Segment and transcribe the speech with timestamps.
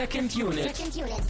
[0.00, 0.74] Second Unit.
[0.74, 1.22] Second Unit.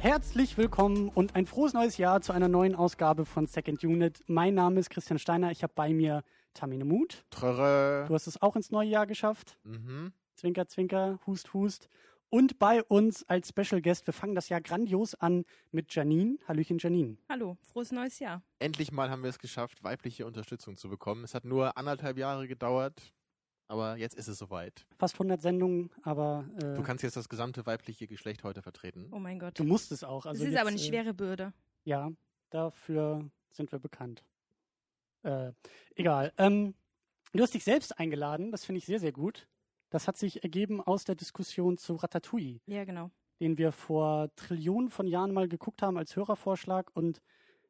[0.00, 4.20] Herzlich willkommen und ein frohes neues Jahr zu einer neuen Ausgabe von Second Unit.
[4.26, 5.50] Mein Name ist Christian Steiner.
[5.50, 7.26] Ich habe bei mir Tamine Mut.
[7.28, 8.06] Trörre.
[8.08, 9.58] Du hast es auch ins neue Jahr geschafft.
[9.64, 10.14] Mhm.
[10.34, 11.90] Zwinker, zwinker, hust, hust.
[12.30, 16.36] Und bei uns als Special Guest, wir fangen das Jahr grandios an mit Janine.
[16.48, 17.16] Hallöchen Janine.
[17.28, 18.42] Hallo, frohes neues Jahr.
[18.58, 21.22] Endlich mal haben wir es geschafft, weibliche Unterstützung zu bekommen.
[21.22, 23.12] Es hat nur anderthalb Jahre gedauert,
[23.68, 24.84] aber jetzt ist es soweit.
[24.98, 29.08] Fast 100 Sendungen, aber äh, Du kannst jetzt das gesamte weibliche Geschlecht heute vertreten.
[29.12, 29.56] Oh mein Gott.
[29.58, 30.26] du musst es auch.
[30.26, 31.52] Also das ist jetzt, aber eine äh, schwere Bürde.
[31.84, 32.10] Ja,
[32.50, 34.24] dafür sind wir bekannt.
[35.22, 35.52] Äh,
[35.94, 36.32] egal.
[36.36, 36.74] Ähm,
[37.32, 39.46] du hast dich selbst eingeladen, das finde ich sehr, sehr gut.
[39.94, 43.12] Das hat sich ergeben aus der Diskussion zu Ratatouille, Ja, genau.
[43.38, 46.90] den wir vor Trillionen von Jahren mal geguckt haben als Hörervorschlag.
[46.94, 47.22] Und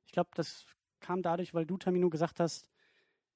[0.07, 0.65] ich glaube, das
[1.01, 2.71] kam dadurch, weil du, Tamino, gesagt hast,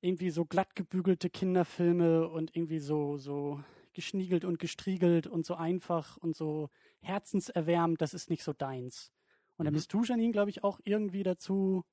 [0.00, 6.16] irgendwie so glatt gebügelte Kinderfilme und irgendwie so, so geschniegelt und gestriegelt und so einfach
[6.16, 6.70] und so
[7.02, 9.12] herzenserwärmend, das ist nicht so deins.
[9.58, 9.76] Und dann Mhm.
[9.76, 11.84] bist du, Janine, glaube ich, auch irgendwie dazu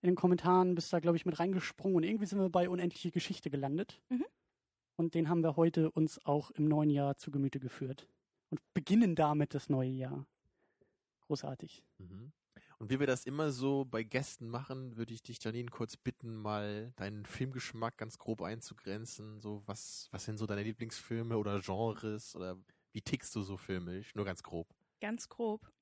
[0.00, 3.10] in den Kommentaren, bist da, glaube ich, mit reingesprungen und irgendwie sind wir bei Unendliche
[3.10, 4.00] Geschichte gelandet.
[4.08, 4.24] Mhm.
[5.00, 8.06] Und den haben wir heute uns auch im neuen Jahr zu Gemüte geführt.
[8.50, 10.26] Und beginnen damit das neue Jahr.
[11.22, 11.82] Großartig.
[11.96, 12.32] Mhm.
[12.78, 16.36] Und wie wir das immer so bei Gästen machen, würde ich dich, Janine, kurz bitten,
[16.36, 19.40] mal deinen Filmgeschmack ganz grob einzugrenzen.
[19.40, 22.58] So, was, was sind so deine Lieblingsfilme oder Genres oder
[22.92, 24.14] wie tickst du so filmisch?
[24.14, 24.68] Nur ganz grob.
[25.00, 25.72] Ganz grob.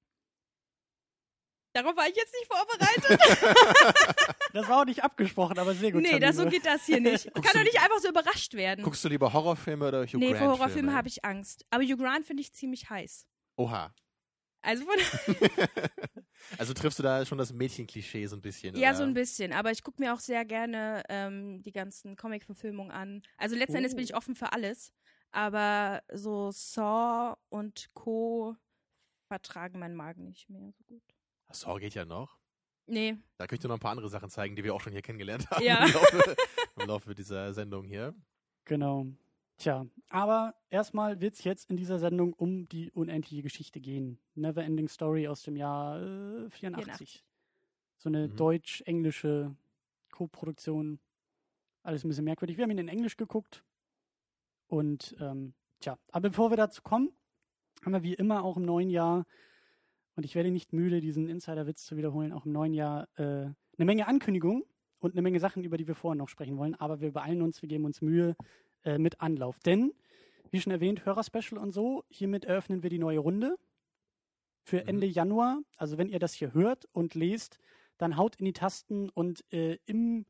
[1.82, 4.24] Darauf war ich jetzt nicht vorbereitet.
[4.54, 6.02] Das war auch nicht abgesprochen, aber sehr gut.
[6.02, 7.26] nee, das, so geht das hier nicht.
[7.26, 8.82] Ich kann doch nicht einfach so überrascht werden.
[8.82, 10.94] Guckst du lieber Horrorfilme oder Hugh nee, Grant vor Horrorfilmen Filme?
[10.94, 11.66] habe ich Angst.
[11.68, 13.26] Aber Hugh Grant finde ich ziemlich heiß.
[13.56, 13.94] Oha.
[14.62, 14.96] Also von,
[16.58, 18.74] also triffst du da schon das Mädchenklischee so ein bisschen?
[18.74, 18.96] ja, oder?
[18.96, 19.52] so ein bisschen.
[19.52, 23.22] Aber ich gucke mir auch sehr gerne ähm, die ganzen Comic-Verfilmungen an.
[23.36, 24.08] Also letzten Endes bin Oh.
[24.08, 24.92] ich offen für alles.
[25.30, 28.56] Aber so Saw und Co.
[29.28, 31.02] vertragen meinen Magen nicht mehr so gut.
[31.50, 32.38] Saw geht ja noch.
[32.86, 34.92] Nee, Da könnte ich dir noch ein paar andere Sachen zeigen, die wir auch schon
[34.92, 35.84] hier kennengelernt haben Ja.
[35.86, 36.36] im, Laufe,
[36.76, 38.14] im Laufe dieser Sendung hier.
[38.64, 39.06] Genau.
[39.58, 44.18] Tja, aber erstmal wird es jetzt in dieser Sendung um die unendliche Geschichte gehen.
[44.36, 46.52] Neverending Story aus dem Jahr äh, 84.
[46.52, 47.24] 84.
[47.98, 48.36] So eine Mhm.
[48.36, 49.54] deutsch-englische
[50.12, 50.98] Co-Produktion.
[51.82, 52.56] Alles ein bisschen merkwürdig.
[52.56, 53.64] Wir haben ihn in Englisch geguckt.
[54.68, 57.12] Und ähm, tja, aber bevor wir dazu kommen,
[57.84, 59.26] haben wir wie immer auch im neuen Jahr,
[60.18, 63.54] und ich werde nicht müde, diesen Insider-Witz zu wiederholen, auch im neuen Jahr äh, eine
[63.84, 64.64] Menge Ankündigungen
[64.98, 66.74] und eine Menge Sachen, über die wir vorher noch sprechen wollen.
[66.74, 68.34] Aber wir beeilen uns, wir geben uns Mühe
[68.82, 69.60] äh, mit Anlauf.
[69.60, 69.92] Denn,
[70.50, 73.58] wie schon erwähnt, Hörerspecial und so, hiermit eröffnen wir die neue Runde
[74.64, 74.88] für Mhm.
[74.88, 75.60] Ende Januar.
[75.76, 77.60] Also wenn ihr das hier hört und lest,
[77.96, 80.26] dann haut in die Tasten und äh, im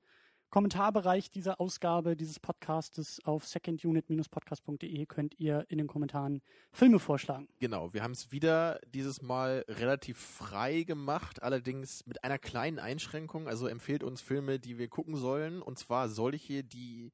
[0.51, 6.41] Kommentarbereich dieser Ausgabe dieses Podcastes auf secondunit-podcast.de könnt ihr in den Kommentaren
[6.73, 7.49] Filme vorschlagen.
[7.59, 13.47] Genau, wir haben es wieder dieses Mal relativ frei gemacht, allerdings mit einer kleinen Einschränkung.
[13.47, 17.13] Also empfehlt uns Filme, die wir gucken sollen, und zwar solche, die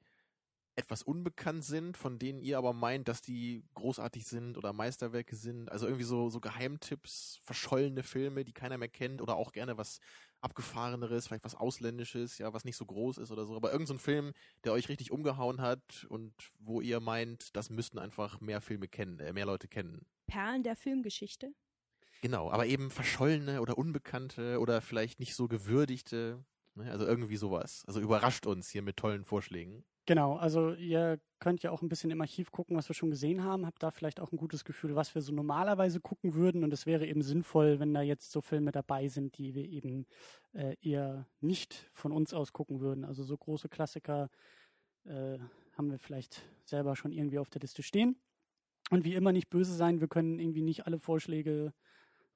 [0.77, 5.71] etwas unbekannt sind, von denen ihr aber meint, dass die großartig sind oder Meisterwerke sind.
[5.71, 10.01] Also irgendwie so, so Geheimtipps, verschollene Filme, die keiner mehr kennt oder auch gerne was
[10.45, 13.57] abgefahreneres, vielleicht was ausländisches, ja, was nicht so groß ist oder so.
[13.57, 14.33] Aber irgendein so ein Film,
[14.63, 19.19] der euch richtig umgehauen hat und wo ihr meint, das müssten einfach mehr Filme kennen,
[19.21, 20.07] äh, mehr Leute kennen.
[20.27, 21.55] Perlen der Filmgeschichte.
[22.21, 26.45] Genau, aber eben verschollene oder unbekannte oder vielleicht nicht so gewürdigte,
[26.75, 26.91] ne?
[26.91, 27.85] also irgendwie sowas.
[27.87, 29.85] Also überrascht uns hier mit tollen Vorschlägen.
[30.07, 33.43] Genau, also ihr könnt ja auch ein bisschen im Archiv gucken, was wir schon gesehen
[33.43, 36.73] haben, habt da vielleicht auch ein gutes Gefühl, was wir so normalerweise gucken würden und
[36.75, 40.07] es wäre eben sinnvoll, wenn da jetzt so Filme dabei sind, die wir eben
[40.53, 43.05] äh, eher nicht von uns aus gucken würden.
[43.07, 44.29] Also so große Klassiker
[45.07, 45.39] äh,
[45.73, 48.17] haben wir vielleicht selber schon irgendwie auf der Liste stehen.
[48.91, 51.73] Und wie immer nicht böse sein, wir können irgendwie nicht alle Vorschläge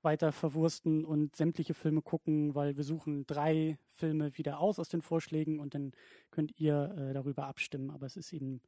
[0.02, 5.02] weiter verwursten und sämtliche Filme gucken, weil wir suchen drei Filme wieder aus aus den
[5.02, 5.92] Vorschlägen und dann
[6.30, 7.90] könnt ihr äh, darüber abstimmen.
[7.90, 8.60] Aber es ist eben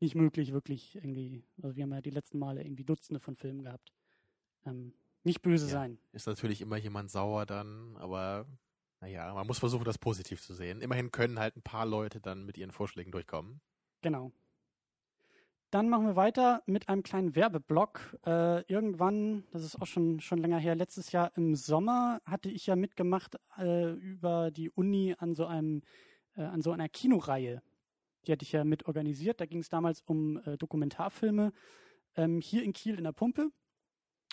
[0.00, 3.62] nicht möglich, wirklich irgendwie, also wir haben ja die letzten Male irgendwie Dutzende von Filmen
[3.62, 3.92] gehabt.
[4.64, 4.94] Ähm,
[5.24, 5.72] nicht böse Ja.
[5.72, 5.98] sein.
[6.12, 8.46] Ist natürlich immer jemand sauer dann, aber
[9.00, 10.80] naja, man muss versuchen, das positiv zu sehen.
[10.80, 13.60] Immerhin können halt ein paar Leute dann mit ihren Vorschlägen durchkommen.
[14.02, 14.32] Genau.
[15.70, 18.18] Dann machen wir weiter mit einem kleinen Werbeblock.
[18.24, 22.66] Äh, irgendwann, das ist auch schon, schon länger her, letztes Jahr im Sommer hatte ich
[22.66, 25.82] ja mitgemacht äh, über die Uni an so einem,
[26.36, 27.60] äh, an so einer Kinoreihe.
[28.26, 29.42] Die hatte ich ja mit organisiert.
[29.42, 31.52] Da ging es damals um äh, Dokumentarfilme
[32.16, 33.50] ähm, hier in Kiel in der Pumpe.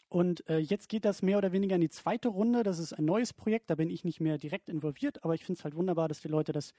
[0.07, 2.63] Und äh, jetzt geht das mehr oder weniger in die zweite Runde.
[2.63, 5.59] Das ist ein neues Projekt, da bin ich nicht mehr direkt involviert, aber ich finde
[5.59, 6.73] es halt wunderbar, dass die Leute das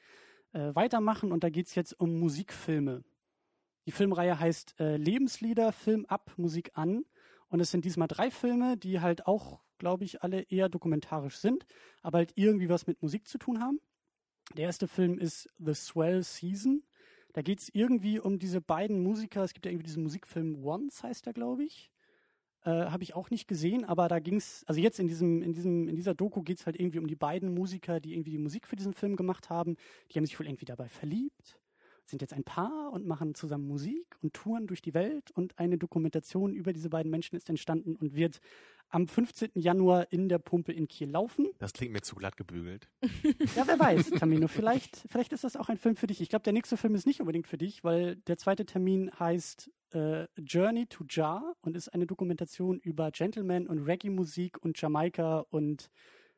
[0.52, 1.30] äh, weitermachen.
[1.30, 3.04] Und da geht es jetzt um Musikfilme.
[3.86, 7.04] Die Filmreihe heißt äh, Lebenslieder, Film ab, Musik an.
[7.48, 11.64] Und es sind diesmal drei Filme, die halt auch, glaube ich, alle eher dokumentarisch sind,
[12.02, 13.80] aber halt irgendwie was mit Musik zu tun haben.
[14.56, 16.82] Der erste Film ist The Swell Season.
[17.32, 19.44] Da geht es irgendwie um diese beiden Musiker.
[19.44, 21.90] Es gibt ja irgendwie diesen Musikfilm Once, heißt der, glaube ich.
[22.64, 25.52] Äh, Habe ich auch nicht gesehen, aber da ging es, also jetzt in diesem, in
[25.52, 28.38] diesem, in dieser Doku geht es halt irgendwie um die beiden Musiker, die irgendwie die
[28.38, 29.76] Musik für diesen Film gemacht haben.
[30.10, 31.60] Die haben sich wohl irgendwie dabei verliebt,
[32.10, 35.78] sind jetzt ein Paar und machen zusammen Musik und touren durch die Welt und eine
[35.78, 38.40] Dokumentation über diese beiden Menschen ist entstanden und wird
[38.88, 39.50] am 15.
[39.54, 41.48] Januar in der Pumpe in Kiel laufen.
[41.58, 42.88] Das klingt mir zu glatt gebügelt.
[43.56, 46.20] Ja, wer weiß, Tamino, vielleicht, vielleicht ist das auch ein Film für dich.
[46.20, 49.70] Ich glaube, der nächste Film ist nicht unbedingt für dich, weil der zweite Termin heißt
[49.92, 55.90] äh, Journey to Jar und ist eine Dokumentation über Gentleman und Reggae-Musik und Jamaika und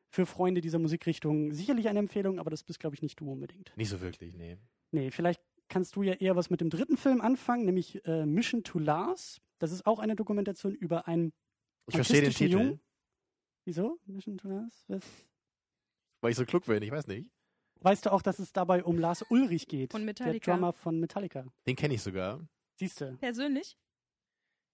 [0.09, 3.71] für Freunde dieser Musikrichtung sicherlich eine Empfehlung, aber das bist, glaube ich, nicht du unbedingt.
[3.75, 4.57] Nicht so wirklich, nee.
[4.91, 8.63] Nee, vielleicht kannst du ja eher was mit dem dritten Film anfangen, nämlich äh, Mission
[8.63, 9.39] to Lars.
[9.59, 11.31] Das ist auch eine Dokumentation über einen
[11.87, 12.81] Ich verstehe den Titel, Jungen.
[13.65, 13.99] Wieso?
[14.05, 14.83] Mission to Lars?
[14.87, 15.03] Was?
[16.21, 17.29] weil ich so klug bin, ich weiß nicht.
[17.81, 19.91] Weißt du auch, dass es dabei um Lars Ulrich geht?
[19.91, 20.51] Von Der Metallica.
[20.51, 21.45] Drummer von Metallica.
[21.65, 22.45] Den kenne ich sogar.
[22.75, 23.15] Siehst du.
[23.17, 23.77] Persönlich?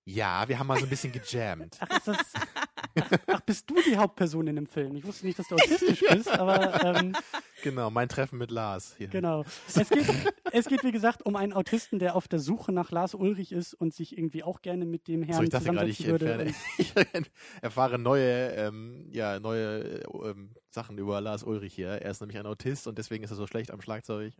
[0.06, 1.78] Ja, wir haben mal so ein bisschen gejammt.
[1.80, 2.18] Ach, ist das,
[3.00, 4.96] ach, ach, bist du die Hauptperson in dem Film?
[4.96, 7.16] Ich wusste nicht, dass du autistisch bist, aber ähm,
[7.64, 8.96] genau, mein Treffen mit Lars.
[8.98, 9.08] Hier.
[9.08, 9.44] genau.
[9.74, 10.06] Es geht,
[10.52, 13.74] es geht, wie gesagt, um einen Autisten, der auf der Suche nach Lars Ulrich ist
[13.74, 16.44] und sich irgendwie auch gerne mit dem Herrn So, ich dachte gerade, ich, zusammensetzen würde.
[16.44, 21.90] entferne, ich erfahre neue, ähm, ja, neue ähm, Sachen über Lars Ulrich hier.
[21.90, 24.34] Er ist nämlich ein Autist und deswegen ist er so schlecht am Schlagzeug.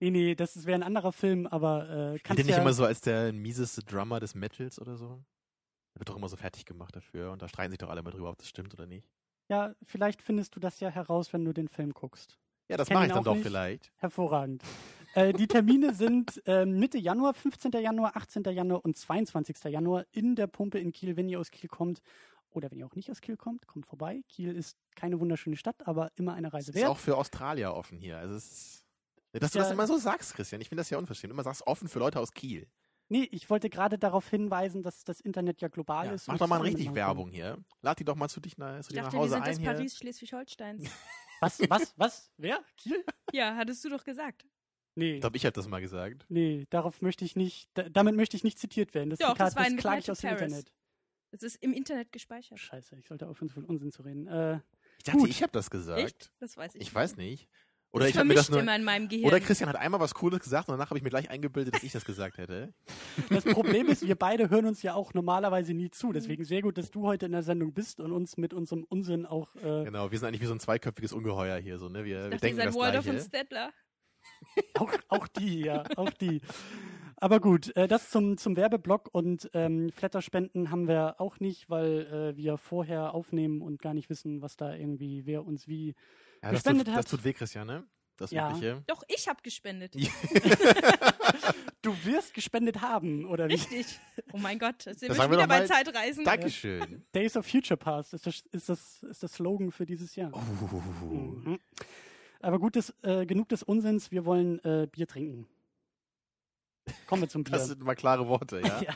[0.00, 3.00] Nee, nee, das wäre ein anderer Film, aber äh, kannst nicht ja, immer so als
[3.00, 5.22] der mieseste Drummer des Metals oder so?
[5.98, 8.30] Wird doch immer so fertig gemacht dafür und da streiten sich doch alle mal drüber,
[8.30, 9.08] ob das stimmt oder nicht.
[9.48, 12.38] ja, vielleicht findest du das ja heraus, wenn du den Film guckst.
[12.68, 13.44] Ja, das mache ich dann doch nicht.
[13.44, 13.92] vielleicht.
[13.96, 14.62] Hervorragend.
[15.14, 17.70] äh, die Termine sind ähm, Mitte Januar, 15.
[17.72, 18.42] Januar, 18.
[18.44, 19.56] Januar und 22.
[19.64, 22.02] Januar in der Pumpe in Kiel, wenn ihr aus Kiel kommt.
[22.50, 24.22] Oder wenn ihr auch nicht aus Kiel kommt, kommt vorbei.
[24.28, 26.88] Kiel ist keine wunderschöne Stadt, aber immer eine Reise Ist wert.
[26.88, 28.18] auch für Australier offen hier.
[28.18, 28.84] Also es ist,
[29.32, 29.64] dass du Ja.
[29.64, 30.60] das immer so sagst, Christian.
[30.60, 31.32] Ich finde das ja unverschämt.
[31.32, 32.66] Immer sagst offen für Leute aus Kiel.
[33.08, 36.26] Nee, ich wollte gerade darauf hinweisen, dass das Internet ja global Ja, ist.
[36.28, 36.92] mach doch mal richtig.
[36.94, 37.56] Werbung hier.
[37.82, 39.42] Lad die doch mal zu, dich nach, zu Ich dir nach dachte, die Hause sind
[39.42, 39.72] ein das hier.
[39.72, 40.82] Paris Schleswig-Holsteins.
[41.40, 42.32] Was, was, was?
[42.38, 42.64] Wer?
[42.78, 43.04] Kiel?
[43.30, 44.46] ja, hattest du doch gesagt.
[44.94, 45.16] Nee.
[45.16, 46.24] Ich glaube, ich habe das mal gesagt.
[46.30, 49.10] Nee, darauf möchte ich nicht, da, damit möchte ich nicht zitiert werden.
[49.10, 50.42] Das Doch, Zitat, das war in klage ich aus dem Paris.
[50.44, 50.72] Internet.
[51.32, 52.58] Es ist im Internet gespeichert.
[52.58, 54.26] Scheiße, ich sollte aufhören, so viel Unsinn zu reden.
[54.26, 54.60] Äh,
[54.96, 55.28] Ich dachte, Gut.
[55.28, 56.00] ich habe das gesagt.
[56.00, 56.32] Echt?
[56.38, 57.46] Das weiß ich Ich weiß nicht.
[57.96, 58.60] Oder Das ich habe mir das vermischt nur.
[58.62, 59.26] immer in meinem Gehirn.
[59.26, 61.82] Oder Christian hat einmal was Cooles gesagt und danach habe ich mir gleich eingebildet, dass
[61.82, 62.74] ich das gesagt hätte.
[63.30, 66.12] Das Problem ist, wir beide hören uns ja auch normalerweise nie zu.
[66.12, 69.26] Deswegen sehr gut, dass du heute in der Sendung bist und uns mit unserem Unsinn
[69.26, 69.54] auch.
[69.56, 72.04] Äh, Genau, wir sind eigentlich wie so ein zweiköpfiges Ungeheuer hier, so, ne?
[72.04, 73.28] Wir, ich wir dachte, ihr denken seid das Waldorf und Gleiche.
[73.28, 73.70] Stettler.
[74.74, 76.40] auch, auch die, ja, auch die.
[77.18, 82.34] Aber gut, äh, das zum, zum Werbeblock und ähm, Flatterspenden haben wir auch nicht, weil
[82.34, 85.94] äh, wir vorher aufnehmen und gar nicht wissen, was da irgendwie, wer uns wie.
[86.42, 87.04] Ja, das, gespendet tut, hat.
[87.04, 87.86] das tut weh, Christian, ne?
[88.16, 88.48] Das Ja.
[88.50, 88.82] Übliche.
[88.86, 89.94] Doch, ich habe gespendet.
[91.82, 93.52] Du wirst gespendet haben, oder wie?
[93.52, 94.00] Richtig.
[94.32, 95.66] Oh mein Gott, sind Das wir schon wieder bei mal.
[95.68, 96.24] Zeitreisen.
[96.24, 97.04] Dankeschön.
[97.14, 100.32] Days of Future Past ist das, ist das, ist das Slogan für dieses Jahr.
[100.34, 101.06] Oh.
[101.06, 101.60] Mhm.
[102.40, 105.46] Aber gut, des, äh, genug des Unsinns, wir wollen äh, Bier trinken.
[107.06, 107.52] Kommen wir zum Bier.
[107.52, 108.82] Das sind mal klare Worte, ja?
[108.82, 108.94] Ja.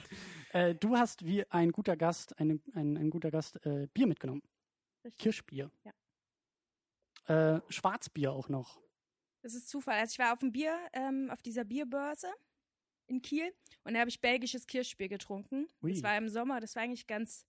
[0.52, 4.42] Äh, du hast wie ein guter Gast, eine, ein, ein guter Gast, äh, Bier mitgenommen.
[5.04, 5.22] Richtig.
[5.22, 5.70] Kirschbier.
[5.84, 5.92] Ja.
[7.30, 8.80] Äh, Schwarzbier auch noch.
[9.42, 9.98] Das ist Zufall.
[9.98, 12.28] Also ich war auf dem Bier, ähm, auf dieser Bierbörse
[13.06, 13.52] in Kiel
[13.84, 15.68] und da habe ich belgisches Kirschbier getrunken.
[15.82, 15.92] Ui.
[15.92, 17.46] Das war im Sommer, das war eigentlich ganz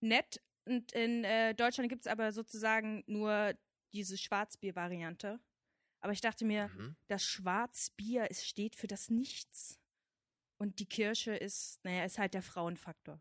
[0.00, 0.40] nett.
[0.66, 3.54] Und in äh, Deutschland gibt es aber sozusagen nur
[3.92, 5.38] diese Schwarzbier-Variante.
[6.00, 6.96] Aber ich dachte mir, Mhm.
[7.08, 9.78] das Schwarzbier es steht für das Nichts.
[10.58, 13.20] Und die Kirsche ist, naja, ist halt der Frauenfaktor.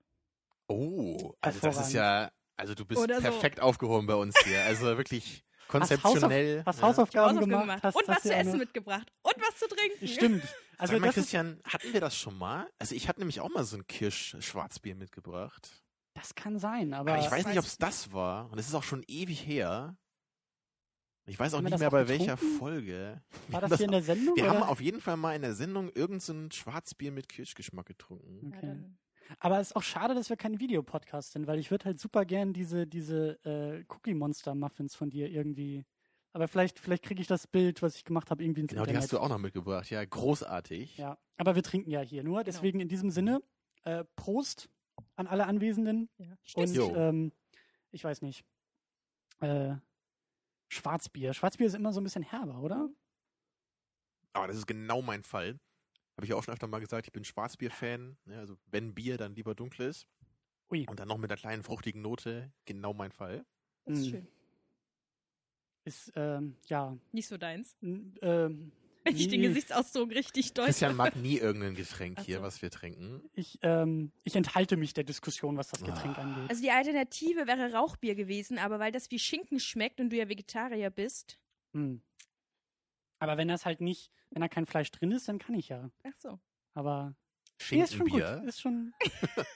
[0.67, 3.21] Oh, also das ist ja, also du bist Oder so.
[3.23, 4.63] perfekt aufgehoben bei uns hier.
[4.63, 6.59] Also wirklich Hast, konzeptionell.
[6.59, 6.87] Hausauf hast ja.
[6.87, 7.83] Hausaufgaben Hausaufgaben gemacht.
[7.83, 9.11] Hast, und hast was zu essen mitgebracht.
[9.21, 10.07] Und was zu trinken.
[10.07, 10.43] Stimmt.
[10.77, 12.69] Also Sag mal, das ist, Christian, hatten wir das schon mal?
[12.79, 15.83] Also ich hatte nämlich auch mal so ein Kirsch-Schwarzbier mitgebracht.
[16.13, 18.51] das kann sein, aber, Aber ich weiß nicht, ob es das war.
[18.51, 19.95] Und es ist auch schon ewig her.
[21.25, 22.57] Ich weiß auch Haben nicht das mehr auch bei welcher getrunken?
[22.57, 23.21] Folge.
[23.47, 24.35] Wir war haben das hier in der Sendung?
[24.35, 24.69] Wir haben oder?
[24.69, 28.53] auf jeden Fall mal in der Sendung irgendein Schwarzbier mit Kirschgeschmack getrunken.
[28.53, 28.75] Okay.
[29.39, 32.25] Aber es ist auch schade, dass wir kein Videopodcast sind, weil ich würde halt super
[32.25, 35.85] gern diese, diese äh, Cookie Monster Muffins von dir irgendwie.
[36.31, 38.89] Aber vielleicht, vielleicht kriege ich das Bild, was ich gemacht habe, irgendwie ins Genau, die
[38.89, 39.03] Internet.
[39.03, 39.89] hast du auch noch mitgebracht.
[39.89, 40.97] Ja, großartig.
[40.97, 42.43] Ja, aber wir trinken ja hier nur.
[42.43, 43.41] Deswegen in diesem Sinne,
[43.83, 44.69] äh, Prost
[45.15, 46.09] an alle Anwesenden.
[46.17, 46.35] Ja.
[46.55, 46.95] Und Jo.
[46.95, 47.31] ähm,
[47.91, 48.43] ich weiß nicht.
[49.41, 49.75] Äh,
[50.69, 51.33] Schwarzbier.
[51.33, 52.89] Schwarzbier ist immer so ein bisschen herber, oder?
[54.33, 55.59] Aber das ist genau mein Fall.
[56.15, 58.17] Habe ich ja auch schon öfter mal gesagt, ich bin Schwarzbier-Fan.
[58.27, 60.05] Ja, also wenn Bier, dann lieber dunkles.
[60.71, 60.85] Ui.
[60.87, 62.51] Und dann noch mit einer kleinen fruchtigen Note.
[62.65, 63.45] Genau mein Fall.
[63.85, 64.11] Das ist Hm.
[64.11, 64.27] schön.
[65.85, 66.95] Ist, ähm, ja.
[67.11, 67.75] Nicht so deins.
[67.81, 68.71] n- Ähm,
[69.03, 70.67] Wenn ich den Gesichtsausdruck richtig deute.
[70.67, 73.21] Christian mag nie irgendein Getränk Ach hier, was wir trinken.
[73.33, 76.21] Ich, ähm, ich enthalte mich der Diskussion, was das Getränk Ah.
[76.21, 76.49] angeht.
[76.49, 80.29] Also die Alternative wäre Rauchbier gewesen, aber weil das wie Schinken schmeckt und du ja
[80.29, 81.37] Vegetarier bist.
[81.73, 82.01] Hm.
[83.23, 85.89] Aber wenn das halt nicht, wenn da kein Fleisch drin ist, dann kann ich ja.
[86.03, 86.39] Ach so.
[86.73, 87.15] Aber
[87.71, 88.21] nee, ist schon gut.
[88.21, 88.93] Ist schon.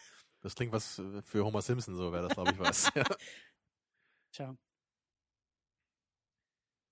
[0.41, 2.91] Das klingt was äh, für Homer Simpson, so wäre das, glaube ich, was.
[4.31, 4.55] Tja,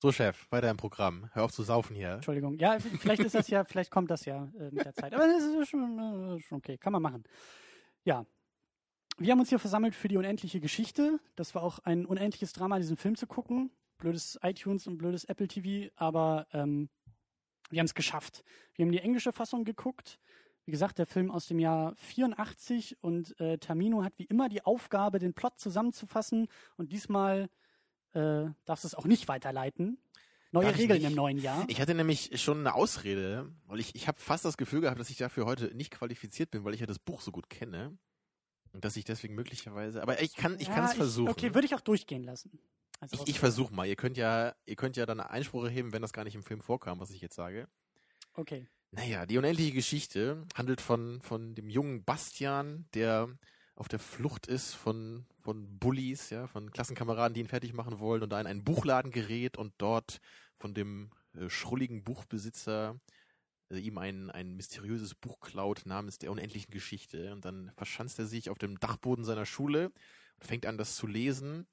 [0.06, 1.32] so, Chef, weiter im Programm.
[1.34, 2.12] Hör auf zu saufen hier.
[2.12, 2.60] Entschuldigung.
[2.60, 5.14] Ja, vielleicht ist das ja, vielleicht kommt das ja äh, mit der Zeit.
[5.16, 6.78] Aber das ist schon, äh, schon okay.
[6.78, 7.24] Kann man machen.
[8.04, 8.26] Ja.
[9.18, 11.20] Wir haben uns hier versammelt für die unendliche Geschichte.
[11.36, 13.72] Das war auch ein unendliches Drama, diesen Film zu gucken.
[13.98, 16.90] Blödes iTunes und blödes Apple TV, aber ähm,
[17.70, 18.44] wir haben es geschafft.
[18.76, 20.20] Wir haben die englische Fassung geguckt.
[20.66, 24.66] Wie gesagt, der Film aus dem Jahr 84 und äh, Tamino hat wie immer die
[24.66, 26.48] Aufgabe, den Plot zusammenzufassen
[26.78, 27.50] und diesmal
[28.14, 30.00] äh, darfst du es auch nicht weiterleiten.
[30.52, 31.66] Neue Darf Regeln im neuen Jahr.
[31.68, 35.10] Ich hatte nämlich schon eine Ausrede, weil ich, ich habe fast das Gefühl gehabt, dass
[35.10, 37.98] ich dafür heute nicht qualifiziert bin, weil ich ja das Buch so gut kenne.
[38.72, 40.02] Und dass ich deswegen möglicherweise.
[40.02, 41.30] Aber ich kann ich Ja, kann es versuchen.
[41.30, 42.58] Okay, würde ich auch durchgehen lassen.
[43.00, 43.88] Als ich ich versuche mal.
[43.88, 46.62] Ihr könnt ja, ihr könnt ja dann Einspruch erheben, wenn das gar nicht im Film
[46.62, 47.68] vorkam, was ich jetzt sage.
[48.34, 48.68] Okay.
[48.92, 53.30] Naja, die unendliche Geschichte handelt von, von dem jungen Bastian, der
[53.76, 58.24] auf der Flucht ist von, von Bullies, ja, von Klassenkameraden, die ihn fertig machen wollen
[58.24, 60.22] und da in einen Buchladen gerät und dort
[60.58, 62.98] von dem äh, schrulligen Buchbesitzer
[63.70, 67.34] äh, ihm ein, ein mysteriöses Buch klaut namens der unendlichen Geschichte.
[67.34, 69.92] Und dann verschanzt er sich auf dem Dachboden seiner Schule
[70.40, 71.68] und fängt an, das zu lesen.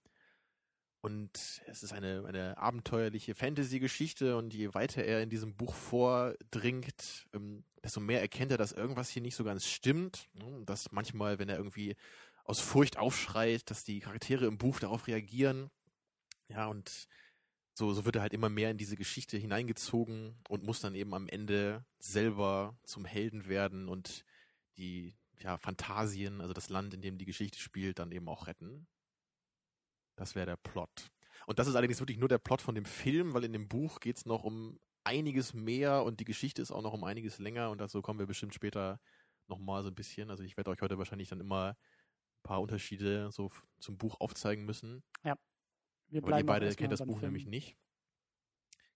[1.02, 7.26] Und es ist eine, eine abenteuerliche Fantasy-Geschichte und je weiter er in diesem Buch vordringt,
[7.34, 10.28] ähm, desto mehr erkennt er, dass irgendwas hier nicht so ganz stimmt.
[10.64, 11.96] dass manchmal, wenn er irgendwie
[12.44, 15.70] aus Furcht aufschreit, dass die Charaktere im Buch darauf reagieren.
[16.48, 17.08] Ja, und
[17.74, 21.14] so, so wird er halt immer mehr in diese Geschichte hineingezogen und muss dann eben
[21.14, 24.24] am Ende selber zum Helden werden und
[24.76, 28.86] die ja, Fantasien, also das Land, in dem die Geschichte spielt, dann eben auch retten.
[30.16, 31.10] Das wäre der Plot.
[31.46, 34.00] Und das ist allerdings wirklich nur der Plot von dem Film, weil in dem Buch
[34.00, 37.70] geht es noch um einiges mehr und die Geschichte ist auch noch um einiges länger
[37.70, 39.00] und dazu kommen wir bestimmt später
[39.48, 40.30] nochmal so ein bisschen.
[40.30, 43.50] Also ich werde euch heute wahrscheinlich dann immer ein paar Unterschiede so
[43.80, 45.02] zum Buch aufzeigen müssen.
[46.08, 47.32] Wir Aber ihr bleiben beide kennt das Buch Film.
[47.32, 47.76] nämlich nicht.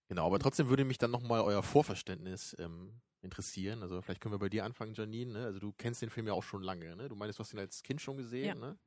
[0.07, 3.81] Genau, aber trotzdem würde mich dann nochmal euer Vorverständnis ähm, interessieren.
[3.81, 5.33] Also vielleicht können wir bei dir anfangen, Janine.
[5.33, 5.45] Ne?
[5.45, 6.95] Also du kennst den Film ja auch schon lange.
[6.95, 7.09] Ne?
[7.09, 8.45] Du meinst, du hast ihn als Kind schon gesehen.
[8.45, 8.55] Ja.
[8.55, 8.79] Ne?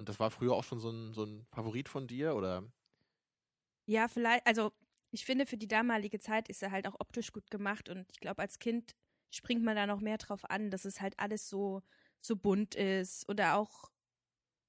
[0.00, 2.34] Und das war früher auch schon so ein, so ein Favorit von dir?
[2.34, 2.64] Oder?
[3.84, 4.72] Ja, vielleicht, also
[5.10, 8.18] ich finde, für die damalige Zeit ist er halt auch optisch gut gemacht und ich
[8.18, 8.96] glaube, als Kind
[9.28, 11.82] springt man da noch mehr drauf an, dass es halt alles so,
[12.22, 13.90] so bunt ist oder auch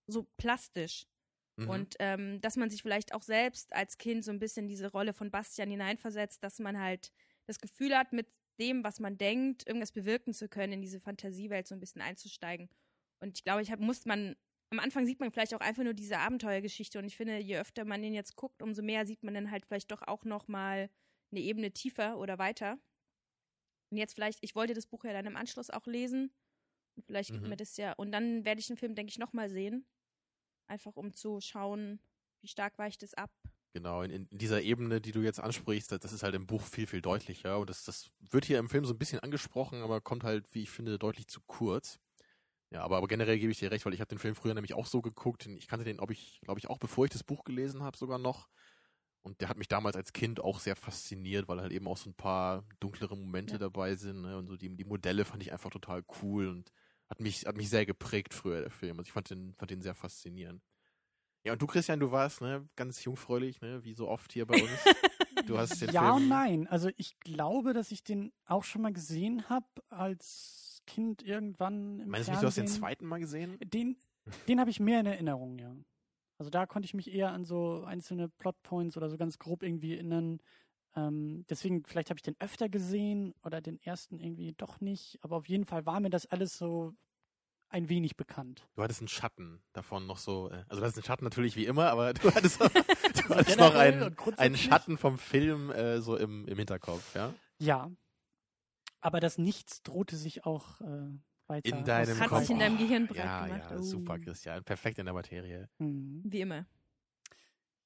[0.06, 1.08] so plastisch.
[1.56, 1.70] Mhm.
[1.70, 5.14] Und ähm, dass man sich vielleicht auch selbst als Kind so ein bisschen diese Rolle
[5.14, 7.14] von Bastian hineinversetzt, dass man halt
[7.46, 8.28] das Gefühl hat, mit
[8.60, 12.70] dem, was man denkt, irgendwas bewirken zu können, in diese Fantasiewelt so ein bisschen einzusteigen.
[13.22, 14.36] Und ich glaube, ich hab, muss man,
[14.72, 17.86] am Anfang sieht man vielleicht auch einfach nur diese Abenteuergeschichte und ich finde, je öfter
[17.86, 20.90] man den jetzt guckt, umso mehr sieht man dann halt vielleicht doch auch noch mal
[21.32, 22.80] eine Ebene tiefer oder weiter.
[23.92, 26.34] Und jetzt vielleicht, ich wollte das Buch ja dann im Anschluss auch lesen.
[26.98, 27.50] Und vielleicht gibt Mhm.
[27.50, 29.88] mir das ja, und dann werde ich den Film, denke ich, noch mal sehen.
[30.68, 32.02] Einfach um zu schauen,
[32.42, 33.32] wie stark weicht es ab.
[33.74, 36.62] Genau, in, in dieser Ebene, die du jetzt ansprichst, das, das ist halt im Buch
[36.62, 37.58] viel, viel deutlicher.
[37.60, 40.64] Und das, das wird hier im Film so ein bisschen angesprochen, aber kommt halt, wie
[40.64, 42.00] ich finde, deutlich zu kurz.
[42.72, 44.74] Ja, aber, aber generell gebe ich dir recht, weil ich habe den Film früher nämlich
[44.74, 45.46] auch so geguckt.
[45.46, 48.18] Ich kannte den, ob ich, glaube ich, auch bevor ich das Buch gelesen habe, sogar
[48.18, 48.48] noch.
[49.24, 52.10] Und der hat mich damals als Kind auch sehr fasziniert, weil halt eben auch so
[52.10, 53.60] ein paar dunklere Momente Ja.
[53.60, 54.22] dabei sind.
[54.22, 54.38] Ne?
[54.38, 56.72] Und so die, die Modelle fand ich einfach total cool und
[57.10, 58.98] hat mich, hat mich sehr geprägt früher, der Film.
[58.98, 60.64] Also ich fand den, fand den sehr faszinierend.
[61.44, 64.62] Ja, und du, Christian, du warst ne, ganz jungfräulich, ne, wie so oft hier bei
[64.62, 64.72] uns.
[65.48, 66.16] Du hast den ja Film.
[66.16, 66.68] und nein.
[66.68, 72.10] Also ich glaube, dass ich den auch schon mal gesehen habe als Kind irgendwann im
[72.10, 72.34] Meinst du Fernsehen.
[72.34, 73.58] nicht, du hast den zweiten Mal gesehen?
[73.64, 73.98] Den,
[74.48, 75.76] den habe ich mehr in Erinnerung, ja.
[76.38, 79.94] Also da konnte ich mich eher an so einzelne Plotpoints oder so ganz grob irgendwie
[79.94, 80.40] erinnern.
[80.96, 85.18] Ähm, deswegen, vielleicht habe ich den öfter gesehen oder den ersten irgendwie doch nicht.
[85.22, 86.94] Aber auf jeden Fall war mir das alles so
[87.70, 88.68] ein wenig bekannt.
[88.76, 91.66] Du hattest einen Schatten davon noch so, äh, also du hattest einen Schatten natürlich wie
[91.66, 96.18] immer, aber du hattest, noch- du hattest noch einen, einen Schatten vom Film äh, so
[96.18, 97.34] im, im Hinterkopf, ja?
[97.60, 97.90] Ja.
[99.02, 101.10] Aber das Nichts drohte sich auch äh,
[101.48, 101.78] weiter.
[101.78, 102.42] In deinem Hat Kopf.
[102.42, 103.72] sich in deinem Gehirn breit ja, gemacht.
[103.72, 103.82] Ja, Oh.
[103.82, 104.64] super, Christian.
[104.64, 105.70] Perfekt in der Materie.
[105.80, 106.22] Mhm.
[106.26, 106.66] Wie immer.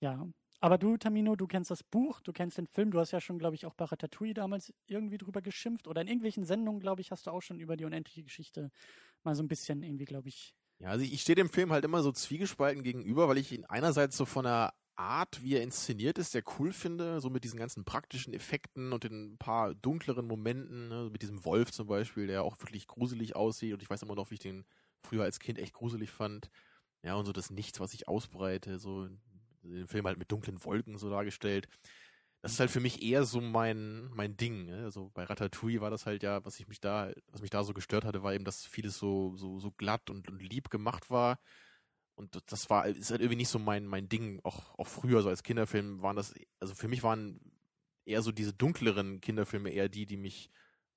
[0.02, 0.28] Ja.
[0.62, 3.38] Aber du, Tamino, du kennst das Buch, du kennst den Film, du hast ja schon,
[3.38, 7.12] glaube ich, auch bei Ratatouille damals irgendwie drüber geschimpft oder in irgendwelchen Sendungen, glaube ich,
[7.12, 8.72] hast du auch schon über die unendliche Geschichte
[9.24, 10.56] mal so ein bisschen irgendwie, glaube ich.
[10.80, 13.66] Ja, also ich, ich stehe dem Film halt immer so zwiegespalten gegenüber, weil ich ihn
[13.66, 17.60] einerseits so von der Art, wie er inszeniert ist, sehr cool finde, so mit diesen
[17.60, 22.44] ganzen praktischen Effekten und den paar dunkleren Momenten, ne, mit diesem Wolf zum Beispiel, der
[22.44, 24.66] auch wirklich gruselig aussieht und ich weiß immer noch, wie ich den
[25.02, 26.50] früher als Kind echt gruselig fand.
[27.04, 29.08] Ja, und so das Nichts, was sich ausbreite, so
[29.64, 31.68] den Film halt mit dunklen Wolken so dargestellt.
[32.42, 34.66] Das ist halt für mich eher so mein, mein Ding.
[34.66, 34.84] Ne?
[34.84, 37.74] Also bei Ratatouille war das halt ja, was ich mich da, was mich da so
[37.74, 41.40] gestört hatte, war eben, dass vieles so, so, so glatt und, und lieb gemacht war.
[42.16, 44.40] Und das war, ist halt irgendwie nicht so mein, mein Ding.
[44.44, 47.40] Auch, auch früher, so als Kinderfilm waren das, also für mich waren
[48.06, 50.50] eher so diese dunkleren Kinderfilme eher die, die mich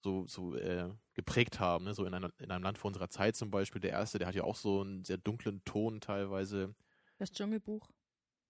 [0.04, 1.86] so, so äh, geprägt haben.
[1.86, 1.94] Ne?
[1.94, 3.80] So in, einer, in einem Land vor unserer Zeit zum Beispiel.
[3.80, 6.74] Der erste, der hat ja auch so einen sehr dunklen Ton teilweise.
[7.18, 7.90] Das Dschungelbuch.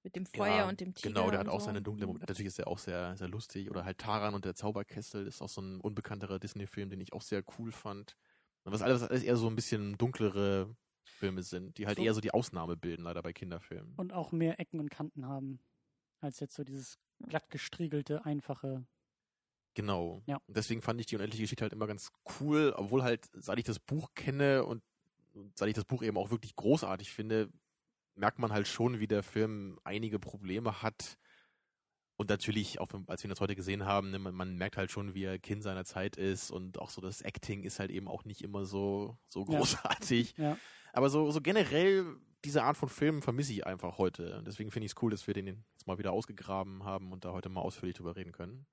[0.05, 1.09] Mit dem Feuer Ja, und dem Tiger.
[1.09, 1.67] Genau, der hat auch so.
[1.67, 2.13] seine dunklen Mhm.
[2.15, 2.31] Momente.
[2.33, 3.71] Natürlich ist er auch sehr, sehr lustig.
[3.71, 7.23] Oder halt Taran und der Zauberkessel ist auch so ein unbekannterer Disney-Film, den ich auch
[7.23, 8.17] sehr cool fand.
[8.65, 10.77] Und was alles, alles eher so ein bisschen dunklere
[11.19, 12.05] Filme sind, die halt So.
[12.05, 13.95] eher so die Ausnahme bilden, leider bei Kinderfilmen.
[13.97, 15.61] Und auch mehr Ecken und Kanten haben,
[16.21, 18.87] als jetzt so dieses glatt gestriegelte, einfache.
[19.75, 20.23] Genau.
[20.27, 20.37] Ja.
[20.47, 22.11] Und deswegen fand ich die unendliche Geschichte halt immer ganz
[22.41, 24.83] cool, obwohl halt, seit ich das Buch kenne und,
[25.35, 27.49] und seit ich das Buch eben auch wirklich großartig finde,
[28.15, 31.19] merkt man halt schon, wie der Film einige Probleme hat.
[32.17, 34.91] Und natürlich, auch als wir ihn das heute gesehen haben, ne, man, man merkt halt
[34.91, 38.09] schon, wie er Kind seiner Zeit ist und auch so das Acting ist halt eben
[38.09, 39.59] auch nicht immer so, so Ja.
[39.59, 40.35] großartig.
[40.37, 40.57] Ja.
[40.93, 44.39] Aber so, so generell diese Art von Filmen vermisse ich einfach heute.
[44.39, 47.25] Und deswegen finde ich es cool, dass wir den jetzt mal wieder ausgegraben haben und
[47.25, 48.67] da heute mal ausführlich drüber reden können.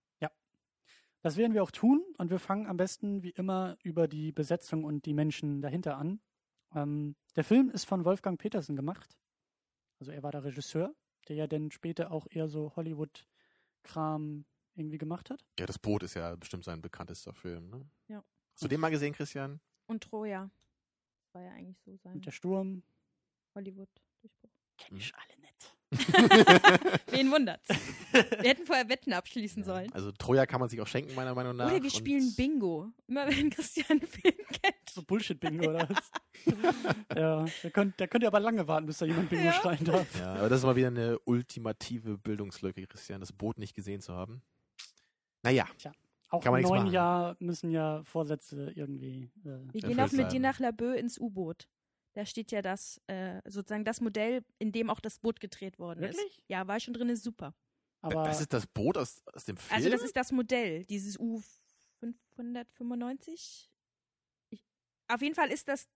[1.25, 4.83] Das werden wir auch tun und wir fangen am besten wie immer über die Besetzung
[4.83, 6.19] und die Menschen dahinter an.
[6.75, 9.17] Ähm, der Film ist von Wolfgang Petersen gemacht.
[9.99, 10.93] Also er war der Regisseur,
[11.27, 15.43] der ja dann später auch eher so Hollywood-Kram irgendwie gemacht hat.
[15.57, 17.89] Ja, das Boot ist ja bestimmt sein bekanntester Film, ne?
[18.07, 18.23] Ja.
[18.51, 19.59] Hast du den mal gesehen, Christian?
[19.87, 20.51] Und Troja.
[21.35, 22.81] War ja eigentlich so sein Und der Sturm.
[23.55, 24.49] Hollywood-Durchbruch.
[24.77, 25.75] Kenn ich alle nicht.
[27.11, 27.67] Wen wundert's?
[28.13, 29.65] Wir hätten vorher Wetten abschließen Ja.
[29.65, 29.91] sollen.
[29.91, 31.69] Also Troja kann man sich auch schenken, meiner Meinung nach.
[31.69, 32.89] Oder wir spielen Bingo.
[33.07, 34.89] Immer wenn Christian einen Film kennt.
[34.89, 36.11] So Bullshit-Bingo oder was?
[37.17, 39.51] ja, da könnt, da könnt ihr aber lange warten, bis da jemand Bingo Ja.
[39.53, 40.17] schreien darf.
[40.17, 44.13] Ja, aber das ist mal wieder eine ultimative Bildungslücke, Christian, das Boot nicht gesehen zu
[44.13, 44.41] haben.
[45.43, 45.67] Naja,
[46.29, 46.87] Auch Kann man im neuen.
[46.87, 49.31] Jahr müssen ja Vorsätze irgendwie.
[49.45, 51.67] Äh, Wir gehen auch mit dir nach Laboe ins U-Boot.
[52.13, 56.03] Da steht ja das, äh, sozusagen das Modell, in dem auch das Boot gedreht worden
[56.03, 56.17] ist.
[56.17, 56.41] Wirklich?
[56.47, 57.53] Ja, war ich schon drin, ist super.
[58.01, 59.75] aber das ist das Boot aus, aus dem Film.
[59.77, 63.67] Also das ist das Modell, dieses U595.
[64.49, 64.63] Ich,
[65.07, 65.87] auf jeden Fall ist das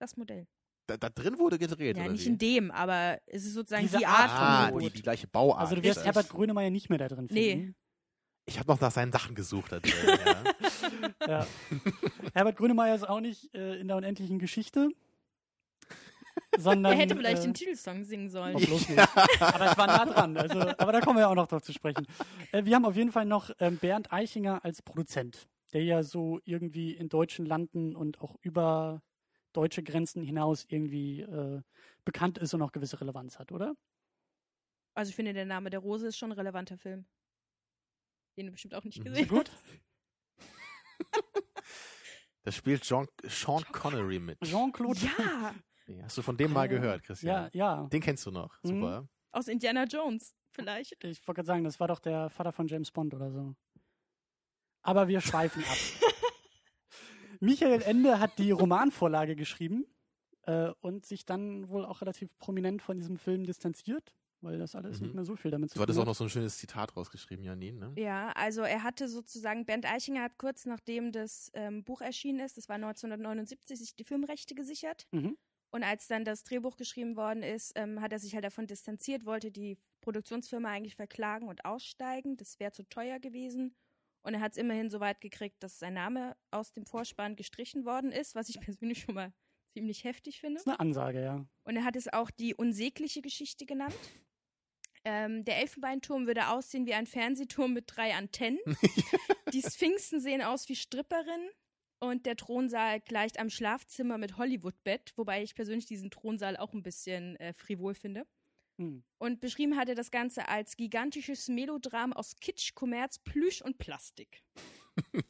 [0.00, 0.46] das Modell.
[0.86, 2.28] da, da drin wurde gedreht, Ja, oder nicht wie?
[2.30, 4.82] in dem, aber es ist sozusagen Diese die Art Art ah, von Boot.
[4.82, 4.96] die, Boot.
[4.98, 5.58] die gleiche Bauart.
[5.58, 6.28] also du wirst ist Herbert.
[6.28, 7.74] Grönemeyer nicht mehr da drin Nee.
[8.48, 9.92] Ich habe noch nach seinen Sachen gesucht da drin.
[10.26, 10.42] ja.
[11.26, 11.46] Ja.
[12.32, 14.88] Herbert Grönemeyer ist auch nicht äh, in der unendlichen Geschichte.
[16.56, 18.56] Sondern, Er hätte vielleicht äh, den Titelsong singen sollen.
[18.56, 18.88] Nicht.
[19.40, 20.36] Aber es war nah dran.
[20.36, 22.06] Also, aber da kommen wir auch noch drauf zu sprechen.
[22.52, 26.40] Äh, wir haben auf jeden Fall noch ähm, Bernd Eichinger als Produzent, der ja so
[26.44, 29.02] irgendwie in deutschen Landen und auch über
[29.52, 31.60] deutsche Grenzen hinaus irgendwie äh,
[32.04, 33.74] bekannt ist und auch gewisse Relevanz hat, oder?
[34.94, 37.04] Also ich finde, der Name der Rose ist schon ein relevanter Film.
[38.38, 39.04] Den du bestimmt auch nicht Mhm.
[39.04, 39.50] gesehen Gut.
[42.44, 44.40] Da spielt Jean, Sean Connery mit.
[44.40, 45.00] Jean-Claude.
[45.18, 45.54] Ja,
[45.86, 47.50] Ja, Hast du von dem mal gehört, Christian?
[47.52, 47.86] Ja, ja.
[47.88, 48.54] Den kennst du noch.
[48.62, 48.68] Mhm.
[48.68, 49.08] Super.
[49.32, 50.92] aus Indiana Jones vielleicht.
[51.04, 53.54] Ich wollte gerade sagen, das war doch der Vater von James Bond oder so.
[54.82, 55.76] Aber wir schweifen ab.
[57.40, 59.84] Michael Ende hat die Romanvorlage geschrieben
[60.42, 65.00] äh, und sich dann wohl auch relativ prominent von diesem Film distanziert, weil das alles
[65.00, 65.06] Mhm.
[65.06, 66.18] nicht mehr so viel damit zu Du hattest tun auch noch hat.
[66.18, 67.92] so ein schönes Zitat rausgeschrieben, Janine, ne?
[68.00, 72.56] Ja, also er hatte sozusagen, Bernd Eichinger hat kurz nachdem das ähm, Buch erschienen ist,
[72.56, 75.06] das war 1979, sich die Filmrechte gesichert.
[75.12, 75.36] Mhm.
[75.70, 79.26] Und als dann das Drehbuch geschrieben worden ist, ähm, hat er sich halt davon distanziert,
[79.26, 82.36] wollte die Produktionsfirma eigentlich verklagen und aussteigen.
[82.38, 83.74] Das wäre zu teuer gewesen.
[84.22, 87.84] Und er hat es immerhin so weit gekriegt, dass sein Name aus dem Vorspann gestrichen
[87.84, 89.32] worden ist, was ich persönlich schon mal
[89.74, 90.54] ziemlich heftig finde.
[90.54, 91.46] Das ist eine Ansage, ja.
[91.64, 93.94] Und er hat es auch die unsägliche Geschichte genannt.
[95.04, 98.58] Ähm, der Elfenbeinturm würde aussehen wie ein Fernsehturm mit drei Antennen.
[99.52, 101.50] die Sphinxen sehen aus wie Stripperinnen.
[102.00, 106.82] Und der Thronsaal gleicht am Schlafzimmer mit Hollywood-Bett, wobei ich persönlich diesen Thronsaal auch ein
[106.82, 108.24] bisschen äh, frivol finde.
[108.80, 109.02] Hm.
[109.18, 114.44] Und beschrieben hat er das Ganze als gigantisches Melodram aus Kitsch, Kommerz, Plüsch und Plastik.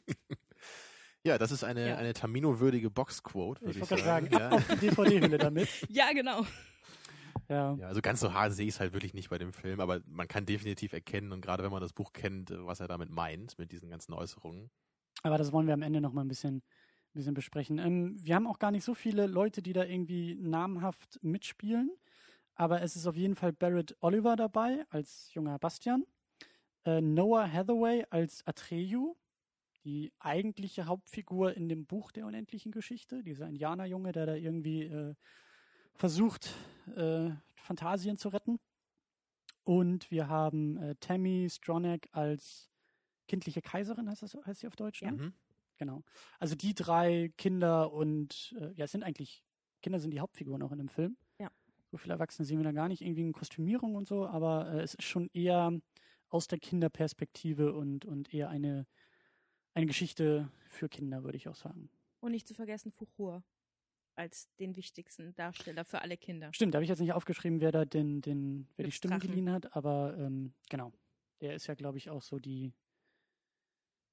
[1.25, 1.97] Ja, das ist eine, Ja.
[1.97, 4.29] eine Tamino-würdige Boxquote, Ich würde ich, gerade sagen.
[4.29, 5.67] sagen, ab auf die DVD-Hülle damit.
[5.89, 6.45] Ja, genau.
[7.49, 7.75] Ja.
[7.75, 10.01] Ja, also ganz so hart sehe ich es halt wirklich nicht bei dem Film, aber
[10.05, 13.57] man kann definitiv erkennen und gerade wenn man das Buch kennt, was er damit meint,
[13.57, 14.69] mit diesen ganzen Äußerungen.
[15.23, 16.63] Aber das wollen wir am Ende noch mal ein bisschen, ein
[17.13, 17.79] bisschen besprechen.
[17.79, 21.91] Ähm, wir haben auch gar nicht so viele Leute, die da irgendwie namhaft mitspielen.
[22.55, 26.05] Aber es ist auf jeden Fall Barrett Oliver dabei als junger Bastian.
[26.85, 29.15] Äh, Noah Hathaway als Atreyu,
[29.85, 33.23] die eigentliche Hauptfigur in dem Buch der unendlichen Geschichte.
[33.23, 35.15] Dieser Indianerjunge, der da irgendwie äh,
[35.95, 36.53] versucht,
[36.97, 38.59] äh, Phantasien zu retten.
[39.63, 42.69] Und wir haben äh, Tammy Stronach als
[43.27, 45.01] kindliche Kaiserin, heißt, das, heißt sie auf Deutsch?
[45.01, 45.11] Ja.
[45.11, 45.23] Ne?
[45.23, 45.33] Mhm.
[45.77, 46.03] Genau.
[46.39, 49.43] Also die drei Kinder und äh, ja, es sind eigentlich,
[49.81, 51.17] Kinder sind die Hauptfiguren auch in dem Film.
[51.39, 51.49] Ja.
[51.91, 54.81] So viele Erwachsene sehen wir da gar nicht, irgendwie in Kostümierung und so, aber äh,
[54.81, 55.71] es ist schon eher
[56.27, 58.87] aus der Kinderperspektive und, und eher eine,
[59.73, 61.89] eine Geschichte für Kinder, würde ich auch sagen.
[62.19, 63.43] Und nicht zu vergessen Fuchur
[64.19, 66.51] als den wichtigsten Darsteller für alle Kinder.
[66.53, 69.29] Stimmt, da habe ich jetzt nicht aufgeschrieben, wer da den, den, wer die Stimme Glücksdrachen.
[69.43, 70.91] geliehen hat, aber ähm, genau.
[71.41, 72.73] Der ist ja, glaube ich, auch so die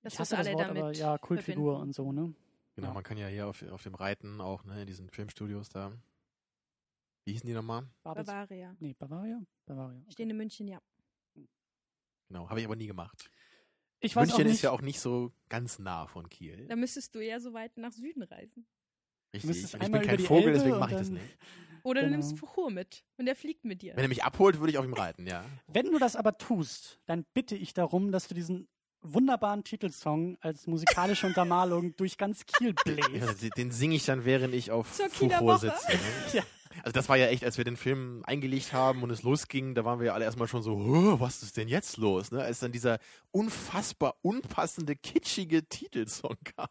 [0.03, 1.89] Das, ich hasse das Wort, aber ja, Kultfigur verbinden.
[1.89, 2.35] und so, ne?
[2.77, 2.95] Genau, Ja.
[2.95, 5.91] man kann ja hier auf, auf dem Reiten auch, ne, in diesen Filmstudios da.
[7.25, 7.89] Wie hießen die nochmal?
[8.05, 8.77] Babels, Bavaria.
[8.79, 9.43] nee, Bavaria?
[9.65, 9.99] Bavaria.
[10.03, 10.13] okay.
[10.13, 10.81] Stehen in München, ja.
[12.29, 13.29] Genau, habe ich aber nie gemacht.
[14.01, 16.67] Ich weiß München auch nicht, ist ja auch nicht so ganz nah von Kiel.
[16.69, 18.67] Da müsstest du eher so weit nach Süden reisen.
[19.45, 19.75] Richtig.
[19.75, 21.25] ich bin kein Vogel, Elbe deswegen mache ich das nicht.
[21.83, 22.19] Oder du Genau.
[22.19, 23.95] nimmst Fuchur mit und der fliegt mit dir.
[23.97, 25.45] Wenn er mich abholt, würde ich auf ihm reiten, ja.
[25.69, 28.67] Wenn du das aber tust, dann bitte ich darum, dass du diesen
[29.03, 33.57] wunderbaren Titelsong als musikalische Untermalung durch ganz Kiel ja bläst.
[33.57, 35.93] den singe ich dann, während ich auf Zur Fuchur sitze.
[35.93, 35.99] Ne?
[36.33, 36.43] Ja.
[36.83, 39.85] Also das war ja echt, als wir den Film eingelegt haben und es losging, da
[39.85, 42.31] waren wir ja alle erstmal schon so, "Huh, was ist denn jetzt los?
[42.31, 42.41] Ne?
[42.43, 42.99] Als dann dieser
[43.31, 46.69] unfassbar unpassende, kitschige Titelsong kam.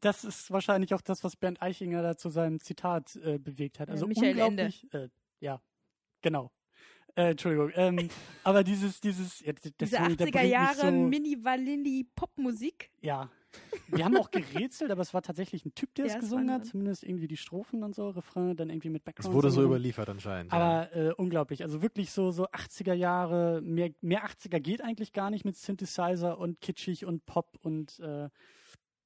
[0.00, 3.88] Das ist wahrscheinlich auch das, was Bernd Eichinger da zu seinem Zitat äh, bewegt hat.
[3.88, 4.86] Ja, Also Michael unglaublich.
[4.92, 5.08] Äh,
[5.40, 5.60] ja,
[6.22, 6.50] genau.
[7.14, 7.72] Äh, Entschuldigung.
[7.74, 8.08] Ähm,
[8.44, 12.90] aber dieses, dieses, ja, Diese Song, der 80er bringt mich Jahre so, Mini-Vanilli-Popmusik.
[13.00, 13.30] Ja.
[13.88, 16.50] Wir haben auch gerätselt, aber es war tatsächlich ein Typ, der Ja, es es gesungen
[16.50, 16.66] hat.
[16.66, 19.34] Zumindest irgendwie die Strophen und so, Refrain, dann irgendwie mit Es Background.
[19.34, 20.52] wurde so überliefert anscheinend.
[20.52, 20.58] ja.
[20.58, 21.62] Aber äh, unglaublich.
[21.62, 26.38] Also wirklich so, so 80er Jahre, mehr, mehr 80er geht eigentlich gar nicht mit Synthesizer
[26.38, 28.28] und kitschig und Pop und äh,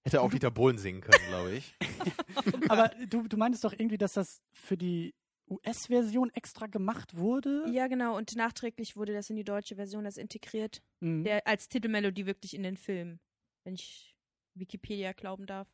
[0.05, 1.77] Hätte auch Dieter Bohlen singen können, glaube ich.
[2.69, 5.15] aber du, du meintest doch irgendwie, dass das für die
[5.49, 7.65] US-Version extra gemacht wurde?
[7.71, 8.17] Ja, genau.
[8.17, 10.83] Und nachträglich wurde das in die deutsche Version das integriert.
[11.01, 11.23] Mhm.
[11.25, 13.21] Der, als Titelmelodie wirklich in den Film.
[13.65, 14.12] Wenn ich
[14.55, 15.69] Wikipedia glauben darf.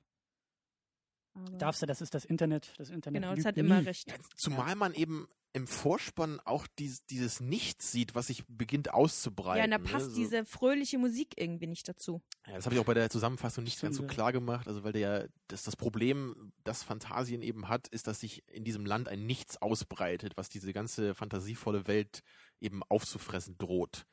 [1.35, 2.73] Aber Darfst du, das ist das Internet.
[2.79, 3.61] Das Internet Genau, das lügt hat nie.
[3.61, 4.13] immer recht.
[4.37, 9.59] Zumal man eben im Vorspann auch dies, dieses Nichts sieht, was sich beginnt auszubreiten.
[9.59, 9.85] Ja, und da ne?
[9.85, 12.23] passt So- diese fröhliche Musik irgendwie nicht dazu.
[12.47, 14.69] Ja, das habe ich auch bei der Zusammenfassung nicht ganz so Stimmt, klar gemacht.
[14.69, 18.85] Also weil der, das, das Problem, das Fantasien eben hat, ist, dass sich in diesem
[18.85, 22.23] Land ein Nichts ausbreitet, was diese ganze fantasievolle Welt
[22.61, 24.05] eben aufzufressen droht.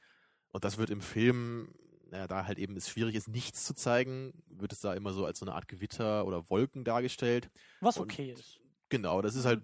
[0.49, 1.73] Und das wird im Film,
[2.15, 5.25] naja, da halt eben es schwierig ist, nichts zu zeigen, wird es da immer so
[5.25, 7.49] als so eine Art Gewitter oder Wolken dargestellt.
[7.81, 8.59] Was Und- okay ist.
[8.89, 9.61] Genau, das ist halt,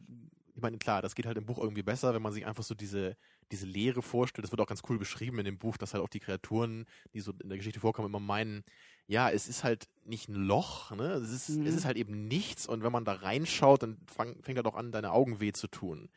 [0.56, 2.74] ich meine, klar, das geht halt im Buch irgendwie besser, wenn man sich einfach so
[2.76, 3.16] diese,
[3.52, 4.44] diese Leere vorstellt.
[4.44, 7.22] Das wird auch ganz cool beschrieben in dem Buch, dass halt auch die Kreaturen, die
[7.22, 8.64] so in der Geschichte vorkommen, immer meinen,
[9.08, 11.14] ja, es ist halt nicht ein Loch, ne?
[11.14, 11.66] Es ist, Mhm.
[11.68, 14.76] es ist halt eben nichts und wenn man da reinschaut, dann fang, fängt er doch
[14.76, 16.10] an, deine Augen weh zu tun.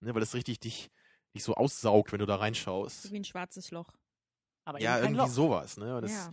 [0.00, 0.14] Ne?
[0.14, 0.90] Weil das richtig dich,
[1.34, 3.02] dich so aussaugt, wenn du da reinschaust.
[3.02, 3.92] So wie ein schwarzes Loch.
[4.68, 5.28] Aber Ja, irgendwie Loch.
[5.28, 5.96] sowas, ne?
[5.96, 6.30] Und, das, ja.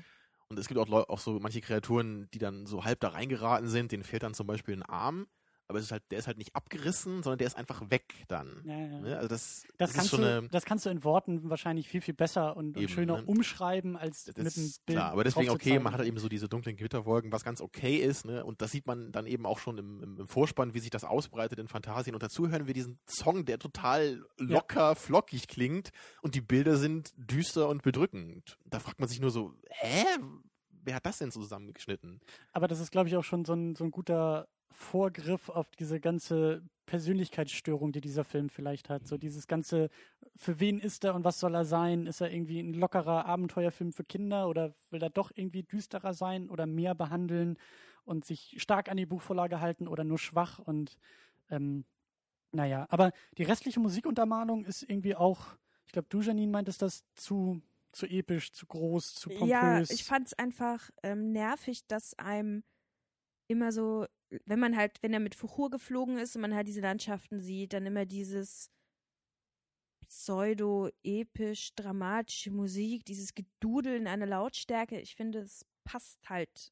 [0.49, 3.93] und es gibt auch, auch so manche Kreaturen, die dann so halb da reingeraten sind,
[3.93, 5.27] denen fehlt dann zum Beispiel ein Arm,
[5.67, 8.61] aber es ist halt, der ist halt nicht abgerissen, sondern der ist einfach weg dann.
[8.65, 8.99] Ja, ja.
[8.99, 9.15] Ne?
[9.17, 10.49] Also das, Das, das ist kannst du, eine.
[10.49, 13.23] das kannst du in Worten wahrscheinlich viel, viel besser und, und Eben, schöner ne?
[13.25, 14.97] umschreiben, als Das mit einem Bild.
[14.97, 17.97] klar, aber deswegen okay, man hat halt eben so diese dunklen Gewitterwolken, was ganz okay
[17.97, 18.45] ist, ne?
[18.45, 21.03] Und das sieht man dann eben auch schon im, im, im Vorspann, wie sich das
[21.03, 22.13] ausbreitet in Fantasien.
[22.15, 25.89] Und dazu hören wir diesen Song, der total locker, flockig klingt
[26.21, 28.57] und die Bilder sind düster und bedrückend.
[28.65, 30.05] Da fragt man sich nur so, hä?
[30.87, 32.19] Wer hat das denn so zusammengeschnitten?
[32.51, 35.99] Aber das ist, glaube ich, auch schon so ein, so ein guter Vorgriff auf diese
[35.99, 39.07] ganze Persönlichkeitsstörung, die dieser Film vielleicht hat.
[39.07, 39.89] So dieses ganze,
[40.35, 42.05] für wen ist er und was soll er sein?
[42.05, 46.49] Ist er irgendwie ein lockerer Abenteuerfilm für Kinder oder will er doch irgendwie düsterer sein
[46.49, 47.57] oder mehr behandeln
[48.03, 50.97] und sich stark an die Buchvorlage halten oder nur schwach und
[51.49, 51.85] ähm,
[52.51, 57.61] naja, aber die restliche Musikuntermalung ist irgendwie auch, ich glaube, du, Janine, meintest das zu,
[57.91, 59.49] zu episch, zu groß, zu pompös.
[59.49, 62.63] Ja, ich fand es einfach ähm, nervig, dass einem
[63.47, 64.05] immer so,
[64.45, 67.73] wenn man halt, wenn er mit Fuchur geflogen ist und man halt diese Landschaften sieht,
[67.73, 68.69] dann immer dieses
[70.35, 74.99] pseudo-episch, dramatische Musik, dieses Gedudel in einer Lautstärke.
[74.99, 76.71] Ich finde, es passt halt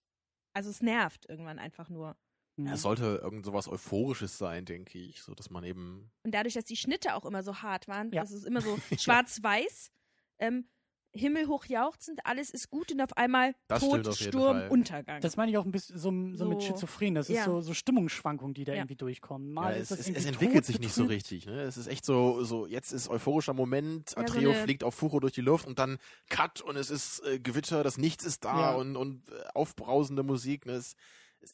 [0.55, 2.15] Also es nervt irgendwann einfach nur.
[2.57, 2.67] Mhm.
[2.67, 6.11] Es sollte irgend sowas Euphorisches sein, denke ich, so dass man eben.
[6.23, 8.21] Und dadurch, dass die Schnitte auch immer so hart waren, Ja.
[8.21, 9.91] das ist immer so schwarz-weiß,
[10.39, 10.67] ähm,
[11.15, 14.69] himmelhoch jauchzend, alles ist gut und auf einmal Das Tod, auf Sturm, Fall.
[14.69, 15.21] Untergang.
[15.21, 17.13] Das meine ich auch ein bisschen so, so, mit So- Schizophren.
[17.15, 17.45] Das ist ja.
[17.45, 18.79] so, so Stimmungsschwankungen, die da Ja.
[18.79, 19.49] irgendwie durchkommen.
[19.49, 21.15] Ja, Mal es, ist das es, irgendwie es entwickelt tot, sich nicht so betrübt.
[21.31, 21.45] richtig.
[21.45, 21.61] Ne?
[21.61, 24.95] Es ist echt so, so jetzt ist euphorischer Moment, Ja, so Atreo eine- fliegt auf
[24.95, 25.97] Furo durch die Luft und dann
[26.29, 28.75] Cut und es ist äh, Gewitter, das Nichts ist da Ja.
[28.75, 30.65] und, und äh, aufbrausende Musik.
[30.65, 30.73] Ne?
[30.73, 30.95] Es,
[31.41, 31.51] es,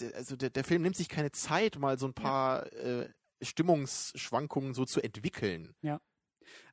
[0.00, 3.08] der, also der, der Film nimmt sich keine Zeit, mal so ein paar äh,
[3.40, 5.74] Stimmungsschwankungen so zu entwickeln.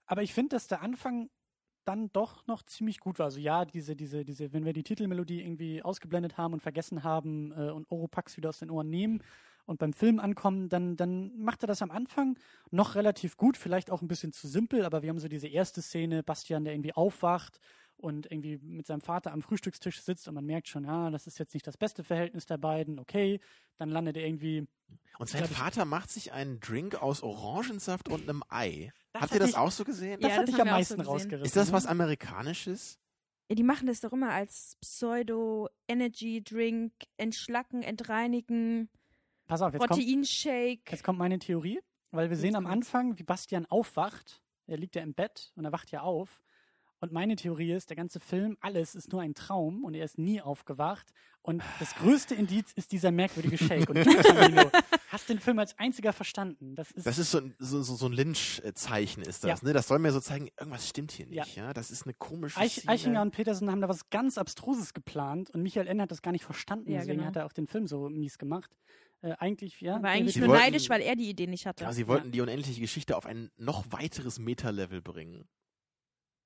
[0.05, 1.29] Aber ich finde, dass der Anfang
[1.85, 3.25] dann doch noch ziemlich gut war.
[3.25, 7.51] Also ja, diese, diese, diese, wenn wir die Titelmelodie irgendwie ausgeblendet haben und vergessen haben
[7.51, 9.21] äh, und Oropax wieder aus den Ohren nehmen
[9.65, 12.37] und beim Film ankommen, dann, dann macht er das am Anfang
[12.71, 15.81] noch relativ gut, vielleicht auch ein bisschen zu simpel, aber wir haben so diese erste
[15.81, 17.59] Szene, Bastian, der irgendwie aufwacht
[18.03, 21.39] und irgendwie mit seinem Vater am Frühstückstisch sitzt und man merkt schon, ah, das ist
[21.39, 23.39] jetzt nicht das beste Verhältnis der beiden, okay,
[23.77, 24.67] dann landet er irgendwie.
[25.17, 28.91] Und sein Glaub ich- Vater macht sich einen Drink aus Orangensaft und einem Ei.
[29.13, 30.19] Das Habt ihr hatte das ich- auch so gesehen?
[30.21, 31.11] Das Ja, hat das dich haben am so meisten gesehen.
[31.11, 31.45] rausgerissen.
[31.45, 32.99] Ist das was Amerikanisches?
[33.49, 34.77] Ja, die machen das doch immer als
[35.87, 38.89] Pseudo-Energy-Drink, entschlacken, entreinigen,
[39.45, 40.89] Pass auf, jetzt kommt, Proteinshake.
[40.89, 41.79] Jetzt kommt meine Theorie,
[42.11, 42.65] weil wir Jetzt sehen am.
[42.65, 44.41] Anfang, wie Bastian aufwacht.
[44.67, 46.41] Er liegt ja im Bett und er wacht ja auf.
[47.03, 50.17] Und meine Theorie ist, der ganze Film, alles ist nur ein Traum und er ist
[50.17, 51.11] nie aufgewacht.
[51.41, 53.89] Und das größte Indiz ist dieser merkwürdige Shake.
[53.89, 54.71] Und du,
[55.09, 56.75] hast den Film als einziger verstanden.
[56.75, 59.67] Das ist, Das ist so, ein- so, so, so ein Lynch-Zeichen ist das, Ja.
[59.67, 59.73] ne?
[59.73, 61.43] Das soll mir so zeigen, irgendwas stimmt hier Ja.
[61.43, 61.73] nicht, ja?
[61.73, 62.93] Das ist eine komische Eich, Szene.
[62.93, 66.31] Eichinger und Petersen haben da was ganz Abstruses geplant und Michael Ende hat das gar
[66.31, 66.89] nicht verstanden.
[66.89, 67.27] Ja, deswegen genau.
[67.27, 68.71] hat er auch den Film so mies gemacht.
[69.21, 69.97] Äh, eigentlich, ja.
[69.97, 71.83] Aber eigentlich nur wollten- neidisch, weil er die Idee nicht hatte.
[71.83, 75.49] Ja, sie wollten die unendliche Geschichte auf ein noch weiteres Meta-Level bringen.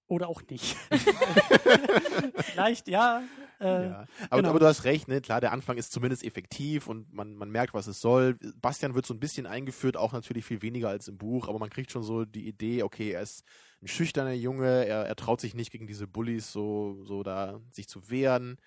[0.07, 0.77] Oder auch nicht.
[2.37, 3.23] Vielleicht, ja.
[3.59, 4.07] Äh, ja.
[4.29, 4.49] aber, genau.
[4.51, 5.19] aber du hast recht, ne?
[5.19, 8.37] Klar, der Anfang ist zumindest effektiv und man, man merkt, was es soll.
[8.61, 11.69] Bastian wird so ein bisschen eingeführt, auch natürlich viel weniger als im Buch, aber man
[11.69, 13.43] kriegt schon so die Idee, okay, er ist
[13.81, 17.87] ein schüchterner Junge, er, er traut sich nicht gegen diese Bullies so, so da sich
[17.87, 18.57] zu wehren.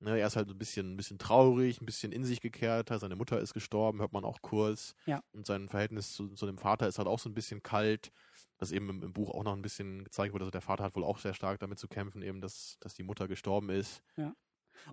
[0.00, 2.98] Ne, er ist halt ein bisschen, ein bisschen traurig, ein bisschen in sich gekehrter.
[2.98, 4.96] Seine Mutter ist gestorben, hört man auch kurz.
[5.06, 5.22] Ja.
[5.30, 8.10] Und sein Verhältnis zu, zu dem Vater ist halt auch so ein bisschen kalt.
[8.62, 10.44] Was eben im, im Buch auch noch ein bisschen gezeigt wurde.
[10.44, 13.02] Also der Vater hat wohl auch sehr stark damit zu kämpfen, eben, dass, dass die
[13.02, 14.02] Mutter gestorben ist.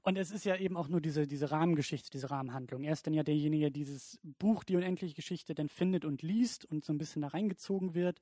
[0.02, 2.84] Und es ist ja eben auch nur diese, diese Rahmengeschichte, diese Rahmenhandlung.
[2.84, 6.66] Er ist dann ja derjenige, der dieses Buch, die unendliche Geschichte, dann findet und liest
[6.66, 8.20] und so ein bisschen da reingezogen wird.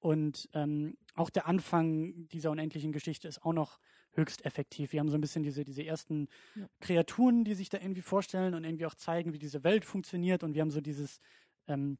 [0.00, 3.78] Und ähm, auch der Anfang dieser unendlichen Geschichte ist auch noch
[4.12, 4.92] höchst effektiv.
[4.92, 6.68] Wir haben so ein bisschen diese, diese ersten Ja.
[6.80, 10.42] Kreaturen, die sich da irgendwie vorstellen und irgendwie auch zeigen, wie diese Welt funktioniert.
[10.42, 11.20] Und wir haben so dieses
[11.68, 11.98] ähm,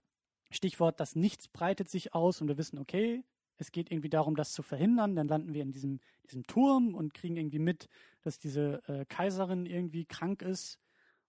[0.50, 3.24] Stichwort, das Nichts breitet sich aus und wir wissen, okay,
[3.58, 5.16] es geht irgendwie darum, das zu verhindern.
[5.16, 7.88] Dann landen wir in diesem, diesem Turm und kriegen irgendwie mit,
[8.22, 10.78] dass diese äh, Kaiserin irgendwie krank ist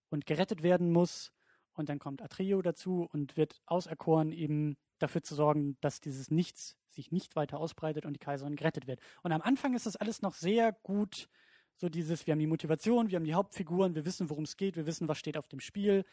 [0.10, 1.32] und gerettet werden muss.
[1.74, 6.78] Und dann kommt Atreo dazu und wird auserkoren, eben dafür zu sorgen, dass dieses Nichts
[6.90, 9.00] sich nicht weiter ausbreitet und die Kaiserin gerettet wird.
[9.24, 11.30] Und am Anfang ist das alles noch sehr gut,
[11.78, 14.76] so dieses, wir haben die Motivation, wir haben die Hauptfiguren, wir wissen, worum es geht,
[14.76, 16.04] wir wissen, was steht auf dem Spiel.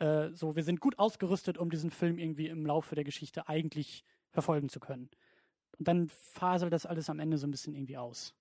[0.00, 4.04] Äh, so, wir sind gut ausgerüstet, um diesen Film irgendwie im Laufe der Geschichte eigentlich
[4.30, 5.08] verfolgen zu können.
[5.78, 8.34] Und dann faselt das alles am Ende so ein bisschen irgendwie aus.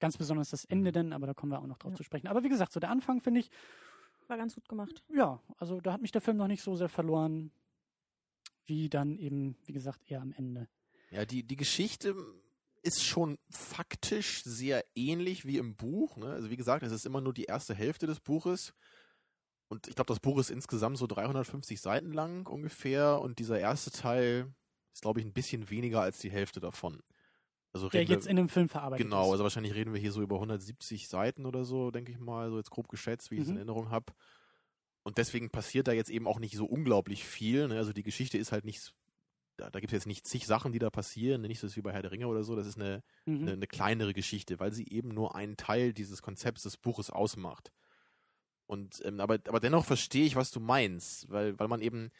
[0.00, 1.96] Ganz besonders das Ende denn, aber da kommen wir auch noch drauf Ja.
[1.96, 2.26] zu sprechen.
[2.28, 3.50] Aber wie gesagt, so der Anfang finde ich,
[4.28, 5.02] War ganz gut gemacht.
[5.14, 7.50] ja, also da hat mich der Film noch nicht so sehr verloren,
[8.66, 10.68] wie dann eben, wie gesagt, eher am Ende.
[11.10, 12.14] Ja, die, die Geschichte
[12.82, 16.16] ist schon faktisch sehr ähnlich wie im Buch.
[16.16, 16.26] Ne?
[16.26, 18.74] Also wie gesagt, es ist immer nur die erste Hälfte des Buches.
[19.68, 23.20] Und ich glaube, das Buch ist insgesamt so 350 Seiten lang ungefähr.
[23.20, 24.52] Und dieser erste Teil
[24.94, 27.00] ist, glaube ich, ein bisschen weniger als die Hälfte davon.
[27.74, 29.32] Also Der reden wir- jetzt in dem Film verarbeitet Genau, ist.
[29.32, 32.56] also wahrscheinlich reden wir hier so über 170 Seiten oder so, denke ich mal, so
[32.56, 33.58] jetzt grob geschätzt, wie ich es in Mhm.
[33.58, 34.14] Erinnerung habe.
[35.02, 37.68] Und deswegen passiert da jetzt eben auch nicht so unglaublich viel.
[37.68, 37.76] Ne?
[37.76, 38.94] Also die Geschichte ist halt nicht,
[39.58, 41.92] da, da gibt es jetzt nicht zig Sachen, die da passieren, nicht so wie bei
[41.92, 42.56] Herr der Ringe oder so.
[42.56, 43.42] Das ist eine, Mhm.
[43.42, 47.70] eine, eine kleinere Geschichte, weil sie eben nur einen Teil dieses Konzepts des Buches ausmacht.
[48.68, 52.10] Und ähm, aber, aber dennoch verstehe ich, was du meinst, weil, weil man eben,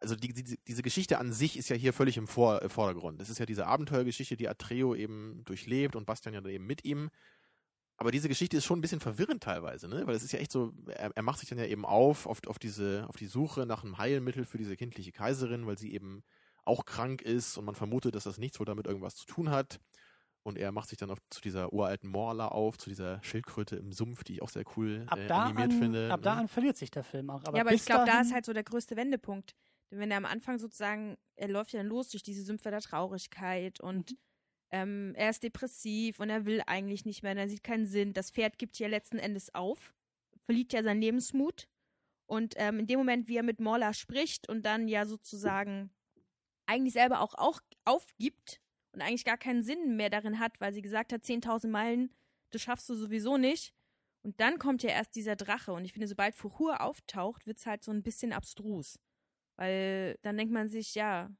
[0.00, 3.20] also die, die, diese Geschichte an sich ist ja hier völlig im Vor äh, Vordergrund.
[3.20, 7.10] Das ist ja diese Abenteuergeschichte, die Atreo eben durchlebt und Bastian ja eben mit ihm.
[7.96, 10.04] Aber diese Geschichte ist schon ein bisschen verwirrend teilweise, ne?
[10.04, 12.44] Weil es ist ja echt so, er, er macht sich dann ja eben auf, auf,
[12.48, 16.24] auf diese, auf die Suche nach einem Heilmittel für diese kindliche Kaiserin, weil sie eben
[16.64, 19.78] auch krank ist und man vermutet, dass das nichts wohl damit irgendwas zu tun hat.
[20.46, 23.92] Und er macht sich dann auf, zu dieser uralten Morla auf, zu dieser Schildkröte im
[23.92, 26.12] Sumpf, die ich auch sehr cool ab äh, da, animiert an, finde.
[26.12, 26.40] ab da ne?
[26.42, 27.42] an verliert sich der Film auch.
[27.44, 29.54] Aber ja, aber ich glaube, da ist halt so der größte Wendepunkt.
[29.90, 32.80] Denn wenn er am Anfang sozusagen, er läuft ja dann los durch diese Sümpfe der
[32.80, 34.18] Traurigkeit und Mhm.
[34.70, 38.12] ähm, er ist depressiv und er will eigentlich nicht mehr, und er sieht keinen Sinn.
[38.12, 39.94] Das Pferd gibt ja letzten Endes auf,
[40.44, 41.68] verliert ja seinen Lebensmut.
[42.26, 45.90] Und ähm, in dem Moment, wie er mit Morla spricht und dann ja sozusagen
[46.66, 48.60] eigentlich selber auch, auch aufgibt
[48.94, 52.10] und eigentlich gar keinen Sinn mehr darin hat, weil sie gesagt hat, 10.000 Meilen,
[52.50, 53.74] das schaffst du sowieso nicht.
[54.22, 55.72] Und dann kommt ja erst dieser Drache.
[55.72, 58.98] Und ich finde, sobald Fuhur auftaucht, wird es halt so ein bisschen abstrus.
[59.56, 61.30] Weil dann denkt man sich, ja,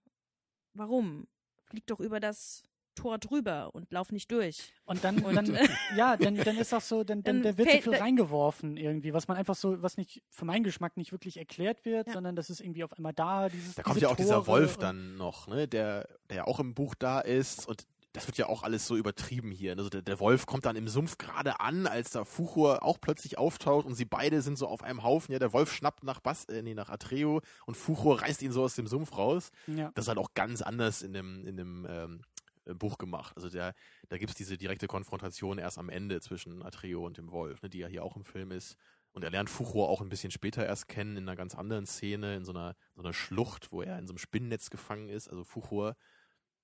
[0.75, 1.27] warum?
[1.65, 2.63] Flieg doch über das
[2.95, 4.73] Tor drüber und lauf nicht durch.
[4.85, 5.47] Und dann, und dann
[5.97, 9.29] ja, dann, dann ist auch so, dann, dann, dann wird so viel reingeworfen irgendwie, was
[9.29, 12.13] man einfach so, was nicht für meinen Geschmack nicht wirklich erklärt wird, ja.
[12.13, 13.49] sondern das ist irgendwie auf einmal da.
[13.49, 16.75] Dieses, da kommt ja auch Tore dieser Wolf dann noch, ne, der, der auch im
[16.75, 19.77] Buch da ist und das wird ja auch alles so übertrieben hier.
[19.77, 23.39] Also der, der Wolf kommt dann im Sumpf gerade an, als da Fuchur auch plötzlich
[23.39, 25.33] auftaucht und sie beide sind so auf einem Haufen.
[25.33, 28.63] Ja, der Wolf schnappt nach Bas, äh, nee, nach Atreo und Fuchur reißt ihn so
[28.63, 29.51] aus dem Sumpf raus.
[29.67, 29.91] Ja.
[29.95, 32.34] Das ist halt auch ganz anders in dem, in dem ähm, äh,
[32.73, 33.37] Buch gemacht.
[33.37, 33.75] Also der,
[34.09, 37.79] da gibt's diese direkte Konfrontation erst am Ende zwischen Atreo und dem Wolf, ne, die
[37.79, 38.77] ja hier auch im Film ist.
[39.13, 42.37] Und er lernt Fuchur auch ein bisschen später erst kennen, in einer ganz anderen Szene,
[42.37, 45.29] in so einer, so einer Schlucht, wo er in so einem Spinnennetz gefangen ist.
[45.29, 45.97] Also Fuchur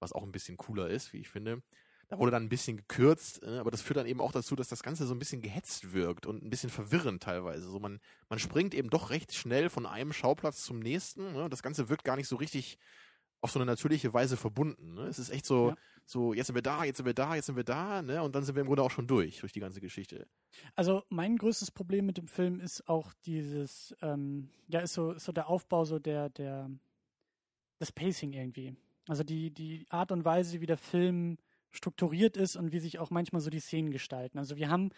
[0.00, 1.62] was auch ein bisschen cooler ist, wie ich finde.
[2.08, 4.66] Da wurde dann ein bisschen gekürzt, äh, aber das führt dann eben auch dazu, dass
[4.66, 7.70] das Ganze so ein bisschen gehetzt wirkt und ein bisschen verwirrend teilweise.
[7.70, 11.32] So man, man springt eben doch recht schnell von einem Schauplatz zum nächsten.
[11.32, 11.48] Ne?
[11.48, 12.78] Das Ganze wirkt gar nicht so richtig
[13.40, 14.94] auf so eine natürliche Weise verbunden.
[14.94, 15.02] Ne?
[15.02, 15.76] Es ist echt so, ja.
[16.04, 18.22] so, jetzt sind wir da, jetzt sind wir da, jetzt sind wir da, ne?
[18.22, 20.26] Und dann sind wir im Grunde auch schon durch, durch die ganze Geschichte.
[20.74, 25.24] Also mein größtes Problem mit dem Film ist auch dieses, ähm, ja, ist so, ist
[25.24, 26.70] so der Aufbau, so der, der,
[27.78, 28.76] das Pacing irgendwie.
[29.08, 31.38] Also die, die Art und Weise, wie der Film
[31.70, 34.38] strukturiert ist und wie sich auch manchmal so die Szenen gestalten.
[34.38, 34.90] Also wir haben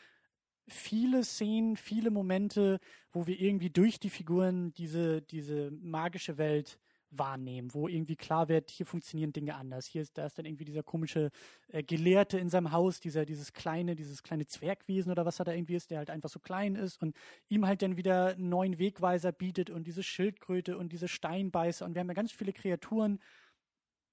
[0.69, 2.79] viele Szenen, viele Momente,
[3.13, 6.79] wo wir irgendwie durch die Figuren diese, diese magische Welt
[7.13, 9.87] wahrnehmen, wo irgendwie klar wird, hier funktionieren Dinge anders.
[9.87, 11.31] Hier ist, da ist dann irgendwie dieser komische
[11.69, 15.53] äh, Gelehrte in seinem Haus, dieser, dieses kleine, dieses kleine Zwergwesen oder was er da
[15.53, 17.17] irgendwie ist, der halt einfach so klein ist und
[17.49, 21.95] ihm halt dann wieder einen neuen Wegweiser bietet und diese Schildkröte und diese Steinbeißer und
[21.95, 23.21] wir haben ja ganz viele Kreaturen,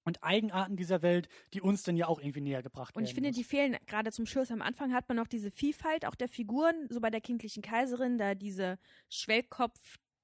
[0.05, 3.03] und Eigenarten dieser Welt, die uns dann ja auch irgendwie näher gebracht werden.
[3.03, 3.37] Und ich finde, muss.
[3.37, 4.51] die fehlen gerade zum Schluss.
[4.51, 8.17] Am Anfang hat man noch diese Vielfalt auch der Figuren, so bei der kindlichen Kaiserin,
[8.17, 8.79] da diese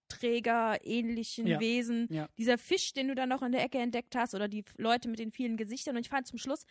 [0.05, 1.59] Schwellkopfträger ähnlichen ja.
[1.59, 2.27] Wesen, ja.
[2.37, 5.19] dieser Fisch, den du dann noch in der Ecke entdeckt hast oder die Leute mit
[5.19, 5.95] den vielen Gesichtern.
[5.95, 6.65] Und ich fand zum Schluss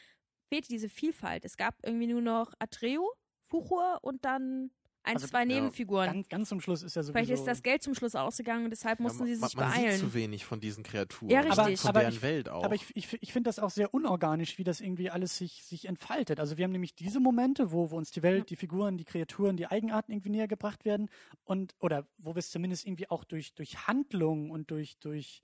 [0.48, 1.44] fehlte diese Vielfalt.
[1.44, 3.12] Es gab irgendwie nur noch Atreo,
[3.46, 4.70] Fuchur und dann
[5.04, 6.06] ein, also, zwei Nebenfiguren.
[6.06, 7.12] Ganz, ganz, zum Schluss ist ja sowieso...
[7.12, 9.72] Vielleicht ist das Geld zum Schluss ausgegangen und deshalb mussten ja, sie sich man, man
[9.72, 9.86] beeilen.
[9.86, 11.30] Man sieht zu wenig von diesen Kreaturen.
[11.30, 11.58] Ja, richtig.
[11.58, 12.64] Aber, von aber deren ich, Welt auch.
[12.64, 15.86] Aber ich, ich, ich finde das auch sehr unorganisch, wie das irgendwie alles sich, sich
[15.86, 16.40] entfaltet.
[16.40, 19.56] Also wir haben nämlich diese Momente, wo, wo uns die Welt, die Figuren, die Kreaturen,
[19.56, 21.10] die Eigenarten irgendwie näher gebracht werden
[21.44, 25.42] und oder wo wir es zumindest irgendwie auch durch, durch Handlung und durch, durch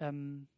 [0.00, 0.48] ähm,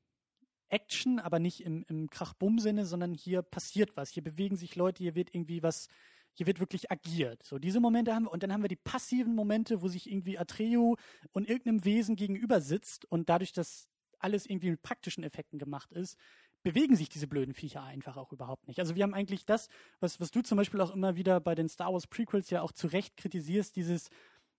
[0.68, 4.10] Action, aber nicht im, im Krach-Bumm-Sinne, sondern hier passiert was.
[4.10, 5.88] Hier bewegen sich Leute, hier wird irgendwie was
[6.34, 7.42] hier wird wirklich agiert.
[7.42, 10.38] So, diese Momente haben wir, und dann haben wir die passiven Momente, wo sich irgendwie
[10.38, 10.96] Atreo
[11.32, 13.88] und irgendeinem Wesen gegenüber sitzt und dadurch, dass
[14.18, 16.16] alles irgendwie mit praktischen Effekten gemacht ist,
[16.62, 18.78] bewegen sich diese blöden Viecher einfach auch überhaupt nicht.
[18.78, 21.68] Also wir haben eigentlich das, was, was du zum Beispiel auch immer wieder bei den
[21.68, 24.10] Star Wars Prequels ja auch zu Recht kritisierst, dieses,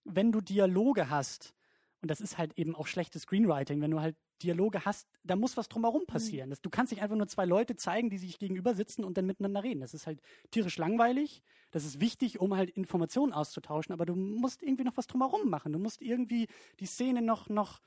[0.04, 1.54] wenn du Dialoge hast,
[2.02, 5.58] und das ist halt eben auch schlechtes Screenwriting, wenn du halt Dialoge hast, da muss
[5.58, 6.08] was drumherum mhm.
[6.08, 6.50] passieren.
[6.50, 9.26] Das, du kannst nicht einfach nur zwei Leute zeigen, die sich gegenüber sitzen und dann
[9.26, 9.82] miteinander reden.
[9.82, 11.42] Das ist halt tierisch langweilig.
[11.72, 15.72] Das ist wichtig, um halt Informationen auszutauschen, aber du musst irgendwie noch was drumherum machen.
[15.72, 16.48] Du musst irgendwie
[16.80, 17.82] die Szene noch, noch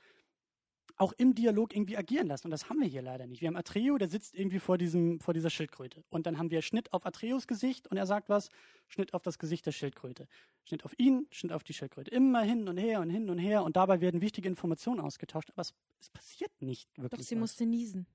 [0.96, 2.46] auch im Dialog irgendwie agieren lassen.
[2.46, 3.40] Und das haben wir hier leider nicht.
[3.40, 6.04] Wir haben Atreo, der sitzt irgendwie vor, diesem, vor dieser Schildkröte.
[6.08, 8.48] Und dann haben wir Schnitt auf Atreus Gesicht und er sagt was,
[8.86, 10.28] Schnitt auf das Gesicht der Schildkröte.
[10.64, 12.10] Schnitt auf ihn, Schnitt auf die Schildkröte.
[12.10, 13.64] Immer hin und her und hin und her.
[13.64, 15.50] Und dabei werden wichtige Informationen ausgetauscht.
[15.50, 17.20] Aber es, es passiert nicht wirklich.
[17.20, 17.40] Doch, sie was.
[17.40, 18.06] musste niesen.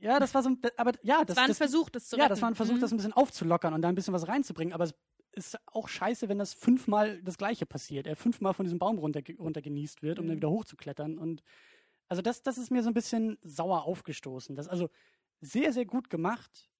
[0.00, 2.22] Ja, das war so, aber ja, das, das war ein das, Versuch, das zu retten.
[2.22, 2.80] Ja, das war ein Versuch, mhm.
[2.80, 4.72] das ein bisschen aufzulockern und da ein bisschen was reinzubringen.
[4.72, 4.94] Aber es
[5.32, 8.06] ist auch scheiße, wenn das fünfmal das Gleiche passiert.
[8.06, 10.28] Er fünfmal von diesem Baum runter, runtergenießt wird, um mhm.
[10.28, 11.18] dann wieder hochzuklettern.
[11.18, 11.42] Und
[12.12, 14.54] also das, das ist mir so ein bisschen sauer aufgestoßen.
[14.54, 14.90] Das also
[15.40, 16.70] sehr, sehr gut gemacht,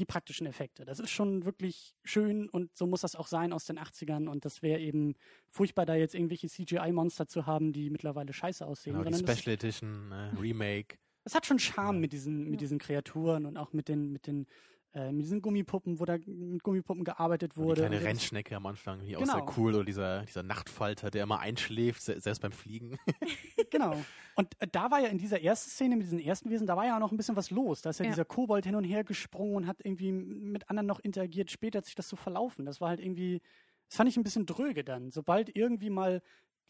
[0.00, 0.84] die praktischen Effekte.
[0.84, 4.44] Das ist schon wirklich schön und so muss das auch sein aus den 80ern und
[4.44, 5.14] das wäre eben
[5.50, 9.00] furchtbar, da jetzt irgendwelche CGI-Monster zu haben, die mittlerweile scheiße aussehen.
[9.00, 10.98] Genau, die Special Edition, äh, Remake.
[11.22, 12.00] Es hat schon Charme ja.
[12.00, 12.58] mit diesen, mit ja.
[12.58, 14.48] diesen Kreaturen und auch mit den, mit den
[14.92, 17.82] äh, mit diesen Gummipuppen, wo da mit Gummipuppen gearbeitet wurde.
[17.82, 19.20] Die kleine Rennschnecke am Anfang, die genau.
[19.20, 22.98] auch sehr cool, oder dieser, dieser Nachtfalter, der immer einschläft, selbst beim Fliegen.
[23.70, 23.94] genau.
[24.34, 26.86] Und äh, da war ja in dieser ersten Szene mit diesen ersten Wesen, da war
[26.86, 27.82] ja auch noch ein bisschen was los.
[27.82, 30.88] Da ist ja, ja, dieser Kobold hin und her gesprungen und hat irgendwie mit anderen
[30.88, 31.52] noch interagiert.
[31.52, 32.64] Später hat sich das so verlaufen.
[32.64, 33.40] Das war halt irgendwie,
[33.88, 35.12] das fand ich ein bisschen dröge dann.
[35.12, 36.20] Sobald irgendwie mal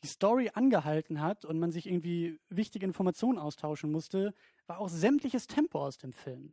[0.03, 4.35] die Story angehalten hat und man sich irgendwie wichtige Informationen austauschen musste,
[4.67, 6.53] war auch sämtliches Tempo aus dem Film.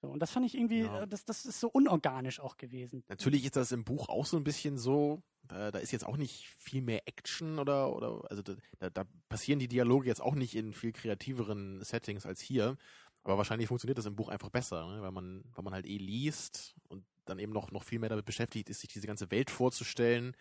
[0.00, 1.02] So, und das fand ich irgendwie, Ja.
[1.02, 3.02] äh, das, das ist so unorganisch auch gewesen.
[3.08, 5.22] Natürlich ist das im Buch auch so ein bisschen so.
[5.42, 9.04] Da, da ist jetzt auch nicht viel mehr Action oder, oder also da, da, da
[9.28, 12.76] passieren die Dialoge jetzt auch nicht in viel kreativeren Settings als hier.
[13.24, 15.02] Aber wahrscheinlich funktioniert das im Buch einfach besser, ne?
[15.02, 18.24] weil man, weil man halt eh liest und dann eben noch, noch viel mehr damit
[18.24, 20.34] beschäftigt ist, sich diese ganze Welt vorzustellen.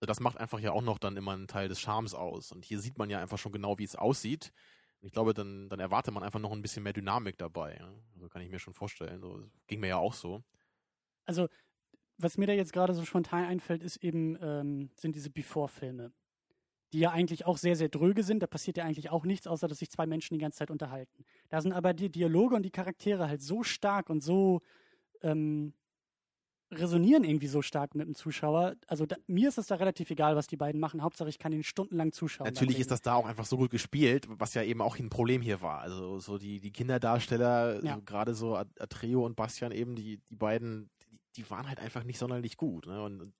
[0.00, 2.50] Also das macht einfach ja auch noch dann immer einen Teil des Charmes aus.
[2.52, 4.52] Und hier sieht man ja einfach schon genau, wie es aussieht.
[5.04, 7.76] Ich glaube, dann, dann erwartet man einfach noch ein bisschen mehr Dynamik dabei.
[7.78, 7.92] Ja?
[8.14, 9.20] Also kann ich mir schon vorstellen.
[9.20, 10.42] So, ging mir ja auch so.
[11.26, 11.48] Also,
[12.16, 16.12] was mir da jetzt gerade so spontan einfällt, ist eben, ähm, sind diese Before-Filme.
[16.92, 18.42] Die ja eigentlich auch sehr, sehr dröge sind.
[18.42, 21.24] Da passiert ja eigentlich auch nichts, außer dass sich zwei Menschen die ganze Zeit unterhalten.
[21.50, 24.62] Da sind aber die Dialoge und die Charaktere halt so stark und so
[25.22, 25.74] ähm,
[26.78, 28.74] resonieren irgendwie so stark mit dem Zuschauer.
[28.86, 31.02] Also da, mir ist es da relativ egal, was die beiden machen.
[31.02, 32.44] Hauptsache, ich kann ihnen stundenlang zuschauen.
[32.46, 35.40] Natürlich ist das da auch einfach so gut gespielt, was ja eben auch ein Problem
[35.42, 35.80] hier war.
[35.80, 37.94] Also so die, die Kinderdarsteller, Ja.
[37.96, 41.80] so gerade so At- Atreo und Bastian eben, die, die beiden, die, die waren halt
[41.80, 42.86] einfach nicht sonderlich gut.
[42.86, 43.02] Ne?
[43.02, 43.32] Und, und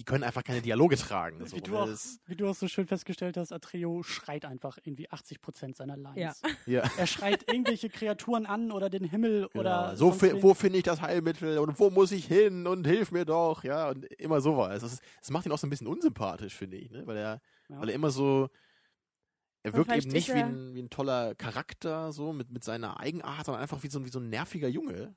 [0.00, 1.44] die können einfach keine Dialoge tragen.
[1.46, 1.78] So, Wie du, ne?
[1.80, 5.76] auch, Das- wie du auch so schön festgestellt hast, Atreo schreit einfach irgendwie 80 Prozent
[5.76, 6.40] seiner Lines.
[6.66, 6.82] Ja.
[6.82, 6.90] ja.
[6.96, 9.94] Er schreit irgendwelche Kreaturen an oder den Himmel oder Genau.
[9.96, 10.42] so fi wen.
[10.42, 13.90] wo finde ich das Heilmittel und wo muss ich hin und hilf mir doch, ja,
[13.90, 14.80] und immer sowas.
[14.80, 17.06] Das, ist- das macht ihn auch so ein bisschen unsympathisch, finde ich, ne?
[17.06, 17.80] weil er, Ja.
[17.80, 18.48] weil er immer so,
[19.62, 23.44] er wirkt eben nicht wie ein, wie ein toller Charakter, so mit, mit seiner Eigenart,
[23.44, 25.14] sondern einfach wie so, wie so ein nerviger Junge.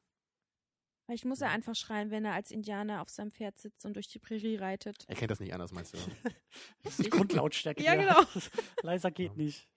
[1.06, 4.08] Vielleicht muss er einfach schreien, wenn er als Indianer auf seinem Pferd sitzt und durch
[4.08, 5.04] die Prärie reitet.
[5.08, 5.98] Er kennt das nicht anders, meinst du?
[6.84, 7.84] Das ist die Grundlautstärke.
[7.84, 8.22] Ja, genau.
[8.84, 9.68] Leiser geht nicht.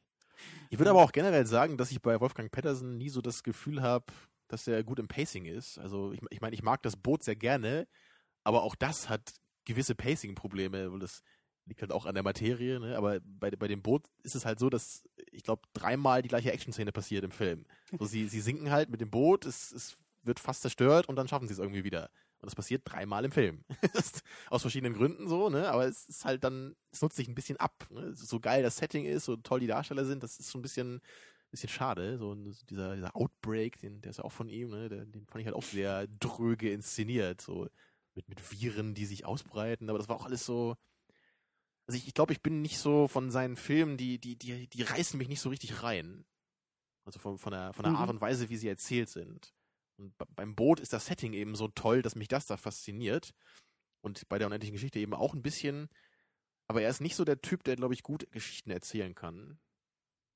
[0.70, 3.82] Ich würde aber auch generell sagen, dass ich bei Wolfgang Pettersen nie so das Gefühl
[3.82, 4.06] habe,
[4.48, 5.78] dass er gut im Pacing ist.
[5.78, 7.88] Also ich, ich meine, ich mag das Boot sehr gerne,
[8.44, 11.22] aber auch das hat gewisse Pacing-Probleme, weil das
[11.64, 12.96] liegt halt auch an der Materie, ne?
[12.96, 15.02] aber bei, bei dem Boot ist es halt so, dass
[15.32, 17.66] ich glaube, dreimal die gleiche Action-Szene passiert im Film.
[17.98, 19.96] So, sie, sie sinken halt mit dem Boot, es, es
[20.26, 22.10] wird fast zerstört und dann schaffen sie es irgendwie wieder.
[22.38, 23.64] Und das passiert dreimal im Film.
[24.50, 25.68] Aus verschiedenen Gründen so, ne?
[25.70, 27.86] Aber es ist halt dann, es nutzt sich ein bisschen ab.
[27.90, 28.14] Ne?
[28.14, 31.00] So geil das Setting ist, so toll die Darsteller sind, das ist so ein bisschen,
[31.50, 32.18] bisschen schade.
[32.18, 34.88] So dieser, dieser Outbreak, den, der ist ja auch von ihm, ne?
[34.88, 37.40] Der, den fand ich halt auch sehr dröge inszeniert.
[37.40, 37.68] So
[38.14, 39.88] mit, mit Viren, die sich ausbreiten.
[39.88, 40.76] Aber das war auch alles so.
[41.86, 44.82] Also ich, ich glaube, ich bin nicht so von seinen Filmen, die, die, die, die
[44.82, 46.24] reißen mich nicht so richtig rein.
[47.04, 47.98] Also von, von der, von der Mhm.
[47.98, 49.54] Art und Weise, wie sie erzählt sind.
[49.98, 53.34] Und be- beim Boot ist das Setting eben so toll, dass mich das da fasziniert.
[54.02, 55.88] Und bei der unendlichen Geschichte eben auch ein bisschen.
[56.68, 59.58] Aber er ist nicht so der Typ, der, glaube ich, gut Geschichten erzählen kann.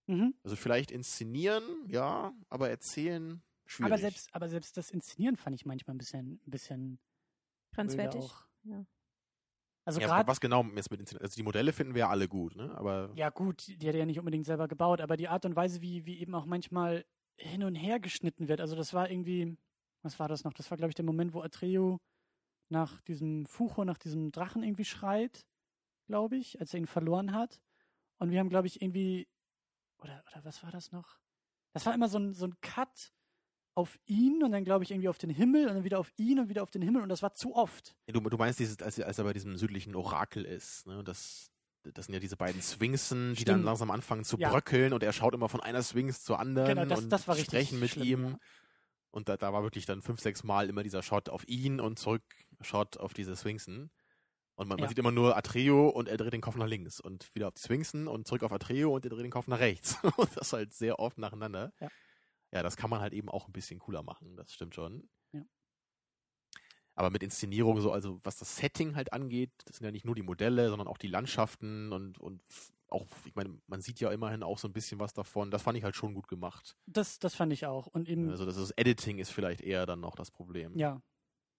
[0.07, 0.35] Mhm.
[0.43, 3.93] Also vielleicht inszenieren, ja, aber erzählen schwierig.
[3.93, 6.99] Aber selbst, aber selbst das Inszenieren fand ich manchmal ein bisschen, ein bisschen
[7.73, 8.21] Grenzwertig.
[8.23, 8.47] Auch.
[8.65, 8.85] Ja.
[9.85, 11.25] Also ja, gerade was genau jetzt mit Inszenieren?
[11.25, 12.77] Also die Modelle finden wir ja alle gut, ne?
[12.77, 15.57] Aber Ja, gut, die hat er ja nicht unbedingt selber gebaut, aber die Art und
[15.57, 17.05] Weise, wie, wie eben auch manchmal
[17.41, 19.57] hin und her geschnitten wird, also das war irgendwie,
[20.03, 20.53] was war das noch?
[20.53, 22.01] Das war, glaube ich, der Moment, wo Atreo
[22.69, 25.45] nach diesem Fucho, nach diesem Drachen irgendwie schreit,
[26.07, 27.61] glaube ich, als er ihn verloren hat.
[28.19, 29.27] Und wir haben, glaube ich, irgendwie,
[29.99, 31.19] oder, oder was war das noch?
[31.73, 33.13] Das war immer so ein, so ein Cut
[33.75, 36.39] auf ihn und dann, glaube ich, irgendwie auf den Himmel und dann wieder auf ihn
[36.41, 37.97] und wieder auf den Himmel und das war zu oft.
[38.07, 41.03] Du, du meinst dieses, als, er- als er bei diesem südlichen Orakel ist, ne?
[41.05, 41.50] Das,
[41.83, 44.51] das sind ja diese beiden Sphinxen, die dann langsam anfangen zu Ja.
[44.51, 47.81] bröckeln und er schaut immer von einer Sphinx zur anderen Genau, das- und das sprechen
[47.81, 48.29] mit schlimm, ihm.
[48.33, 48.39] ja.
[49.13, 51.99] Und da, da war wirklich dann fünf, sechs Mal immer dieser Shot auf ihn und
[51.99, 52.23] zurück
[52.61, 53.91] Shot auf diese Sphinxen.
[54.55, 54.89] Und man, man Ja.
[54.89, 57.63] sieht immer nur Atreo und er dreht den Kopf nach links und wieder auf die
[57.63, 59.97] Sphinxen und zurück auf Atreo und er dreht den Kopf nach rechts.
[60.17, 61.73] und das halt sehr oft nacheinander.
[61.81, 61.89] Ja.
[62.53, 65.09] ja, das kann man halt eben auch ein bisschen cooler machen, das stimmt schon.
[67.01, 70.15] Aber mit Inszenierung so, also was das Setting halt angeht, das sind ja nicht nur
[70.15, 72.43] die Modelle, sondern auch die Landschaften und, und
[72.91, 75.51] auch, ich meine, man sieht ja immerhin auch so ein bisschen was davon.
[75.51, 76.77] Das fand ich halt schon gut gemacht.
[76.85, 77.87] Das, das fand ich auch.
[77.87, 80.77] Und eben, Also das, das Editing ist vielleicht eher dann noch das Problem.
[80.77, 81.01] Ja,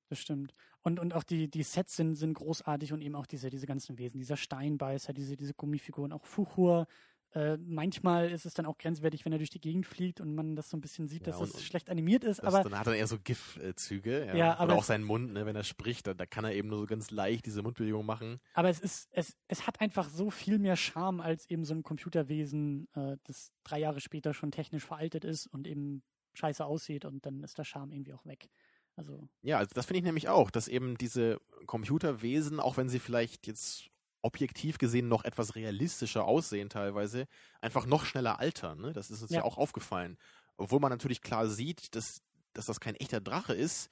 [0.09, 0.53] das stimmt.
[0.83, 3.97] Und, und auch die, die Sets sind, sind großartig und eben auch diese, diese ganzen
[3.97, 6.85] Wesen, dieser Steinbeißer, diese, diese Gummifiguren, auch Fuchur.
[7.33, 10.55] Äh, manchmal ist es dann auch grenzwertig, wenn er durch die Gegend fliegt und man
[10.57, 12.41] das so ein bisschen sieht, Ja, dass und- das schlecht animiert ist.
[12.43, 14.25] Aber dann hat er eher so GIF-Züge.
[14.27, 14.35] Ja.
[14.35, 16.53] Ja, aber Oder auch es- seinen Mund, ne, wenn er spricht, da, da kann er
[16.53, 18.39] eben nur so ganz leicht diese Mundbewegung machen.
[18.53, 21.83] Aber es ist, es, es hat einfach so viel mehr Charme als eben so ein
[21.83, 26.03] Computerwesen, äh, das drei Jahre später schon technisch veraltet ist und eben
[26.33, 28.49] scheiße aussieht und dann ist der Charme irgendwie auch weg.
[28.97, 32.99] Also, Ja, also das finde ich nämlich auch, dass eben diese Computerwesen, auch wenn sie
[32.99, 33.89] vielleicht jetzt
[34.21, 37.27] objektiv gesehen noch etwas realistischer aussehen teilweise,
[37.61, 38.79] einfach noch schneller altern.
[38.81, 38.93] Ne?
[38.93, 39.39] Das ist uns ja.
[39.39, 39.43] Ja.
[39.43, 40.17] auch aufgefallen.
[40.57, 42.21] Obwohl man natürlich klar sieht, dass,
[42.53, 43.89] dass das kein echter Drache ist,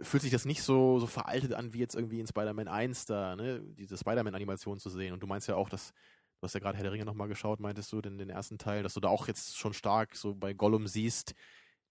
[0.00, 3.36] fühlt sich das nicht so, so veraltet an, wie jetzt irgendwie in Spider-Man 1 da,
[3.36, 3.60] ne?
[3.60, 5.12] diese Spider-Man-Animation zu sehen.
[5.12, 7.60] Und du meinst ja auch, dass, du hast ja gerade Herr der Ringe nochmal geschaut,
[7.60, 10.52] meintest du, den, den ersten Teil, dass du da auch jetzt schon stark so bei
[10.52, 11.34] Gollum siehst,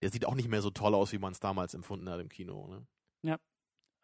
[0.01, 2.29] der sieht auch nicht mehr so toll aus, wie man es damals empfunden hat im
[2.29, 2.67] Kino.
[2.67, 2.85] Ne?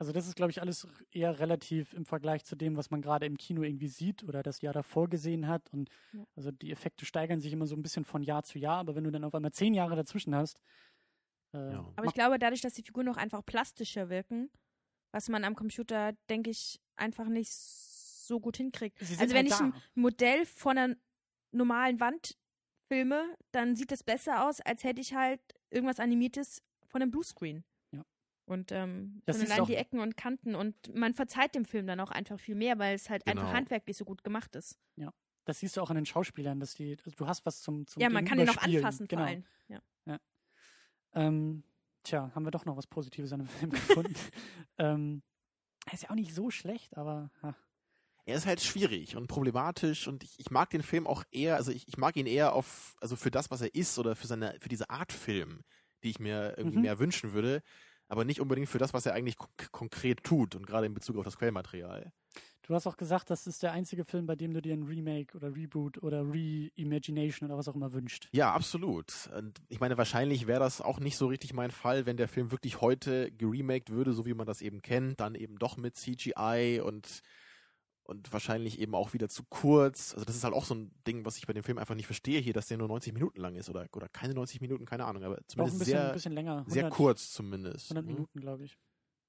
[0.01, 3.27] Also das ist, glaube ich, alles eher relativ im Vergleich zu dem, was man gerade
[3.27, 5.71] im Kino irgendwie sieht oder das Jahr davor gesehen hat.
[5.71, 6.25] Und Ja.
[6.35, 9.03] also die Effekte steigern sich immer so ein bisschen von Jahr zu Jahr, aber wenn
[9.03, 10.57] du dann auf einmal zehn Jahre dazwischen hast,
[11.53, 11.85] äh, Ja.
[11.95, 14.49] Aber ich glaube, dadurch, dass die Figuren auch einfach plastischer wirken,
[15.11, 18.97] was man am Computer, denke ich, einfach nicht so gut hinkriegt.
[18.99, 19.81] sie sind Also wenn halt ich ein da.
[19.93, 20.95] Modell von einer
[21.51, 22.37] normalen Wand
[22.87, 27.63] filme, dann sieht das besser aus, als hätte ich halt irgendwas Animiertes von einem Bluescreen.
[28.47, 28.53] Ja.
[28.53, 31.99] Und ähm, Das siehst allein die Ecken und Kanten und man verzeiht dem Film dann
[31.99, 33.55] auch einfach viel mehr, weil es halt einfach Genau.
[33.55, 34.77] handwerklich so gut gemacht ist.
[35.45, 37.99] Das siehst du auch an den Schauspielern, dass die, also du hast was zum, zum
[37.99, 39.23] ja, man kann den auch anfassen genau.
[39.23, 39.43] vor allem.
[39.69, 40.19] Ja.
[41.13, 41.63] Ähm,
[42.03, 44.13] tja, haben wir doch noch was Positives an dem Film gefunden.
[44.77, 45.23] ähm,
[45.87, 47.55] er ist ja auch nicht so schlecht, aber ha.
[48.25, 51.71] Er ist halt schwierig und problematisch und ich, ich mag den Film auch eher, also
[51.71, 54.55] ich, ich mag ihn eher auf, also für das, was er ist oder für seine,
[54.59, 55.63] für diese Art Film,
[56.03, 56.83] die ich mir irgendwie Mhm.
[56.83, 57.63] mehr wünschen würde,
[58.11, 61.17] aber nicht unbedingt für das, was er eigentlich kon konkret tut und gerade in Bezug
[61.17, 62.11] auf das Quellmaterial.
[62.63, 65.37] du hast auch gesagt, das ist der einzige Film, bei dem du dir ein Remake
[65.37, 68.27] oder Reboot oder Reimagination oder was auch immer wünscht.
[68.33, 69.29] Ja, absolut.
[69.37, 72.51] Und ich meine, wahrscheinlich wäre das auch nicht so richtig mein Fall, wenn der Film
[72.51, 76.81] wirklich heute geremaked würde, so wie man das eben kennt, dann eben doch mit CGI
[76.83, 77.21] und
[78.03, 80.13] und wahrscheinlich eben auch wieder zu kurz.
[80.13, 82.05] Also das ist halt auch so ein Ding, was ich bei dem Film einfach nicht
[82.05, 85.05] verstehe hier, dass der nur 90 Minuten lang ist oder oder keine 90 Minuten, keine
[85.05, 86.51] Ahnung, aber zumindest bisschen, ein sehr bisschen länger.
[86.51, 87.91] 100, sehr kurz zumindest.
[87.91, 88.13] 100 ne?
[88.13, 88.77] Minuten, glaube ich.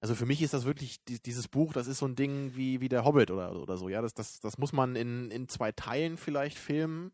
[0.00, 2.80] Also für mich ist das wirklich die, dieses Buch, das ist so ein Ding wie
[2.80, 5.70] wie der Hobbit oder oder so, ja, das das das muss man in in zwei
[5.70, 7.12] Teilen vielleicht filmen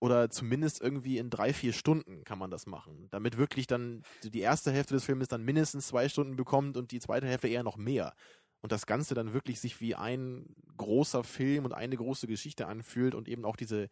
[0.00, 4.40] oder zumindest irgendwie in drei, vier Stunden kann man das machen, damit wirklich dann die
[4.40, 7.76] erste Hälfte des Filmes dann mindestens zwei Stunden bekommt und die zweite Hälfte eher noch
[7.76, 8.14] mehr.
[8.60, 13.14] Und das Ganze dann wirklich sich wie ein großer Film und eine große Geschichte anfühlt
[13.14, 13.88] und eben auch diese,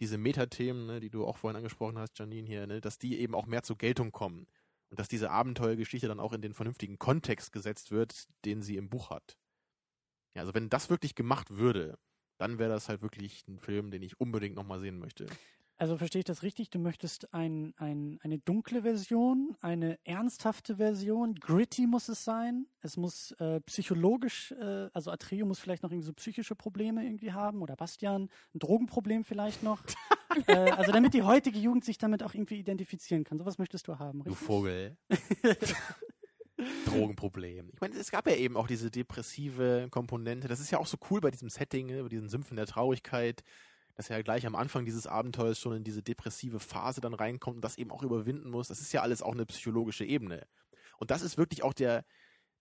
[0.00, 3.34] diese Metathemen, ne, die du auch vorhin angesprochen hast, Janine hier, ne, dass die eben
[3.34, 4.46] auch mehr zur Geltung kommen.
[4.90, 8.88] Und dass diese Abenteuergeschichte dann auch in den vernünftigen Kontext gesetzt wird, den sie im
[8.88, 9.36] Buch hat.
[10.34, 11.98] Ja, also wenn das wirklich gemacht würde,
[12.38, 15.26] dann wäre das halt wirklich ein Film, den ich unbedingt nochmal sehen möchte.
[15.80, 16.70] Also verstehe ich das richtig?
[16.70, 22.66] Du möchtest ein, ein, eine dunkle Version, eine ernsthafte Version, gritty muss es sein.
[22.80, 27.32] Es muss äh, psychologisch, äh, also Atreo muss vielleicht noch irgendwie so psychische Probleme irgendwie
[27.32, 29.80] haben oder Bastian, ein Drogenproblem vielleicht noch.
[30.48, 33.38] äh, also damit die heutige Jugend sich damit auch irgendwie identifizieren kann.
[33.38, 34.46] Sowas möchtest du haben, Du richtig?
[34.46, 34.96] Vogel.
[36.86, 37.70] Drogenproblem.
[37.72, 40.48] Ich meine, es gab ja eben auch diese depressive Komponente.
[40.48, 43.44] Das ist ja auch so cool bei diesem Setting, ne, bei diesen Sümpfen der Traurigkeit,
[43.98, 47.56] dass er ja gleich am Anfang dieses Abenteuers schon in diese depressive Phase dann reinkommt
[47.56, 48.68] und das eben auch überwinden muss.
[48.68, 50.46] Das ist ja alles auch eine psychologische Ebene.
[50.98, 52.04] Und das ist wirklich auch der,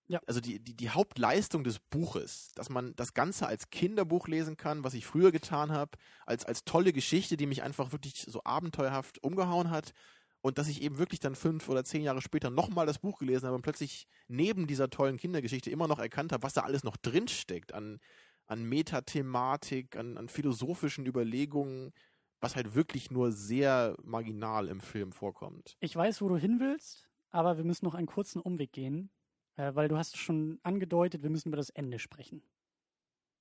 [0.08, 0.22] Ja.
[0.26, 4.84] also die, die, die Hauptleistung des Buches, dass man das Ganze als Kinderbuch lesen kann,
[4.84, 9.22] was ich früher getan habe, als, als tolle Geschichte, die mich einfach wirklich so abenteuerhaft
[9.24, 9.94] umgehauen hat
[10.42, 13.48] und dass ich eben wirklich dann fünf oder zehn Jahre später nochmal das Buch gelesen
[13.48, 16.98] habe und plötzlich neben dieser tollen Kindergeschichte immer noch erkannt habe, was da alles noch
[16.98, 18.00] drinsteckt an,
[18.48, 21.94] an Metathematik, an, an philosophischen Überlegungen,
[22.40, 25.76] was halt wirklich nur sehr marginal im Film vorkommt.
[25.80, 29.10] Ich weiß, wo du hin willst, aber wir müssen noch einen kurzen Umweg gehen,
[29.56, 32.42] äh, weil du hast schon angedeutet, wir müssen über das Ende sprechen.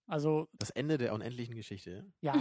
[0.08, 2.06] Also Das Ende der unendlichen Geschichte.
[2.20, 2.34] Ja,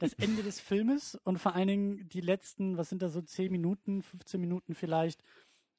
[0.00, 3.50] das Ende des Filmes und vor allen Dingen die letzten, was sind da so 10
[3.50, 5.22] Minuten, 15 Minuten vielleicht,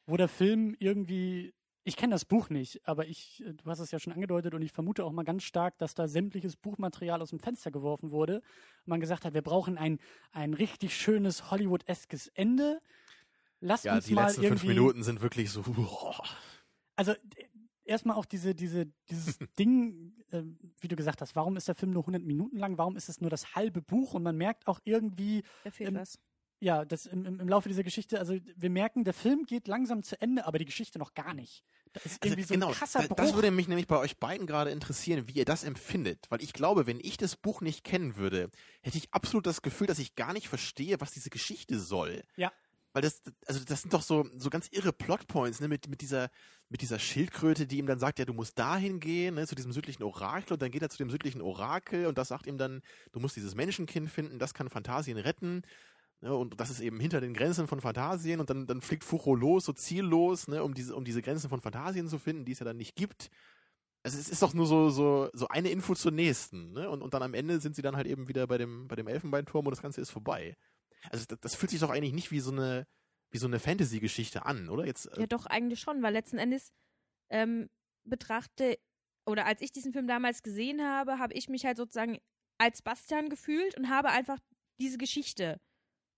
[0.05, 1.53] wo der Film irgendwie,
[1.85, 4.61] ich kenne das Buch nicht, aber ich, äh, du hast es ja schon angedeutet und
[4.61, 8.37] ich vermute auch mal ganz stark, dass da sämtliches Buchmaterial aus dem Fenster geworfen wurde
[8.37, 9.99] und man gesagt hat, wir brauchen ein,
[10.31, 12.79] ein richtig schönes Hollywood-eskes Ende.
[13.59, 15.61] Lass Ja, uns die mal letzten irgendwie fünf Minuten sind wirklich so.
[15.63, 16.23] boah.
[16.95, 17.49] also d-
[17.85, 20.43] erstmal auch diese, diese, dieses Ding, äh,
[20.79, 22.77] wie du gesagt hast, warum ist der Film nur 100 Minuten lang?
[22.77, 24.13] Warum ist es nur das halbe Buch?
[24.13, 26.19] Und man merkt auch irgendwie, Da fehlt Ähm, was.
[26.63, 30.19] Ja, das im, im, Laufe dieser Geschichte, also wir merken, der Film geht langsam zu
[30.21, 31.65] Ende, aber die Geschichte noch gar nicht.
[31.91, 33.17] Da ist Also, irgendwie so genau, ein krasser da- Bruch.
[33.17, 36.25] das würde mich nämlich bei euch beiden gerade interessieren, wie ihr das empfindet.
[36.29, 38.49] Weil ich glaube, wenn ich das Buch nicht kennen würde,
[38.81, 42.23] hätte ich absolut das Gefühl, dass ich gar nicht verstehe, was diese Geschichte soll.
[42.37, 42.51] Ja.
[42.93, 46.29] Weil das, also das sind doch so, so ganz irre Plotpoints, ne, mit, mit dieser,
[46.69, 49.73] mit dieser Schildkröte, die ihm dann sagt, ja, du musst dahin gehen, ne, zu diesem
[49.73, 52.83] südlichen Orakel, und dann geht er zu dem südlichen Orakel, und das sagt ihm dann,
[53.11, 55.63] du musst dieses Menschenkind finden, das kann Phantasien retten,
[56.23, 59.35] ne, und das ist eben hinter den Grenzen von Phantasien, und dann, dann fliegt Fucho
[59.35, 62.59] los, so ziellos, ne, um diese, um diese Grenzen von Phantasien zu finden, die es
[62.59, 63.29] ja dann nicht gibt.
[64.03, 67.13] Also es ist doch nur so, so, so eine Info zur nächsten, ne, und, und
[67.13, 69.71] dann am Ende sind sie dann halt eben wieder bei dem, bei dem Elfenbeinturm, und
[69.71, 70.55] das Ganze ist vorbei.
[71.11, 72.87] Also das, das fühlt sich doch eigentlich nicht wie so eine,
[73.31, 74.85] wie so eine Fantasy-Geschichte an, oder?
[74.85, 76.71] Jetzt, äh, Ja, doch, eigentlich schon, weil letzten Endes
[77.29, 77.69] ähm,
[78.05, 78.77] betrachte,
[79.25, 82.17] oder als ich diesen Film damals gesehen habe, habe ich mich halt sozusagen
[82.57, 84.39] als Bastian gefühlt und habe einfach
[84.79, 85.59] diese Geschichte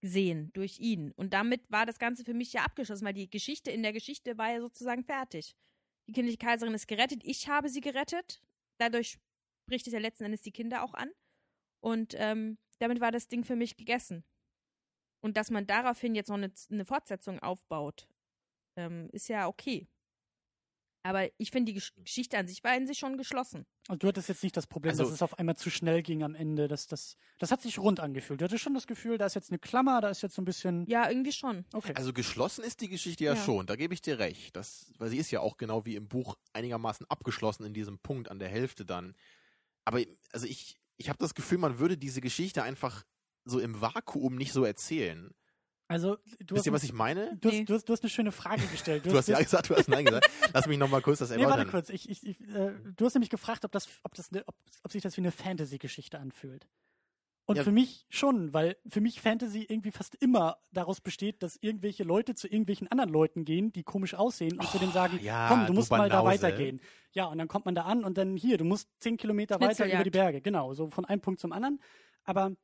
[0.05, 1.11] sehen durch ihn.
[1.11, 4.37] Und damit war das Ganze für mich ja abgeschlossen, weil die Geschichte in der Geschichte
[4.37, 5.55] war ja sozusagen fertig.
[6.07, 8.41] Die kindliche Kaiserin ist gerettet, ich habe sie gerettet.
[8.77, 9.17] Dadurch
[9.63, 11.09] spricht es ja letzten Endes die Kinder auch an.
[11.81, 14.23] Und ähm, damit war das Ding für mich gegessen.
[15.21, 18.07] Und dass man daraufhin jetzt noch eine, eine Fortsetzung aufbaut,
[18.77, 19.87] ähm, ist ja okay.
[21.05, 23.67] Aber ich finde, die Gesch Geschichte an sich war in sich schon geschlossen.
[23.89, 26.23] Und du hattest jetzt nicht das Problem, Also- dass es auf einmal zu schnell ging
[26.23, 26.67] am Ende.
[26.67, 28.41] Das, das, das hat sich rund angefühlt.
[28.41, 30.45] Du hattest schon das Gefühl, da ist jetzt eine Klammer, da ist jetzt so ein
[30.45, 30.83] bisschen.
[30.87, 31.63] Ja, irgendwie schon.
[31.73, 31.93] Okay.
[31.95, 33.39] Also geschlossen ist die Geschichte ja, Ja.
[33.43, 34.55] schon, da gebe ich dir recht.
[34.55, 38.31] Das, weil sie ist ja auch genau wie im Buch einigermaßen abgeschlossen in diesem Punkt
[38.31, 39.13] an der Hälfte dann.
[39.83, 40.01] Aber
[40.31, 43.05] also ich, ich habe das Gefühl, man würde diese Geschichte einfach
[43.43, 45.35] so im Vakuum nicht so erzählen.
[45.87, 47.37] Also, du Wisst hast, ihr, was ich meine?
[47.39, 47.63] du, hast, Nee.
[47.65, 49.05] du, hast, du hast eine schöne Frage gestellt.
[49.05, 50.29] Du hast ja gesagt, du hast Nein gesagt.
[50.53, 51.59] Lass mich nochmal kurz das Nee, erläutern.
[51.59, 51.89] warte kurz.
[51.89, 54.91] Ich, ich, ich, äh, du hast nämlich gefragt, ob, das, ob, das eine, ob, ob
[54.91, 56.67] sich das wie eine Fantasy-Geschichte anfühlt.
[57.47, 57.63] Und Ja.
[57.63, 62.33] für mich schon, weil für mich Fantasy irgendwie fast immer daraus besteht, dass irgendwelche Leute
[62.33, 65.59] zu irgendwelchen anderen Leuten gehen, die komisch aussehen und zu denen sagen, Oh, ja, komm,
[65.61, 66.81] du du musst mal da weitergehen.
[67.11, 69.85] Ja, und dann kommt man da an und dann hier, du musst zehn Kilometer weiter
[69.85, 70.41] über die Berge.
[70.41, 71.79] Genau, so von einem Punkt zum anderen.
[72.23, 72.55] Aber,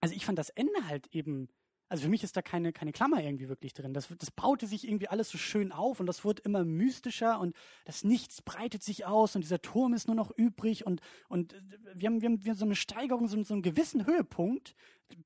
[0.00, 1.48] also ich fand das Ende halt eben,
[1.92, 3.92] also für mich ist da keine, keine Klammer irgendwie wirklich drin.
[3.92, 7.54] Das, das baute sich irgendwie alles so schön auf und das wurde immer mystischer und
[7.84, 11.54] das Nichts breitet sich aus und dieser Turm ist nur noch übrig und, und
[11.92, 14.74] wir, haben, wir, haben, wir haben so eine Steigerung, so, so einen gewissen Höhepunkt.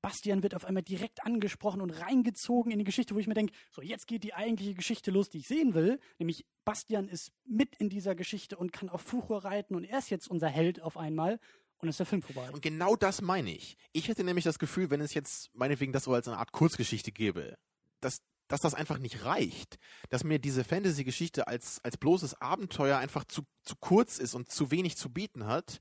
[0.03, 3.53] Bastian wird auf einmal direkt angesprochen und reingezogen in die Geschichte, wo ich mir denke,
[3.71, 6.01] so jetzt geht die eigentliche Geschichte los, die ich sehen will.
[6.19, 10.11] Nämlich Bastian ist mit in dieser Geschichte und kann auf Fuchur reiten und er ist
[10.11, 11.39] jetzt unser Held auf einmal
[11.79, 12.51] und ist der Film vorbei.
[12.51, 13.77] Und genau das meine ich.
[13.93, 17.13] Ich hätte nämlich das Gefühl, wenn es jetzt meinetwegen das so als eine Art Kurzgeschichte
[17.13, 17.57] gäbe,
[18.01, 19.79] dass, dass das einfach nicht reicht.
[20.09, 24.71] Dass mir diese Fantasy-Geschichte als, als bloßes Abenteuer einfach zu, zu kurz ist und zu
[24.71, 25.81] wenig zu bieten hat.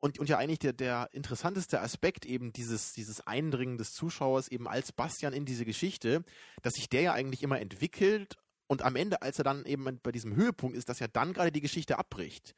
[0.00, 4.68] Und, und ja eigentlich der, der interessanteste Aspekt eben dieses, dieses Eindringen des Zuschauers eben
[4.68, 6.24] als Bastian in diese Geschichte,
[6.62, 8.36] dass sich der ja eigentlich immer entwickelt
[8.68, 11.50] und am Ende, als er dann eben bei diesem Höhepunkt ist, dass ja dann gerade
[11.50, 12.54] die Geschichte abbricht.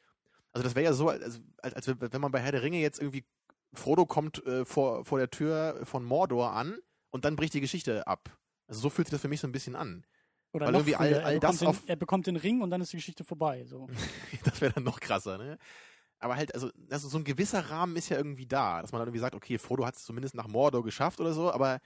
[0.53, 3.01] Also das wäre ja so, als, als, als wenn man bei Herr der Ringe jetzt
[3.01, 3.25] irgendwie
[3.73, 6.79] Frodo kommt äh, vor, vor der Tür von Mordor an
[7.11, 8.37] und dann bricht die Geschichte ab.
[8.67, 10.05] Also so fühlt sich das für mich so ein bisschen an.
[10.53, 12.81] Oder weil irgendwie all- all er, das den, auf- er bekommt den Ring und dann
[12.81, 13.65] ist die Geschichte vorbei.
[13.67, 13.89] So.
[14.45, 15.59] Das wäre dann noch krasser, ne?
[16.19, 19.09] Aber halt, also, also so ein gewisser Rahmen ist ja irgendwie da, dass man dann
[19.09, 21.81] irgendwie sagt, okay, Frodo hat es zumindest nach Mordor geschafft oder so, aber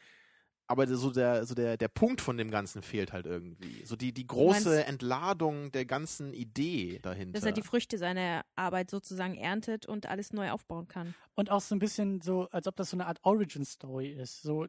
[0.67, 3.85] aber so der so der der Punkt von dem Ganzen fehlt halt irgendwie.
[3.85, 7.33] So die die große meinst- Entladung der ganzen Idee dahinter.
[7.39, 11.15] Dass er die Früchte seiner Arbeit sozusagen erntet und alles neu aufbauen kann.
[11.35, 14.43] Und auch so ein bisschen so, als ob das so eine Art Origin-Story ist.
[14.43, 14.67] So,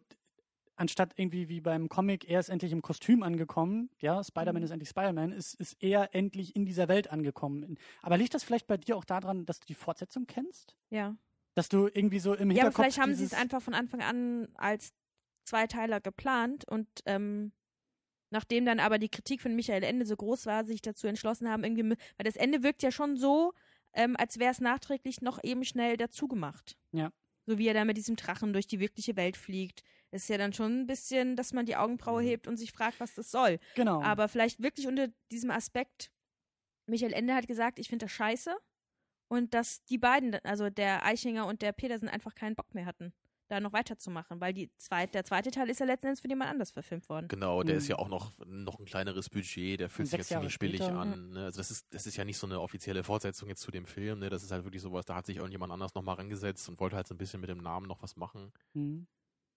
[0.76, 4.66] anstatt irgendwie wie beim Comic, er ist endlich im Kostüm angekommen, ja, Spider-Man Mhm.
[4.66, 7.78] ist endlich Spider-Man, ist, ist er endlich in dieser Welt angekommen.
[8.02, 10.76] Aber liegt das vielleicht bei dir auch daran, dass du die Fortsetzung kennst?
[10.89, 11.16] Ja.
[11.54, 14.02] Dass du irgendwie so im Ja, aber Hinterkopf vielleicht haben sie es einfach von Anfang
[14.02, 14.91] an als
[15.46, 17.52] Zweiteiler geplant und ähm,
[18.32, 21.64] nachdem dann aber die Kritik von Michael Ende so groß war, sich dazu entschlossen haben,
[21.64, 23.54] irgendwie, weil das Ende wirkt ja schon so,
[23.93, 26.78] ähm, als wäre es nachträglich noch eben schnell dazu gemacht.
[26.91, 27.12] Ja.
[27.46, 29.84] So wie er da mit diesem Drachen durch die wirkliche Welt fliegt.
[30.12, 32.28] Das ist ja dann schon ein bisschen, dass man die Augenbraue Mhm.
[32.28, 33.60] hebt und sich fragt, was das soll.
[33.76, 34.02] Genau.
[34.02, 36.12] Aber vielleicht wirklich unter diesem Aspekt,
[36.88, 38.56] Michael Ende hat gesagt, ich finde das scheiße.
[39.28, 43.12] Und dass die beiden, also der Eichinger und der Petersen, einfach keinen Bock mehr hatten,
[43.48, 44.41] da noch weiterzumachen.
[44.41, 47.28] Weil die zweit, der zweite Teil ist ja letzten Endes für jemand anders verfilmt worden.
[47.28, 47.89] Genau, der ist Mhm.
[47.91, 51.00] ja auch noch, noch ein kleineres Budget, der fühlt sich jetzt ziemlich Jahre billig später,
[51.00, 51.30] an.
[51.32, 51.46] Ne?
[51.46, 54.20] Also das ist, das ist ja nicht so eine offizielle Fortsetzung jetzt zu dem Film,
[54.20, 54.30] ne?
[54.30, 57.08] Das ist halt wirklich sowas, da hat sich irgendjemand anders nochmal rangesetzt und wollte halt
[57.08, 58.52] so ein bisschen mit dem Namen noch was machen.
[58.74, 59.08] Mhm.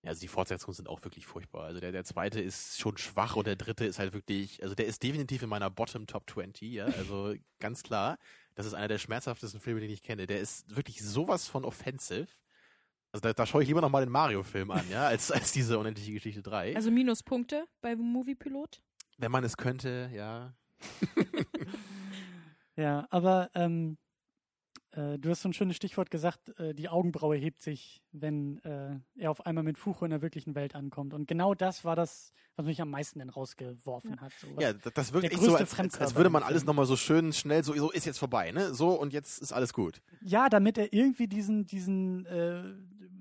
[0.05, 1.65] Ja, also die Fortsetzungen sind auch wirklich furchtbar.
[1.65, 4.87] Also der, der zweite ist schon schwach und der dritte ist halt wirklich, also der
[4.87, 8.17] ist definitiv in meiner Bottom Top 20, ja, also ganz klar.
[8.55, 10.27] Das ist einer der schmerzhaftesten Filme, den ich kenne.
[10.29, 12.29] Der ist wirklich sowas von offensive.
[13.19, 16.13] Also da, da schaue ich lieber nochmal den Mario-Film an, ja, als, als diese unendliche
[16.13, 16.77] Geschichte 3.
[16.77, 18.81] Also Minuspunkte bei Moviepilot.
[19.17, 20.55] Wenn man es könnte, ja.
[22.77, 23.99] Ja, aber ähm,
[24.93, 29.01] äh, du hast so ein schönes Stichwort gesagt, äh, die Augenbraue hebt sich, wenn äh,
[29.17, 31.13] er auf einmal mit Fucho in der wirklichen Welt ankommt.
[31.13, 34.33] Und genau das war das, was mich am meisten dann rausgeworfen hat.
[34.41, 37.33] So, Ja, das, wirkt echt so, als, als, als würde man alles nochmal so schön
[37.33, 38.75] schnell, so, so ist jetzt vorbei, ne?
[38.75, 40.01] So und jetzt ist alles gut.
[40.23, 42.63] Ja, damit er irgendwie diesen, diesen, äh,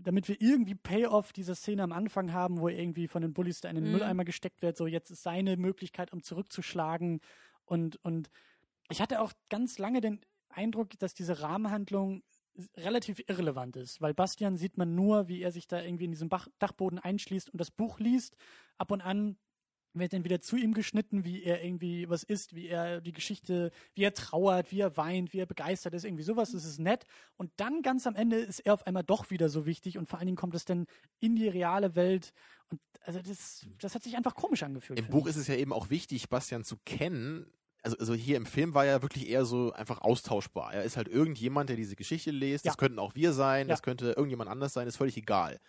[0.07, 3.59] damit wir irgendwie Payoff dieser Szene am Anfang haben, wo er irgendwie von den Bullies
[3.59, 3.91] da in den Mhm.
[3.91, 4.77] Mülleimer gesteckt wird.
[4.77, 7.19] So, jetzt ist seine Möglichkeit, um zurückzuschlagen.
[7.65, 8.29] Und, und
[8.89, 12.23] ich hatte auch ganz lange den Eindruck, dass diese Rahmenhandlung
[12.77, 16.29] relativ irrelevant ist, weil Bastian sieht man nur, wie er sich da irgendwie in diesem
[16.29, 18.37] Bach Dachboden einschließt und das Buch liest.
[18.77, 19.35] Ab und an
[19.99, 23.71] wird dann wieder zu ihm geschnitten, wie er irgendwie was ist, wie er die Geschichte,
[23.95, 26.51] wie er trauert, wie er weint, wie er begeistert ist, irgendwie sowas.
[26.51, 27.05] Das ist nett.
[27.37, 30.19] Und dann ganz am Ende ist er auf einmal doch wieder so wichtig und vor
[30.19, 30.85] allen Dingen kommt es dann
[31.19, 32.33] in die reale Welt.
[32.69, 34.99] Und also das, das hat sich einfach komisch angefühlt.
[34.99, 37.45] Im Buch ist es ja eben auch wichtig, Bastian zu kennen.
[37.83, 40.73] Also, also hier im Film war er wirklich eher so einfach austauschbar.
[40.73, 42.65] Er ist halt irgendjemand, der diese Geschichte liest.
[42.65, 42.71] Ja.
[42.71, 43.73] Das könnten auch wir sein, Ja.
[43.73, 45.59] das könnte irgendjemand anders sein, ist völlig egal.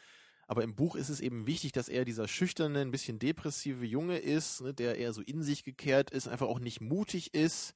[0.49, 4.17] Aber im Buch ist es eben wichtig, dass er dieser schüchterne, ein bisschen depressive Junge
[4.17, 7.75] ist, ne, der eher so in sich gekehrt ist, einfach auch nicht mutig ist,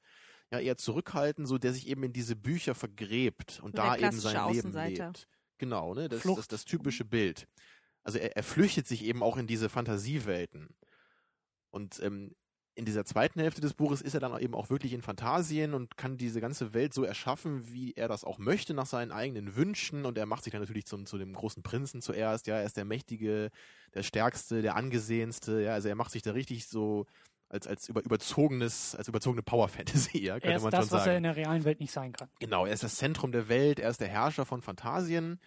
[0.51, 4.55] ja, eher zurückhaltend, so der sich eben in diese Bücher vergräbt und da eben sein
[4.55, 5.29] Leben lebt.
[5.59, 7.47] Genau, ne, das ist das typische Bild.
[8.05, 10.75] Also er, er flüchtet sich eben auch in diese Fantasiewelten.
[11.71, 12.35] Und ähm,
[12.75, 15.97] in dieser zweiten Hälfte des Buches ist er dann eben auch wirklich in Fantasien und
[15.97, 20.07] kann diese ganze Welt so erschaffen, wie er das auch möchte, nach seinen eigenen Wünschen.
[20.07, 22.47] Und er macht sich dann natürlich zum, zu dem großen Prinzen zuerst.
[22.47, 23.51] Ja, er ist der Mächtige,
[23.95, 25.61] der Stärkste, der Angesehenste.
[25.63, 27.07] Ja, also er macht sich da richtig so
[27.53, 30.93] als, als über, überzogenes, als überzogene Power Fantasy, ja, könnte er ist man das, schon
[30.93, 31.11] was sagen.
[31.11, 32.31] er in der realen Welt nicht sein kann.
[32.41, 35.39] Genau, er ist das Zentrum der Welt, er ist der Herrscher von Fantasien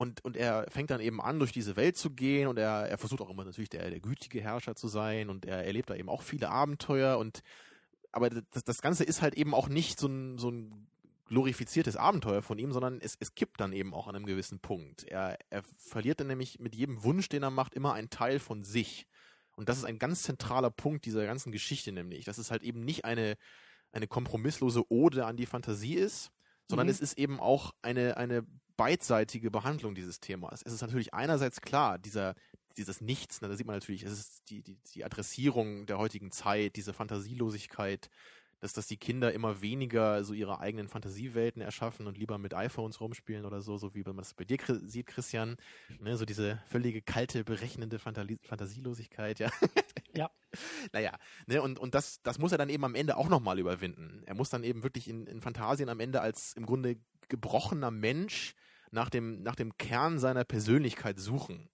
[0.00, 2.96] und, und er fängt dann eben an, durch diese Welt zu gehen und er, er
[2.96, 6.08] versucht auch immer natürlich der, der gütige Herrscher zu sein und er erlebt da eben
[6.08, 7.42] auch viele Abenteuer und
[8.10, 10.86] aber das, das Ganze ist halt eben auch nicht so ein, so ein
[11.26, 15.04] glorifiziertes Abenteuer von ihm, sondern es, es kippt dann eben auch an einem gewissen Punkt.
[15.04, 18.64] Er, er verliert dann nämlich mit jedem Wunsch, den er macht, immer einen Teil von
[18.64, 19.06] sich.
[19.54, 22.86] Und das ist ein ganz zentraler Punkt dieser ganzen Geschichte nämlich, dass es halt eben
[22.86, 23.36] nicht eine,
[23.92, 26.30] eine kompromisslose Ode an die Fantasie ist,
[26.68, 26.92] sondern Mhm.
[26.92, 28.46] es ist eben auch eine, eine
[28.80, 30.62] beidseitige Behandlung dieses Themas.
[30.64, 32.34] Es ist natürlich einerseits klar, dieser,
[32.78, 36.32] dieses Nichts, ne, da sieht man natürlich, es ist die, die, die Adressierung der heutigen
[36.32, 38.08] Zeit, diese Fantasielosigkeit,
[38.60, 43.02] dass, dass die Kinder immer weniger so ihre eigenen Fantasiewelten erschaffen und lieber mit iPhones
[43.02, 45.58] rumspielen oder so, so wie man das bei dir sieht, Christian.
[45.98, 49.50] Ne, so diese völlige kalte, berechnende Fantali Fantasielosigkeit, ja.
[50.16, 50.30] Ja.
[50.92, 51.12] Naja,
[51.46, 54.22] ne, und, und das, das muss er dann eben am Ende auch nochmal überwinden.
[54.24, 56.96] Er muss dann eben wirklich in, in Fantasien am Ende als im Grunde
[57.28, 58.56] gebrochener Mensch
[58.90, 61.68] nach dem, nach dem Kern seiner Persönlichkeit suchen.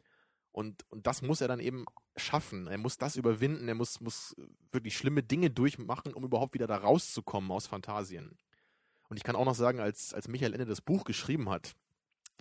[0.52, 1.84] Und, und das muss er dann eben
[2.16, 2.66] schaffen.
[2.66, 4.34] Er muss das überwinden, er muss, muss
[4.72, 8.38] wirklich schlimme Dinge durchmachen, um überhaupt wieder da rauszukommen aus Fantasien.
[9.08, 11.74] Und ich kann auch noch sagen, als, als Michael Ende das Buch geschrieben hat,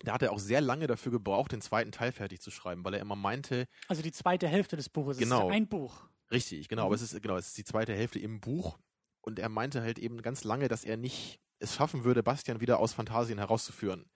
[0.02, 2.94] da hat er auch sehr lange dafür gebraucht, den zweiten Teil fertig zu schreiben, weil
[2.94, 5.16] er immer meinte, Also die zweite Hälfte des Buches.
[5.16, 5.48] Es Genau.
[5.48, 6.08] ist ein Buch.
[6.30, 6.82] Richtig, genau.
[6.82, 6.86] Mhm.
[6.86, 8.78] Aber es ist, genau, es ist die zweite Hälfte im Buch.
[9.20, 12.78] Und er meinte halt eben ganz lange, dass er nicht es schaffen würde, Bastian wieder
[12.78, 14.10] aus Fantasien herauszuführen.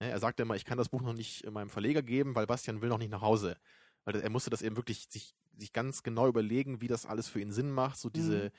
[0.00, 2.82] Ne, Er sagte immer, ich kann das Buch noch nicht meinem Verleger geben, weil Bastian
[2.82, 3.56] will noch nicht nach Hause.
[4.04, 7.40] Weil er musste das eben wirklich sich, sich ganz genau überlegen, wie das alles für
[7.40, 7.98] ihn Sinn macht.
[7.98, 8.52] So diese,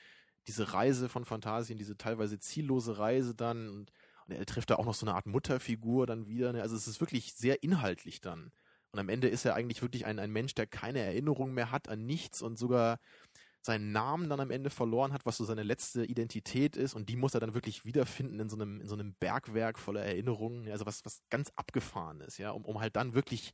[0.46, 3.68] diese Reise von Fantasien, diese teilweise ziellose Reise dann.
[3.68, 3.92] Und,
[4.26, 6.52] und er trifft da auch noch so eine Art Mutterfigur dann wieder.
[6.52, 6.62] ne.
[6.62, 8.50] Also es ist wirklich sehr inhaltlich dann.
[8.92, 11.88] Und am Ende ist er eigentlich wirklich ein, ein Mensch, der keine Erinnerung mehr hat
[11.88, 12.98] an nichts und sogar
[13.66, 16.94] seinen Namen dann am Ende verloren hat, was so seine letzte Identität ist.
[16.94, 20.02] Und die muss er dann wirklich wiederfinden in so einem, in so einem Bergwerk voller
[20.02, 20.70] Erinnerungen.
[20.70, 23.52] Also was, was ganz abgefahren ist, ja, um, um halt dann wirklich,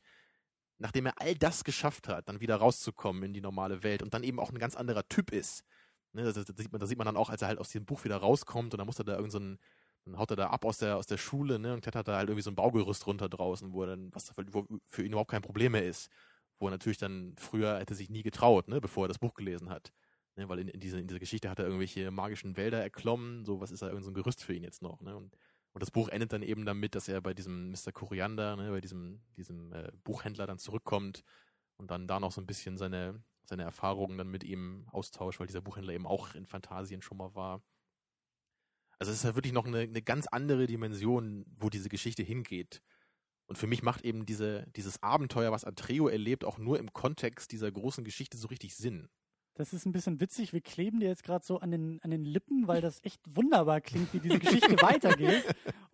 [0.79, 4.23] nachdem er all das geschafft hat, dann wieder rauszukommen in die normale Welt und dann
[4.23, 5.65] eben auch ein ganz anderer Typ ist.
[6.13, 7.87] Ne, das, das, sieht man, das sieht man dann auch, als er halt aus diesem
[7.87, 9.39] Buch wieder rauskommt und dann muss er da irgend so
[10.05, 12.29] dann haut er da ab aus der, aus der Schule, ne, und klettert da halt
[12.29, 14.33] irgendwie so ein Baugerüst runter draußen, wo er dann, was
[14.89, 16.11] für ihn überhaupt kein Problem mehr ist.
[16.63, 19.69] Wo er natürlich dann früher hätte sich nie getraut, ne, bevor er das Buch gelesen
[19.69, 19.93] hat.
[20.37, 23.61] Ne, weil in, in, diese, in dieser Geschichte hat er irgendwelche magischen Wälder erklommen, so
[23.61, 25.17] was ist da irgend so ein Gerüst für ihn jetzt noch, ne?
[25.17, 25.37] Und,
[25.73, 27.91] und das Buch endet dann eben damit, dass er bei diesem Mr.
[27.93, 31.25] Koriander, ne, bei diesem, diesem äh, Buchhändler dann zurückkommt
[31.79, 35.49] und dann da noch so ein bisschen seine, seine Erfahrungen dann mit ihm austauscht, weil
[35.49, 37.61] dieser Buchhändler eben auch in Fantasien schon mal war.
[39.01, 42.83] Also es ist ja wirklich noch eine, eine ganz andere Dimension, wo diese Geschichte hingeht.
[43.53, 47.53] Und für mich macht eben diese, dieses Abenteuer, was Atreo erlebt, auch nur im Kontext
[47.53, 49.11] dieser großen Geschichte so richtig Sinn.
[49.53, 50.55] Das ist ein bisschen witzig.
[50.55, 53.83] Wir kleben dir jetzt gerade so an den, an den Lippen, weil das echt wunderbar
[53.83, 55.45] klingt, wie diese Geschichte weitergeht.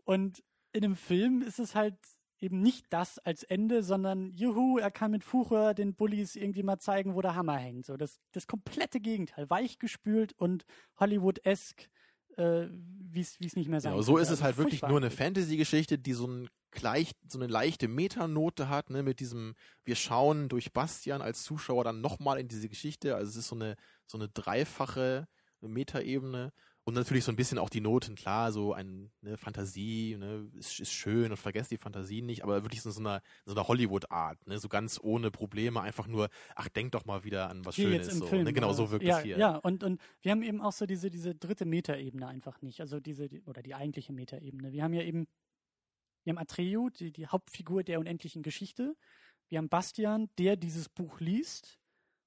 [0.04, 1.96] Und in dem Film ist es halt
[2.38, 6.78] eben nicht das als Ende, sondern juhu, er kann mit Fucher den Bullies irgendwie mal
[6.78, 7.86] zeigen, wo der Hammer hängt.
[7.86, 9.50] So das, das komplette Gegenteil.
[9.50, 10.64] Weichgespült und
[11.00, 11.90] Hollywood-esk,
[12.36, 14.22] äh, wie es nicht mehr sein Genau, so könnte.
[14.22, 15.10] ist es Also halt wirklich furchtbar nur eine.
[15.10, 19.54] Fantasy-Geschichte, die so, ein gleich, so eine leichte Metanote hat, ne, mit diesem,
[19.84, 23.14] wir schauen durch Bastian als Zuschauer dann nochmal in diese Geschichte.
[23.14, 25.28] Also es ist so eine, so eine dreifache
[25.60, 26.52] Metaebene.
[26.84, 30.80] Und natürlich so ein bisschen auch die Noten, klar, so ein ne, Fantasie, ne, ist,
[30.80, 34.46] ist schön und vergesst die Fantasien nicht, aber wirklich so, so einer, so einer Hollywood-Art,
[34.46, 37.90] ne, so ganz ohne Probleme, einfach nur, ach, denk doch mal wieder an was Hier
[37.90, 38.06] Schönes.
[38.14, 38.44] so, Film.
[38.44, 39.36] ne, genau, so wirkt ja, es hier.
[39.36, 42.80] Ja, und, und wir haben eben auch so diese, diese dritte Metaebene einfach nicht.
[42.80, 44.72] Also diese, die, oder die eigentliche Metaebene.
[44.72, 45.26] Wir haben ja eben,
[46.28, 48.94] wir haben Atreo, die, die Hauptfigur der unendlichen Geschichte.
[49.48, 51.78] Wir haben Bastian, der dieses Buch liest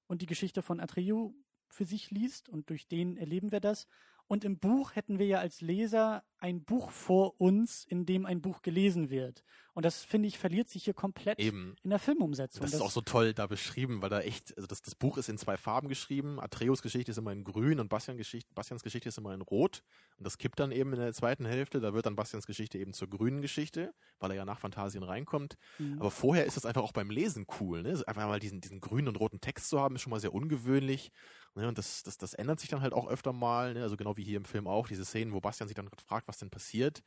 [0.07, 1.35] und die Geschichte von Atreyu
[1.69, 3.85] für sich liest und durch den erleben wir das.
[4.25, 8.41] Und im Buch hätten wir ja als Leser ein Buch vor uns, in dem ein
[8.41, 9.43] Buch gelesen wird.
[9.73, 11.75] Und das, finde ich, verliert sich hier komplett Eben.
[11.83, 12.61] in der Filmumsetzung.
[12.61, 15.29] Das ist auch so toll da beschrieben, weil da echt, also das, das Buch ist
[15.29, 16.41] in zwei Farben geschrieben.
[16.41, 19.83] Atreus Geschichte ist immer in grün und Bastian Geschichte, Bastians Geschichte ist immer in rot.
[20.17, 21.79] Und das kippt dann eben in der zweiten Hälfte.
[21.79, 25.57] Da wird dann Bastians Geschichte eben zur grünen Geschichte, weil er ja nach Phantasien reinkommt.
[25.79, 25.99] Mhm.
[25.99, 27.83] Aber vorher ist das einfach auch beim Lesen cool.
[27.83, 27.89] Ne?
[27.89, 30.33] Also einfach mal diesen, diesen grünen und roten Text zu haben, ist schon mal sehr
[30.33, 31.11] ungewöhnlich.
[31.55, 31.67] Ne?
[31.67, 33.73] Und das, das, das ändert sich dann halt auch öfter mal.
[33.73, 33.83] Ne?
[33.83, 36.37] Also genau wie hier im Film auch, diese Szenen, wo Bastian sich dann fragt, was
[36.37, 37.03] denn passiert.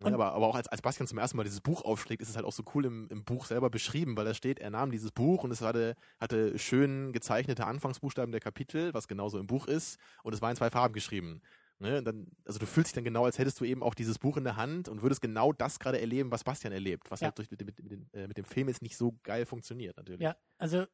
[0.00, 2.28] Ne, Und- aber, aber auch als, als Bastian zum ersten Mal dieses Buch aufschlägt, ist
[2.30, 4.90] es halt auch so cool im, im Buch selber beschrieben, weil da steht, er nahm
[4.90, 9.66] dieses Buch und es hatte, hatte schön gezeichnete Anfangsbuchstaben der Kapitel, was genauso im Buch
[9.66, 11.40] ist, und es war in zwei Farben geschrieben.
[11.78, 11.98] Ne?
[11.98, 14.36] Und dann, also du fühlst dich dann genau, als hättest du eben auch dieses Buch
[14.38, 17.26] in der Hand und würdest genau das gerade erleben, was Bastian erlebt, was Ja.
[17.28, 19.96] halt durch, mit, mit, mit, dem- äh, mit dem Film jetzt nicht so geil funktioniert,
[19.96, 20.20] natürlich.
[20.22, 20.86] Ja, also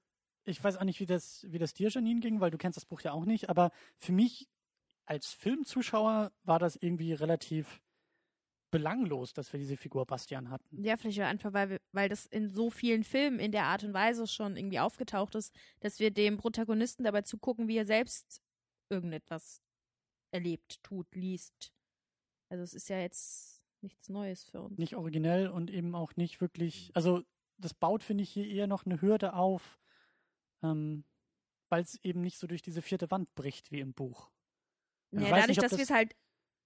[0.44, 2.84] ich weiß auch nicht, wie das, wie das dir, Janine, ging, weil du kennst das
[2.84, 4.48] Buch ja auch nicht, aber für mich
[5.06, 7.80] als Filmzuschauer war das irgendwie relativ
[8.70, 10.82] belanglos, dass wir diese Figur Bastian hatten.
[10.82, 13.92] Ja, vielleicht einfach, weil, wir, weil das in so vielen Filmen in der Art und
[13.92, 18.42] Weise schon irgendwie aufgetaucht ist, dass wir dem Protagonisten dabei zugucken, wie er selbst
[18.88, 19.62] irgendetwas
[20.32, 21.72] erlebt, tut, liest.
[22.48, 24.78] Also es ist ja jetzt nichts Neues für uns.
[24.78, 27.22] Nicht originell und eben auch nicht wirklich, also
[27.58, 29.78] das baut, finde ich, hier eher noch eine Hürde auf,
[30.62, 31.04] ähm,
[31.68, 34.31] weil es eben nicht so durch diese vierte Wand bricht wie im Buch.
[35.12, 36.14] Ja, dadurch, nicht, dass das- wir es halt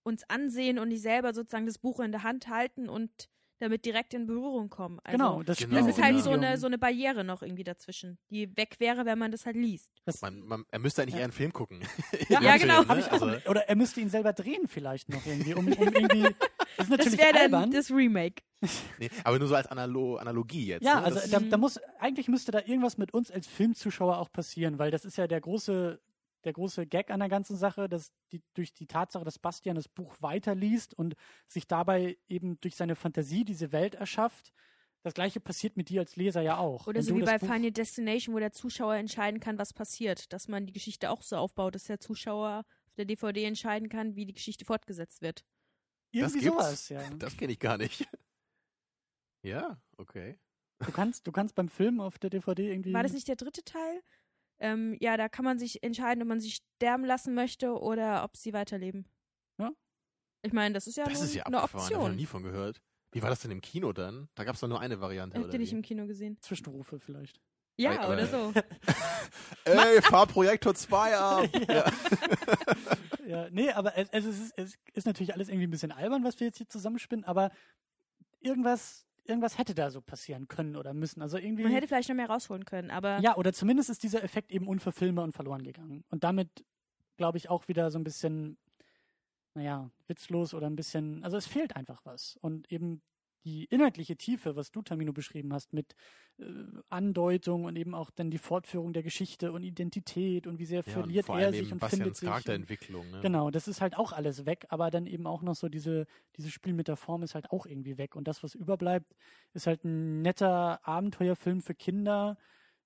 [0.05, 3.11] uns ansehen und nicht selber sozusagen das Buch in der Hand halten und
[3.59, 5.01] damit direkt in Berührung kommen.
[5.03, 5.77] Also, genau, das Genau.
[5.77, 6.45] Das ist halt so Medium.
[6.45, 9.91] eine, so eine Barriere noch irgendwie dazwischen, die weg wäre, wenn man das halt liest.
[10.05, 11.21] Das, Man, man, er müsste eigentlich Ja.
[11.21, 11.81] eher einen Film gucken.
[12.29, 12.83] ja, Ja, ich- genau.
[12.83, 12.89] Auch.
[12.91, 15.73] Also, Oder er müsste ihn selber drehen vielleicht noch irgendwie, um, um
[16.13, 16.35] irgendwie.
[16.77, 18.43] Das Das wäre dann das Remake.
[18.99, 20.85] nee, aber nur so als Analo Analogie jetzt.
[20.85, 21.07] Ja, ne?
[21.07, 21.61] also da, da Mhm.
[21.63, 25.27] muss, eigentlich müsste da irgendwas mit uns als Filmzuschauer auch passieren, weil das ist ja
[25.27, 25.99] der große,
[26.47, 29.89] der große Gag an der ganzen Sache, dass die, durch die Tatsache, dass Bastian das
[29.89, 31.15] Buch weiterliest und
[31.47, 34.53] sich dabei eben durch seine Fantasie diese Welt erschafft.
[35.03, 36.87] Das gleiche passiert mit dir als Leser ja auch.
[36.87, 39.73] Oder Wenn so wie das bei Buch- Final Destination, wo der Zuschauer entscheiden kann, was
[39.73, 40.33] passiert.
[40.33, 44.17] Dass man die Geschichte auch so aufbaut, dass der Zuschauer auf der DVD entscheiden kann,
[44.17, 45.45] wie die Geschichte fortgesetzt wird.
[46.13, 46.57] Irgendwie gibt's?
[46.57, 47.01] sowas, ja.
[47.19, 48.09] Das kenne ich gar nicht.
[49.43, 50.39] Ja, okay.
[50.81, 52.93] Du kannst, du kannst beim Film auf der DVD irgendwie.
[52.93, 54.03] War das nicht der dritte Teil?
[54.59, 58.37] Ähm, ja, da kann man sich entscheiden, ob man sie sterben lassen möchte oder ob
[58.37, 59.07] sie weiterleben.
[59.59, 59.71] Ja.
[60.43, 62.17] Ich meine, das ist ja, Das nun ist ja eine abgefahren, habe ich noch Option.
[62.17, 62.81] nie von gehört.
[63.13, 64.29] Wie war das denn im Kino dann?
[64.35, 65.37] Da gab es doch nur eine Variante.
[65.37, 66.39] Habt Oder ihr nicht im Kino gesehen?
[66.41, 67.41] Zwischenrufe vielleicht?
[67.79, 68.53] Ja, Aber- oder so.
[69.65, 71.49] Ey, fahr Projektor 2 ab!
[71.69, 71.85] ja.
[73.27, 76.39] Ja, nee, aber es, es, ist, es ist natürlich alles irgendwie ein bisschen albern, was
[76.39, 77.51] wir jetzt hier zusammenspinnen, aber
[78.39, 81.23] irgendwas, irgendwas hätte da so passieren können oder müssen.
[81.23, 81.63] Also irgendwie.
[81.63, 84.67] Man hätte vielleicht noch mehr rausholen können, aber ja, oder zumindest ist dieser Effekt eben
[84.67, 86.05] unverfilmbar und verloren gegangen.
[86.11, 86.65] Und damit,
[87.17, 88.59] glaube ich, auch wieder so ein bisschen,
[89.55, 92.37] naja, witzlos oder ein bisschen, also es fehlt einfach was.
[92.41, 93.03] Und eben
[93.47, 95.95] die inhaltliche Tiefe, was du, Tamino, beschrieben hast, mit
[96.39, 96.45] äh,
[96.91, 100.93] Andeutung und eben auch dann die Fortführung der Geschichte und Identität und wie sehr Ja,
[100.93, 102.29] verliert er sich und Bastians findet sich.
[102.29, 103.09] Charakterentwicklung.
[103.11, 103.21] Ne?
[103.23, 106.53] Genau, das ist halt auch alles weg, aber dann eben auch noch so diese, dieses
[106.53, 108.17] Spiel mit der Form ist halt auch irgendwie weg.
[108.17, 109.15] Und das, was überbleibt,
[109.55, 112.37] ist halt ein netter Abenteuerfilm für Kinder,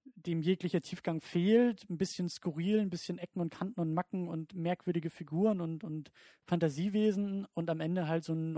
[0.04, 4.54] dem jeglicher Tiefgang fehlt, ein bisschen skurril, ein bisschen Ecken und Kanten und Macken und
[4.54, 6.10] merkwürdige Figuren und, und
[6.44, 8.56] Fantasiewesen und am Ende halt so ein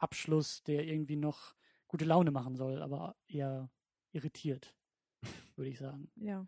[0.00, 1.54] Hollywood-Bonbon-Abschluss, der irgendwie noch
[1.88, 3.70] gute Laune machen soll, aber eher
[4.12, 4.74] irritiert,
[5.56, 6.10] würde ich sagen.
[6.16, 6.46] ja.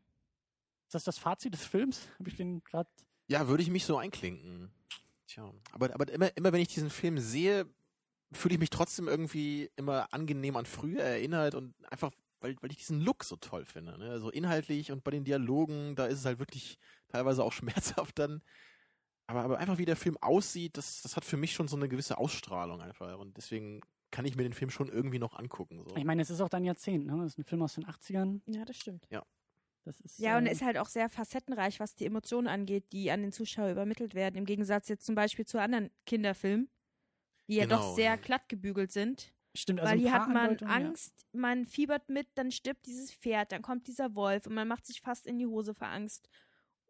[0.87, 2.07] Ist das das Fazit des Films?
[2.19, 2.91] Habe ich den gerade
[3.27, 4.71] Ja, würde ich mich so einklinken.
[5.27, 7.67] Tja, aber, aber immer, immer wenn ich diesen Film sehe,
[8.31, 12.77] fühle ich mich trotzdem irgendwie immer angenehm an früher erinnert und einfach, weil, weil ich
[12.77, 13.99] diesen Look so toll finde.
[13.99, 14.11] Ne?
[14.11, 16.79] Also inhaltlich und bei den Dialogen, da ist es halt wirklich
[17.09, 18.43] teilweise auch schmerzhaft dann.
[19.27, 21.89] Aber, aber einfach wie der Film aussieht, das, das hat für mich schon so eine
[21.89, 23.19] gewisse Ausstrahlung einfach.
[23.19, 25.83] Und deswegen kann ich mir den Film schon irgendwie noch angucken.
[25.85, 25.97] So.
[25.97, 27.17] Ich meine, es ist auch dein Jahrzehnt, ne?
[27.17, 28.41] Das ist ein Film aus den 80ern.
[28.47, 29.07] ja, das stimmt.
[29.85, 32.93] Das ist, Ja, und äh, er ist halt auch sehr facettenreich, was die Emotionen angeht,
[32.93, 34.37] die an den Zuschauer übermittelt werden.
[34.37, 36.71] Im Gegensatz jetzt zum Beispiel zu anderen Kinderfilmen,
[37.49, 38.17] die ja Genau, doch sehr ja.
[38.17, 39.33] glatt gebügelt sind.
[39.57, 40.89] stimmt, also Weil hier hat man Andeutungen, ja.
[40.89, 44.87] Angst, man fiebert mit, dann stirbt dieses Pferd, dann kommt dieser Wolf und man macht
[44.87, 46.29] sich fast in die Hose vor Angst.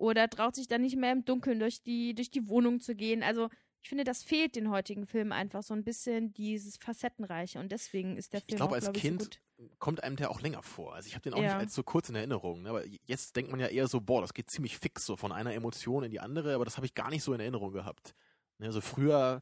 [0.03, 3.23] Oder traut sich dann nicht mehr im Dunkeln durch die, durch die Wohnung zu gehen.
[3.23, 3.49] Also
[3.83, 8.17] ich finde, das fehlt den heutigen Filmen einfach so ein bisschen dieses Facettenreiche und deswegen
[8.17, 10.41] ist der Film Ich glaube, auch, als glaub ich, Kind so kommt einem der auch
[10.41, 10.95] länger vor.
[10.95, 11.45] Also ich habe den auch Ja.
[11.45, 12.63] nicht als so kurz in Erinnerung.
[12.63, 12.71] Ne?
[12.71, 15.55] Aber jetzt denkt man ja eher so, boah, das geht ziemlich fix so von einer
[15.55, 18.17] Emotion in die andere, aber das habe ich gar nicht so in Erinnerung gehabt.
[18.59, 18.67] Ne?
[18.67, 19.41] Also früher,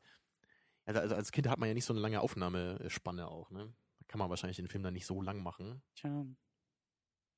[0.84, 3.50] also als Kind hat man ja nicht so eine lange Aufnahmespanne auch.
[3.50, 3.72] Ne?
[3.98, 5.80] Da kann man wahrscheinlich den Film dann nicht so lang machen.
[5.94, 6.26] Tja.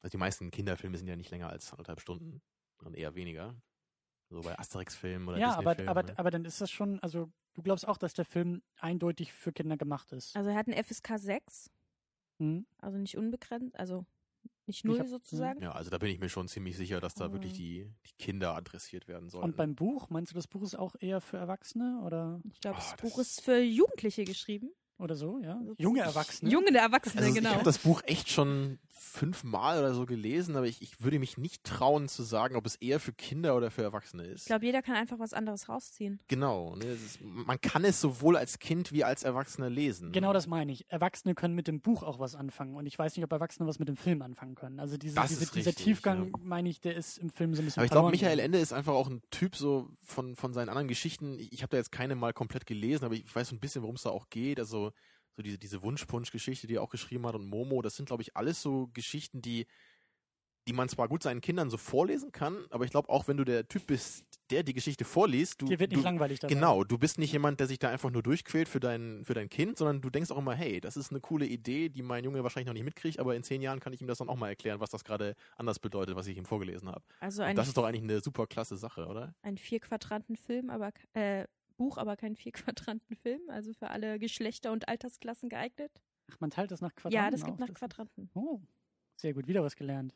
[0.00, 2.42] Also die meisten Kinderfilme sind ja nicht länger als anderthalb Stunden,
[2.82, 3.54] sondern eher weniger.
[4.30, 6.18] So bei Asterix-Filmen oder Ja, aber, aber, ne?
[6.18, 9.76] aber dann ist das schon, also du glaubst auch, dass der Film eindeutig für Kinder
[9.76, 10.34] gemacht ist.
[10.34, 11.70] Also er hat einen FSK 6,
[12.38, 12.66] Hm?
[12.78, 14.06] also nicht unbegrenzt, also
[14.66, 15.60] nicht Ich null hab- sozusagen.
[15.62, 17.58] Ja, also da bin ich mir schon ziemlich sicher, dass da wirklich Ähm.
[17.58, 19.44] die, die Kinder adressiert werden sollen.
[19.44, 22.78] Und beim Buch, meinst du, das Buch ist auch eher für Erwachsene oder, Ich glaube,
[22.78, 24.70] Ah, das das Buch ist für Jugendliche geschrieben.
[24.98, 25.58] oder so, ja?
[25.58, 26.50] Also Junge ich- Erwachsene.
[26.50, 27.54] Junge Erwachsene, also ich genau.
[27.54, 31.64] habe das Buch echt schon fünfmal oder so gelesen, aber ich, ich würde mich nicht
[31.64, 34.42] trauen zu sagen, ob es eher für Kinder oder für Erwachsene ist.
[34.42, 36.20] Ich glaube, jeder kann einfach was anderes rausziehen.
[36.28, 36.76] genau.
[36.76, 40.12] Ne, ist, man kann es sowohl als Kind wie als Erwachsener lesen.
[40.12, 40.90] Genau das meine ich.
[40.90, 42.76] Erwachsene können mit dem Buch auch was anfangen.
[42.76, 44.80] Und ich weiß nicht, ob Erwachsene was mit dem Film anfangen können.
[44.80, 46.32] Also diese, diese, ist dieser richtig, Tiefgang, ja.
[46.42, 48.38] meine ich, der ist im Film so ein bisschen Aber ich glaube, Michael.
[48.38, 51.38] Ende ist einfach auch ein Typ so von, von seinen anderen Geschichten.
[51.38, 53.82] Ich, ich habe da jetzt keine mal komplett gelesen, aber ich weiß so ein bisschen,
[53.82, 54.58] worum es da auch geht.
[54.58, 54.92] Also
[55.36, 58.36] so diese, diese Wunschpunsch-Geschichte, die er auch geschrieben hat und Momo, das sind, glaube ich,
[58.36, 59.66] alles so Geschichten, die,
[60.68, 63.44] die man zwar gut seinen Kindern so vorlesen kann, aber ich glaube auch, wenn du
[63.44, 66.54] der Typ bist, der die Geschichte vorliest, du, Dir wird nicht du langweilig dabei.
[66.54, 69.48] Genau, du bist nicht jemand, der sich da einfach nur durchquält für dein, für dein
[69.48, 72.42] Kind, sondern du denkst auch immer, hey, das ist eine coole Idee, die mein Junge
[72.44, 74.50] wahrscheinlich noch nicht mitkriegt, aber in zehn Jahren kann ich ihm das dann auch mal
[74.50, 77.02] erklären, was das gerade anders bedeutet, was ich ihm vorgelesen habe.
[77.18, 79.34] Also das ist doch eigentlich eine super klasse Sache, oder?
[79.42, 82.52] ein vier Quadranten Film, aber äh, Buch, aber kein vier
[83.00, 83.40] Quadranten Film.
[83.48, 85.90] Also für alle Geschlechter und Altersklassen geeignet.
[86.30, 87.58] Ach, man teilt das nach Quadranten ja, das gibt auf.
[87.60, 88.30] nach Das- Quadranten.
[88.34, 88.60] Oh,
[89.16, 89.46] sehr gut.
[89.46, 90.14] Wieder was gelernt.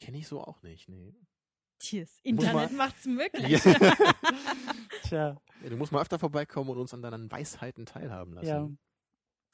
[0.00, 1.14] Kenne ich so auch nicht, nee.
[1.78, 2.20] Tschüss.
[2.22, 3.48] Internet macht's möglich.
[3.48, 3.58] Ja.
[5.02, 8.46] Tja, Ja, du musst mal öfter vorbeikommen und uns an deinen Weisheiten teilhaben lassen.
[8.46, 8.68] ja.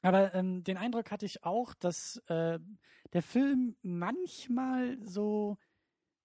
[0.05, 2.59] Aber ähm, den Eindruck hatte ich auch, dass äh,
[3.13, 5.59] der Film manchmal so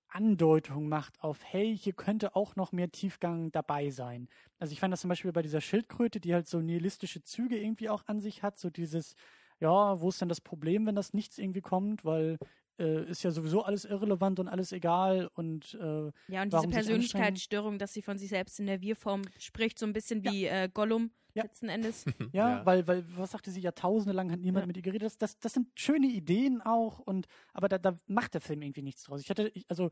[0.10, 4.30] Andeutung macht auf, hey, hier könnte auch noch mehr Tiefgang dabei sein.
[4.60, 7.90] Also ich fand das zum Beispiel bei dieser Schildkröte, die halt so nihilistische Züge irgendwie
[7.90, 9.16] auch an sich hat, so dieses,
[9.60, 12.38] ja, wo ist denn das Problem, wenn das nichts irgendwie kommt, weil
[12.80, 17.80] äh, ist ja sowieso alles irrelevant und alles egal und äh, Ja, und diese Persönlichkeitsstörung,
[17.80, 20.32] dass sie von sich selbst in der Wir-Form spricht, so ein bisschen Ja.
[20.32, 21.44] wie äh, Gollum Ja.
[21.44, 22.06] letzten Endes.
[22.34, 24.68] Ja, weil, weil, was sagte sie, Jahrtausende lang hat niemand Ja.
[24.68, 25.06] mit ihr geredet.
[25.06, 28.84] Das, das, das sind schöne Ideen auch, und aber da, da macht der Film irgendwie
[28.84, 29.22] nichts draus.
[29.22, 29.90] Ich hatte, ich, also,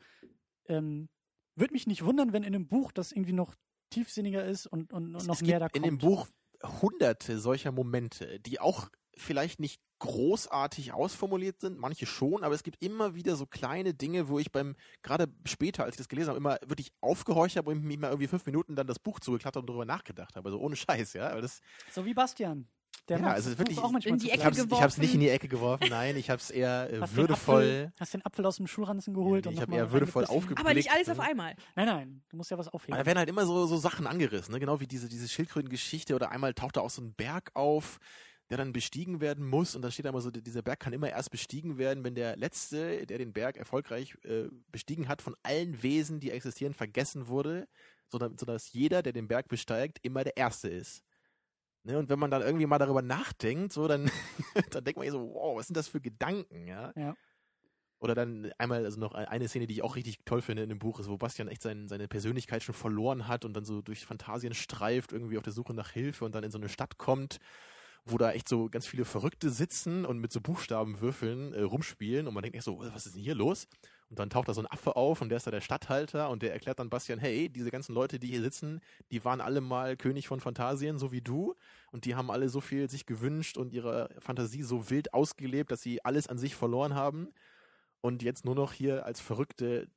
[0.67, 1.09] ähm,
[1.55, 3.55] würde mich nicht wundern, wenn in einem Buch das irgendwie noch
[3.89, 5.85] tiefsinniger ist und, und, und noch es mehr gibt da in kommt.
[5.85, 6.27] dem Buch
[6.81, 12.81] hunderte solcher Momente, die auch vielleicht nicht großartig ausformuliert sind, manche schon, aber es gibt
[12.83, 16.37] immer wieder so kleine Dinge, wo ich beim, gerade später, als ich das gelesen habe,
[16.37, 19.67] immer wirklich aufgehorcht habe und mich mal irgendwie fünf Minuten dann das Buch zugeklappt und
[19.69, 20.47] darüber nachgedacht habe.
[20.49, 21.29] Also ohne Scheiß, ja.
[21.29, 22.67] Aber das, So wie Bastian.
[23.09, 24.53] Der Ja, macht also das wirklich, Buch auch manchmal in die Ecke klein.
[24.53, 25.01] ich habe es geworfen.
[25.01, 27.61] nicht in die Ecke geworfen, nein, ich habe es eher äh, Hast den würdevoll.
[27.63, 29.91] Apfel, hast den Apfel aus dem Schulranzen geholt Ja, und ich hab noch mal eher
[29.91, 30.55] würdevoll reingebissen.
[30.55, 31.55] aufge- Aber nicht alles Blick, auf einmal.
[31.75, 32.97] Nein, nein, du musst ja was Aber aufheben.
[32.97, 34.59] da werden halt immer so, so Sachen angerissen, ne?
[34.59, 37.99] genau wie diese, diese Schildkrötengeschichte oder einmal taucht da auch so ein Berg auf,
[38.49, 41.09] der dann bestiegen werden muss und dann steht da immer so, dieser Berg kann immer
[41.09, 45.81] erst bestiegen werden, wenn der Letzte, der den Berg erfolgreich äh, bestiegen hat, von allen
[45.81, 47.67] Wesen, die existieren, vergessen wurde,
[48.07, 51.03] sodass, sodass jeder, der den Berg besteigt, immer der Erste ist.
[51.83, 51.97] Ne?
[51.97, 54.11] Und wenn man dann irgendwie mal darüber nachdenkt, so, dann,
[54.71, 56.91] dann denkt man so, wow, was sind das für Gedanken, ja?
[56.95, 57.15] Ja.
[57.99, 60.79] Oder dann einmal, also noch eine Szene, die ich auch richtig toll finde in dem
[60.79, 64.05] Buch, ist, wo Bastian echt sein, seine Persönlichkeit schon verloren hat und dann so durch
[64.05, 67.39] Fantasien streift, irgendwie auf der Suche nach Hilfe und dann in so eine Stadt kommt,
[68.05, 72.33] wo da echt so ganz viele Verrückte sitzen und mit so Buchstabenwürfeln äh, rumspielen und
[72.33, 73.67] man denkt echt so, was ist denn hier los?
[74.09, 76.43] Und dann taucht da so ein Affe auf und der ist da der Stadthalter und
[76.43, 78.79] der erklärt dann Bastian, hey, diese ganzen Leute, die hier sitzen,
[79.09, 81.55] die waren alle mal König von Fantasien, so wie du
[81.91, 85.81] und die haben alle so viel sich gewünscht und ihre Fantasie so wild ausgelebt, dass
[85.81, 87.29] sie alles an sich verloren haben
[88.01, 89.87] und jetzt nur noch hier als Verrückte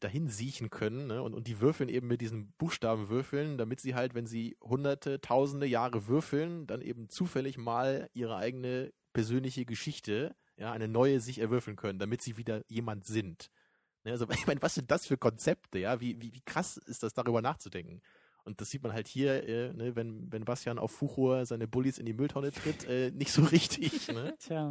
[0.00, 1.22] dahin siechen können ne?
[1.22, 5.66] und, und die würfeln eben mit diesen Buchstabenwürfeln, damit sie halt, wenn sie hunderte, tausende
[5.66, 11.76] Jahre würfeln, dann eben zufällig mal ihre eigene persönliche Geschichte, ja, eine neue sich erwürfeln
[11.76, 13.50] können, damit sie wieder jemand sind.
[14.04, 14.12] Ne?
[14.12, 16.00] Also ich meine, was sind das für Konzepte, ja?
[16.00, 18.00] Wie, wie, wie krass ist das, darüber nachzudenken?
[18.44, 21.98] Und das sieht man halt hier, äh, ne, wenn, wenn Bastian auf Fuchur seine Bullies
[21.98, 24.08] in die Mülltonne tritt, äh, nicht so richtig.
[24.08, 24.34] Ne?
[24.38, 24.68] Tja.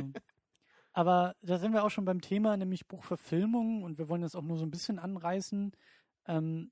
[0.93, 4.43] Aber da sind wir auch schon beim Thema, nämlich Buchverfilmung und wir wollen das auch
[4.43, 5.71] nur so ein bisschen anreißen.
[6.27, 6.71] Ähm,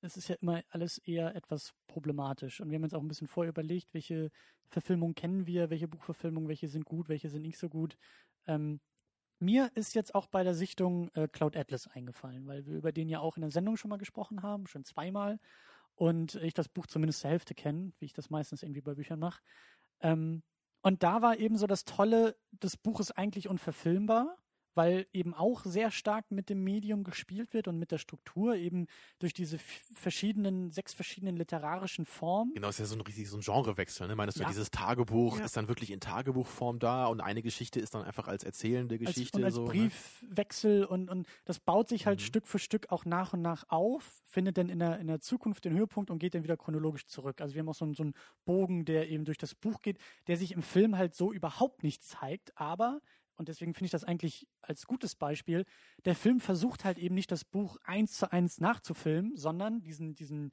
[0.00, 3.28] es ist ja immer alles eher etwas problematisch und wir haben uns auch ein bisschen
[3.28, 4.30] vorher überlegt, welche
[4.68, 7.96] Verfilmungen kennen wir, welche Buchverfilmungen, welche sind gut, welche sind nicht so gut.
[8.46, 8.80] Ähm,
[9.38, 13.08] mir ist jetzt auch bei der Sichtung äh, Cloud Atlas eingefallen, weil wir über den
[13.08, 15.38] ja auch in der Sendung schon mal gesprochen haben, schon zweimal
[15.94, 19.20] und ich das Buch zumindest zur Hälfte kenne, wie ich das meistens irgendwie bei Büchern
[19.20, 19.42] mache.
[20.00, 20.42] Ähm,
[20.84, 24.36] und da war eben so das Tolle, das Buch ist eigentlich unverfilmbar,
[24.74, 28.86] weil eben auch sehr stark mit dem Medium gespielt wird und mit der Struktur, eben
[29.18, 32.52] durch diese verschiedenen, sechs verschiedenen literarischen Formen.
[32.54, 34.16] Genau, ist ja so ein richtig so ein Genrewechsel, ne?
[34.16, 34.44] Meinst ja.
[34.44, 35.44] du, dieses Tagebuch ja.
[35.44, 39.36] ist dann wirklich in Tagebuchform da und eine Geschichte ist dann einfach als erzählende Geschichte.
[39.36, 39.68] Als, und als so, ne?
[39.70, 40.88] Briefwechsel ne?
[40.88, 42.24] und, und das baut sich halt mhm.
[42.24, 45.64] Stück für Stück auch nach und nach auf, findet dann in der, in der Zukunft
[45.64, 47.40] den Höhepunkt und geht dann wieder chronologisch zurück.
[47.40, 48.14] Also wir haben auch so, so einen
[48.44, 52.02] Bogen, der eben durch das Buch geht, der sich im Film halt so überhaupt nicht
[52.02, 53.00] zeigt, aber
[53.36, 55.64] und deswegen finde ich das eigentlich als gutes Beispiel.
[56.04, 60.52] Der Film versucht halt eben nicht das Buch eins zu eins nachzufilmen, sondern diesen, diesen,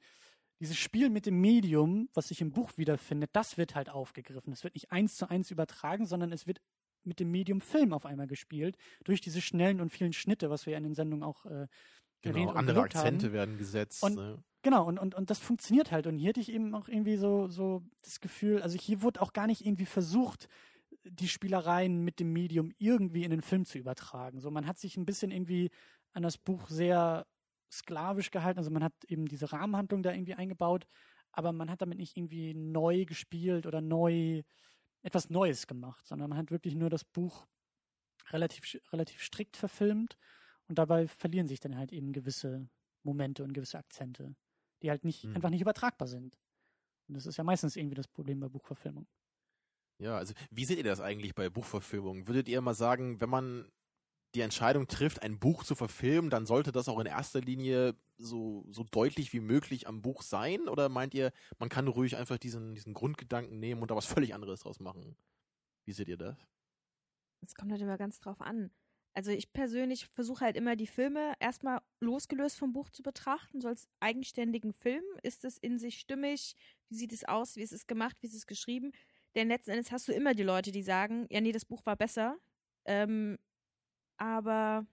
[0.60, 4.52] dieses Spiel mit dem Medium, was sich im Buch wiederfindet, das wird halt aufgegriffen.
[4.52, 6.60] Es wird nicht eins zu eins übertragen, sondern es wird
[7.04, 10.72] mit dem Medium Film auf einmal gespielt, durch diese schnellen und vielen Schnitte, was wir
[10.72, 11.66] ja in den Sendungen auch äh,
[12.22, 13.32] Genau, andere Akzente haben.
[13.32, 14.02] werden gesetzt.
[14.02, 14.42] Und, ne?
[14.62, 16.06] Genau, und, und, und das funktioniert halt.
[16.06, 19.32] Und hier hatte ich eben auch irgendwie so, so das Gefühl, also hier wurde auch
[19.32, 20.48] gar nicht irgendwie versucht,
[21.04, 24.40] die Spielereien mit dem Medium irgendwie in den Film zu übertragen.
[24.40, 25.70] So, man hat sich ein bisschen irgendwie
[26.12, 27.26] an das Buch sehr
[27.70, 28.58] sklavisch gehalten.
[28.58, 30.86] Also man hat eben diese Rahmenhandlung da irgendwie eingebaut,
[31.32, 34.42] aber man hat damit nicht irgendwie neu gespielt oder neu
[35.02, 37.46] etwas Neues gemacht, sondern man hat wirklich nur das Buch
[38.30, 40.16] relativ, relativ strikt verfilmt
[40.68, 42.68] und dabei verlieren sich dann halt eben gewisse
[43.02, 44.36] Momente und gewisse Akzente,
[44.82, 45.34] die halt nicht, mhm.
[45.34, 46.38] einfach nicht übertragbar sind.
[47.08, 49.06] Und das ist ja meistens irgendwie das Problem bei Buchverfilmung.
[50.02, 52.26] Ja, also wie seht ihr das eigentlich bei Buchverfilmungen?
[52.26, 53.70] Würdet ihr mal sagen, wenn man
[54.34, 58.64] die Entscheidung trifft, ein Buch zu verfilmen, dann sollte das auch in erster Linie so,
[58.70, 60.68] so deutlich wie möglich am Buch sein?
[60.68, 64.34] Oder meint ihr, man kann ruhig einfach diesen, diesen Grundgedanken nehmen und da was völlig
[64.34, 65.16] anderes draus machen?
[65.84, 66.36] Wie seht ihr das?
[67.40, 68.72] Es kommt halt immer ganz drauf an.
[69.14, 73.68] Also ich persönlich versuche halt immer die Filme erstmal losgelöst vom Buch zu betrachten, so
[73.68, 75.04] als eigenständigen Film.
[75.22, 76.56] Ist es in sich stimmig?
[76.88, 77.56] Wie sieht es aus?
[77.56, 78.16] Wie ist es gemacht?
[78.20, 78.92] Wie ist es geschrieben?
[79.34, 81.96] Denn letzten Endes hast du immer die Leute, die sagen, ja, nee, das Buch war
[81.96, 82.36] besser.
[82.84, 83.38] Ähm,
[84.18, 84.86] aber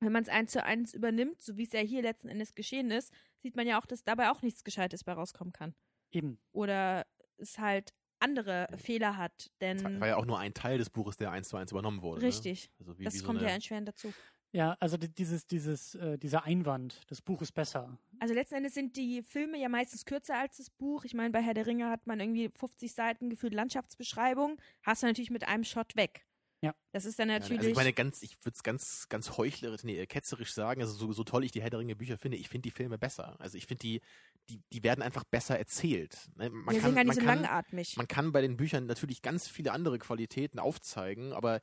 [0.00, 2.90] wenn man es eins zu eins übernimmt, so wie es ja hier letzten Endes geschehen
[2.90, 5.74] ist, sieht man ja auch, dass dabei auch nichts Gescheites bei rauskommen kann.
[6.10, 6.38] Eben.
[6.52, 7.06] Oder
[7.38, 9.50] es halt andere Fehler hat.
[9.60, 12.02] Denn das war ja auch nur ein Teil des Buches, der eins zu eins übernommen
[12.02, 12.20] wurde.
[12.20, 12.26] Ne?
[12.28, 12.68] Richtig.
[12.68, 12.74] Ne?
[12.80, 14.12] Also wie, das wie so kommt ja entscheidend dazu.
[14.52, 17.98] Ja, also dieses, dieses, äh, dieser Einwand, das Buch ist besser.
[18.20, 21.04] Also letzten Endes sind die Filme ja meistens kürzer als das Buch.
[21.04, 25.06] Ich meine, bei Herr der Ringe hat man irgendwie 50 Seiten gefühlt Landschaftsbeschreibung, hast du
[25.06, 26.26] natürlich mit einem Shot weg.
[26.60, 26.74] Ja.
[26.92, 27.58] Das ist dann natürlich.
[27.58, 31.12] Also ich meine, ganz, ich würde es ganz, ganz heuchlerisch, nee, ketzerisch sagen, also so,
[31.12, 33.34] so toll ich die Herr der Ringe Bücher finde, ich finde die Filme besser.
[33.40, 34.00] Also ich finde die,
[34.48, 36.30] die, die werden einfach besser erzählt.
[36.36, 36.50] Ne?
[36.50, 37.96] Man Wir kann, sind gar nicht so langatmig.
[37.96, 41.60] Man kann bei den Büchern natürlich ganz viele andere Qualitäten aufzeigen, aber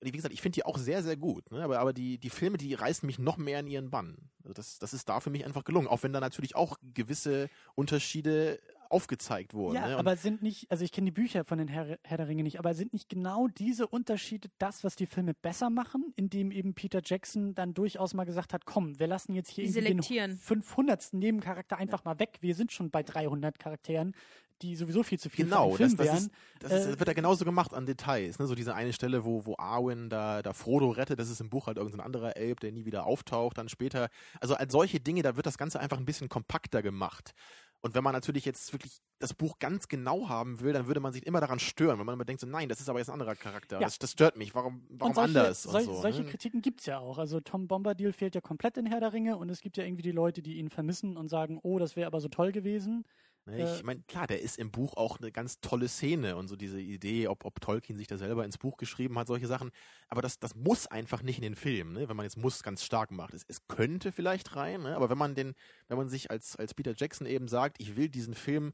[0.00, 1.50] wie gesagt, ich finde die auch sehr, sehr gut.
[1.50, 1.62] Ne?
[1.62, 4.16] Aber, aber die, die Filme, die reißen mich noch mehr in ihren Bann.
[4.42, 5.88] Also das, das ist da für mich einfach gelungen.
[5.88, 8.58] Auch wenn da natürlich auch gewisse Unterschiede
[8.90, 9.76] aufgezeigt wurden.
[9.76, 9.96] Ja, ne?
[9.96, 12.58] aber sind nicht, also ich kenne die Bücher von den Herr, Herr, der Ringe nicht,
[12.58, 17.00] aber sind nicht genau diese Unterschiede das, was die Filme besser machen, indem eben Peter
[17.04, 20.02] Jackson dann durchaus mal gesagt hat, komm, wir lassen jetzt hier den
[20.36, 21.12] 500.
[21.12, 22.12] Nebencharakter einfach ja.
[22.12, 22.38] mal weg.
[22.40, 24.14] Wir sind schon bei 300 Charakteren
[24.62, 26.18] die sowieso viel zu viel genau, Film das, das wären.
[26.18, 26.30] Ist,
[26.60, 28.38] das ist, äh, wird ja genauso gemacht an Details.
[28.38, 28.46] Ne?
[28.46, 31.66] So diese eine Stelle, wo, wo Arwen da, da Frodo rettet, das ist im Buch
[31.66, 34.08] halt irgendein anderer Elb, der nie wieder auftaucht, dann später.
[34.40, 37.34] Also als solche Dinge, da wird das Ganze einfach ein bisschen kompakter gemacht.
[37.82, 41.12] Und wenn man natürlich jetzt wirklich das Buch ganz genau haben will, dann würde man
[41.12, 43.14] sich immer daran stören, wenn man immer denkt, so, nein, das ist aber jetzt ein
[43.14, 43.76] anderer Charakter.
[43.76, 43.86] Ja.
[43.86, 44.54] Das, das, stört mich.
[44.54, 45.62] Warum, warum solche, anders?
[45.62, 46.30] Sol so, solche ne?
[46.30, 47.18] Kritiken gibt's ja auch.
[47.18, 50.02] Also Tom Bombadil fehlt ja komplett in Herr der Ringe und es gibt ja irgendwie
[50.02, 53.04] die Leute, die ihn vermissen und sagen, oh, das wäre aber so toll gewesen.
[53.46, 56.56] Ne, ich meine, klar, der ist im Buch auch eine ganz tolle Szene und so
[56.56, 59.70] diese Idee, ob, ob Tolkien sich da selber ins Buch geschrieben hat, solche Sachen.
[60.08, 62.08] Aber das, das muss einfach nicht in den Film, ne?
[62.08, 63.32] wenn man jetzt muss ganz stark macht.
[63.32, 64.94] Es, es könnte vielleicht rein, ne?
[64.94, 65.54] aber wenn man den,
[65.88, 68.72] wenn man sich als, als Peter Jackson eben sagt, ich will diesen Film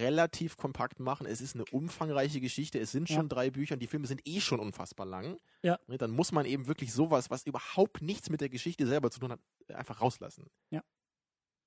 [0.00, 3.28] relativ kompakt machen, es ist eine umfangreiche Geschichte, es sind schon ja.
[3.28, 5.78] drei Bücher und die Filme sind eh schon unfassbar lang, ja.
[5.86, 5.96] ne?
[5.96, 9.32] dann muss man eben wirklich sowas, was überhaupt nichts mit der Geschichte selber zu tun
[9.32, 9.40] hat,
[9.72, 10.50] einfach rauslassen.
[10.70, 10.82] Ja.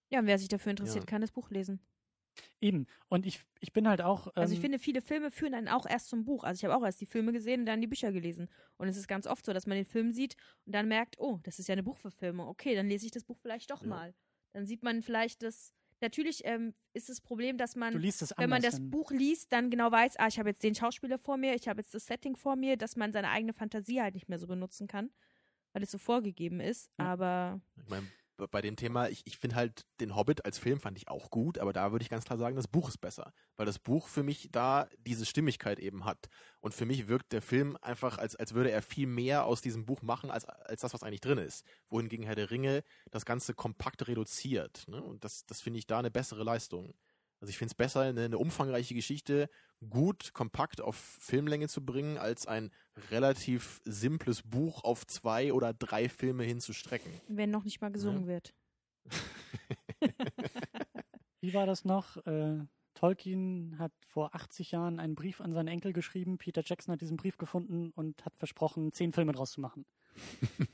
[0.09, 1.09] Ja, und wer sich dafür interessiert, ja.
[1.09, 1.79] kann das Buch lesen.
[2.59, 2.87] Eben.
[3.09, 4.27] Und ich, ich bin halt auch.
[4.27, 6.43] Ähm, also ich ähm, finde, viele Filme führen dann auch erst zum Buch.
[6.43, 8.49] Also ich habe auch erst die Filme gesehen und dann die Bücher gelesen.
[8.77, 10.35] Und es ist ganz oft so, dass man den Film sieht
[10.65, 12.47] und dann merkt, oh, das ist ja eine Buchverfilmung.
[12.47, 13.87] Okay, dann lese ich das Buch vielleicht doch ja.
[13.87, 14.13] mal.
[14.53, 15.73] Dann sieht man vielleicht das.
[16.03, 18.89] Natürlich ähm, ist das Problem, dass man, wenn man das hin.
[18.89, 21.79] Buch liest, dann genau weiß, ah, ich habe jetzt den Schauspieler vor mir, ich habe
[21.79, 24.87] jetzt das Setting vor mir, dass man seine eigene Fantasie halt nicht mehr so benutzen
[24.87, 25.11] kann,
[25.73, 26.89] weil es so vorgegeben ist.
[26.97, 27.05] Ja.
[27.05, 28.07] Aber ich meine,
[28.47, 31.57] bei dem Thema, ich, ich finde halt den Hobbit als Film fand ich auch gut,
[31.57, 34.23] aber da würde ich ganz klar sagen, das Buch ist besser, weil das Buch für
[34.23, 36.29] mich da diese Stimmigkeit eben hat.
[36.59, 39.85] Und für mich wirkt der Film einfach, als, als würde er viel mehr aus diesem
[39.85, 41.65] Buch machen, als, als das, was eigentlich drin ist.
[41.89, 44.87] Wohingegen Herr der Ringe das Ganze kompakt reduziert.
[44.87, 45.01] Ne?
[45.01, 46.93] Und das, das finde ich da eine bessere Leistung.
[47.41, 49.49] Also ich finde es besser, eine, eine umfangreiche Geschichte
[49.89, 52.71] gut, kompakt auf Filmlänge zu bringen, als ein
[53.09, 57.11] relativ simples Buch auf zwei oder drei Filme hinzustrecken.
[57.27, 58.53] Wenn noch nicht mal gesungen wird.
[61.41, 62.17] Wie war das noch?
[62.27, 62.59] Äh,
[62.93, 66.37] Tolkien hat vor 80 Jahren einen Brief an seinen Enkel geschrieben.
[66.37, 69.85] Peter Jackson hat diesen Brief gefunden und hat versprochen, zehn Filme draus zu machen.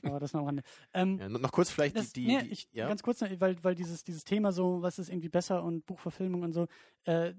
[0.04, 0.64] Aber das noch am Rande.
[0.94, 2.88] Ähm, Ja, noch kurz vielleicht das, die, die, nee, ich, ja?
[2.88, 6.54] Ganz kurz, weil, weil dieses, dieses Thema so, was ist irgendwie besser und Buchverfilmung und
[6.54, 6.68] so,
[7.06, 7.34] äh,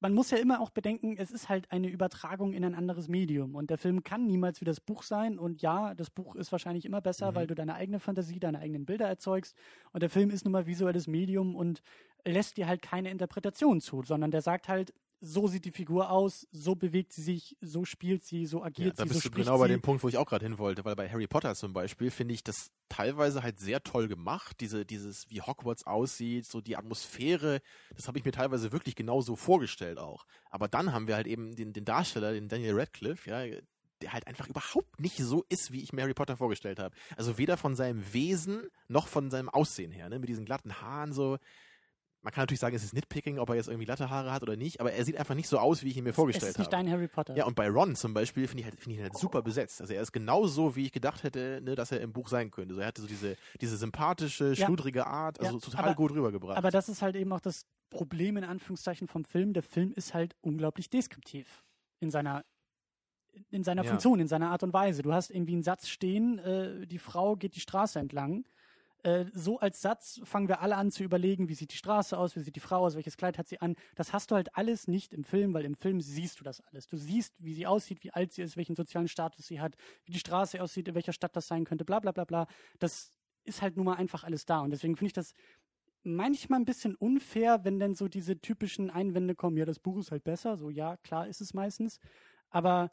[0.00, 3.54] man muss ja immer auch bedenken, es ist halt eine Übertragung in ein anderes Medium
[3.54, 6.84] und der Film kann niemals wie das Buch sein und ja, das Buch ist wahrscheinlich
[6.84, 7.34] immer besser, Mhm.
[7.36, 9.56] weil du deine eigene Fantasie, deine eigenen Bilder erzeugst
[9.92, 11.82] und der Film ist nun mal visuelles Medium und
[12.24, 14.92] lässt dir halt keine Interpretation zu, sondern der sagt halt,
[15.22, 18.98] so sieht die Figur aus, so bewegt sie sich, so spielt sie, so Ja, agiert
[18.98, 20.58] da sie, so bist du spricht genau bei dem Punkt, wo ich auch gerade hin
[20.58, 24.60] wollte, weil bei Harry Potter zum Beispiel finde ich das teilweise halt sehr toll gemacht,
[24.60, 27.60] diese, dieses, wie Hogwarts aussieht, so die Atmosphäre,
[27.94, 30.26] das habe ich mir teilweise wirklich genauso vorgestellt auch.
[30.50, 33.60] Aber dann haben wir halt eben den, den Darsteller, den Daniel Radcliffe, ja,
[34.02, 36.96] der halt einfach überhaupt nicht so ist, wie ich mir Harry Potter vorgestellt habe.
[37.16, 41.12] Also weder von seinem Wesen noch von seinem Aussehen her, ne, mit diesen glatten Haaren
[41.12, 41.38] so.
[42.24, 44.54] Man kann natürlich sagen, es ist Nitpicking, ob er jetzt irgendwie glatte Haare hat oder
[44.56, 46.58] nicht, aber er sieht einfach nicht so aus, wie ich ihn mir es vorgestellt ist
[46.58, 46.84] nicht habe.
[46.84, 47.34] dein Harry Potter.
[47.36, 49.80] Ja, und bei Ron zum Beispiel finde ich, halt, finde ich ihn halt super besetzt.
[49.80, 52.74] Also er ist genauso, wie ich gedacht hätte, ne, dass er im Buch sein könnte.
[52.74, 54.66] So, er hatte so diese, diese sympathische, Ja.
[54.66, 56.56] schludrige Art, also Ja, total aber- gut rübergebracht.
[56.56, 59.52] Aber das ist halt eben auch das Problem in Anführungszeichen vom Film.
[59.52, 61.64] Der Film ist halt unglaublich deskriptiv
[61.98, 62.44] in seiner
[63.50, 63.88] in seiner Ja.
[63.88, 65.00] Funktion, in seiner Art und Weise.
[65.02, 68.44] Du hast irgendwie einen Satz stehen, äh, die Frau geht die Straße entlang.
[69.02, 72.36] Äh, so als Satz fangen wir alle an zu überlegen, wie sieht die Straße aus,
[72.36, 73.74] wie sieht die Frau aus, welches Kleid hat sie an.
[73.96, 76.86] Das hast du halt alles nicht im Film, weil im Film siehst du das alles.
[76.86, 80.12] Du siehst, wie sie aussieht, wie alt sie ist, welchen sozialen Status sie hat, wie
[80.12, 82.46] die Straße aussieht, in welcher Stadt das sein könnte, bla bla bla bla.
[82.78, 83.12] Das
[83.44, 84.60] ist halt nun mal einfach alles da.
[84.60, 85.32] Und deswegen finde ich das
[86.04, 90.12] manchmal ein bisschen unfair, wenn dann so diese typischen Einwände kommen, ja, das Buch ist
[90.12, 90.56] halt besser.
[90.56, 91.98] So, ja, klar ist es meistens.
[92.50, 92.92] Aber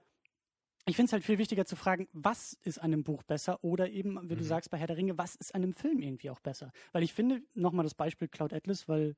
[0.86, 3.90] ich finde es halt viel wichtiger zu fragen, was ist an einem Buch besser oder
[3.90, 4.48] eben, wie du Mhm.
[4.48, 6.72] sagst bei Herr der Ringe, was ist an einem Film irgendwie auch besser?
[6.92, 9.16] Weil ich finde, nochmal das Beispiel Cloud Atlas, weil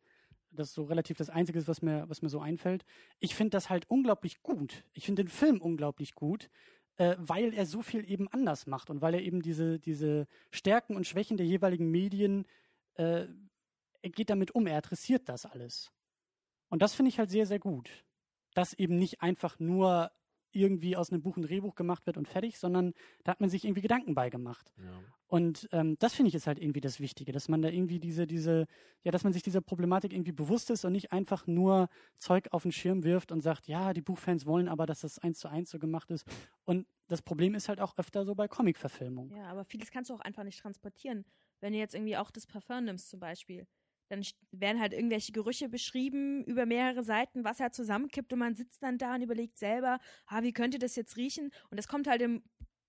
[0.49, 2.83] das so relativ das Einzige ist, was mir, was mir so einfällt.
[3.19, 4.83] Ich finde das halt unglaublich gut.
[4.93, 6.49] Ich finde den Film unglaublich gut,
[6.97, 10.95] äh, weil er so viel eben anders macht und weil er eben diese, diese Stärken
[10.95, 12.45] und Schwächen der jeweiligen Medien,
[12.95, 13.27] äh,
[14.01, 15.91] er geht damit um, er adressiert das alles.
[16.69, 17.89] Und das finde ich halt sehr, sehr gut.
[18.53, 20.11] Dass eben nicht einfach nur
[20.55, 23.65] irgendwie aus einem Buch ein Drehbuch gemacht wird und fertig, sondern da hat man sich
[23.65, 24.73] irgendwie Gedanken beigemacht.
[24.77, 24.99] ja.
[25.31, 28.27] Und ähm, das finde ich ist halt irgendwie das Wichtige, dass man da irgendwie diese,
[28.27, 28.67] diese,
[29.01, 31.87] ja, dass man sich dieser Problematik irgendwie bewusst ist und nicht einfach nur
[32.17, 35.39] Zeug auf den Schirm wirft und sagt, ja, die Buchfans wollen aber, dass das eins
[35.39, 36.25] zu eins so gemacht ist.
[36.65, 39.33] Und das Problem ist halt auch öfter so bei Comic-Verfilmungen.
[39.33, 41.23] Ja, aber vieles kannst du auch einfach nicht transportieren.
[41.61, 43.67] Wenn du jetzt irgendwie auch das Parfum nimmst zum Beispiel,
[44.11, 48.83] dann werden halt irgendwelche Gerüche beschrieben über mehrere Seiten, was halt zusammenkippt und man sitzt
[48.83, 51.51] dann da und überlegt selber, ah, wie könnte das jetzt riechen?
[51.69, 52.43] Und das kommt halt im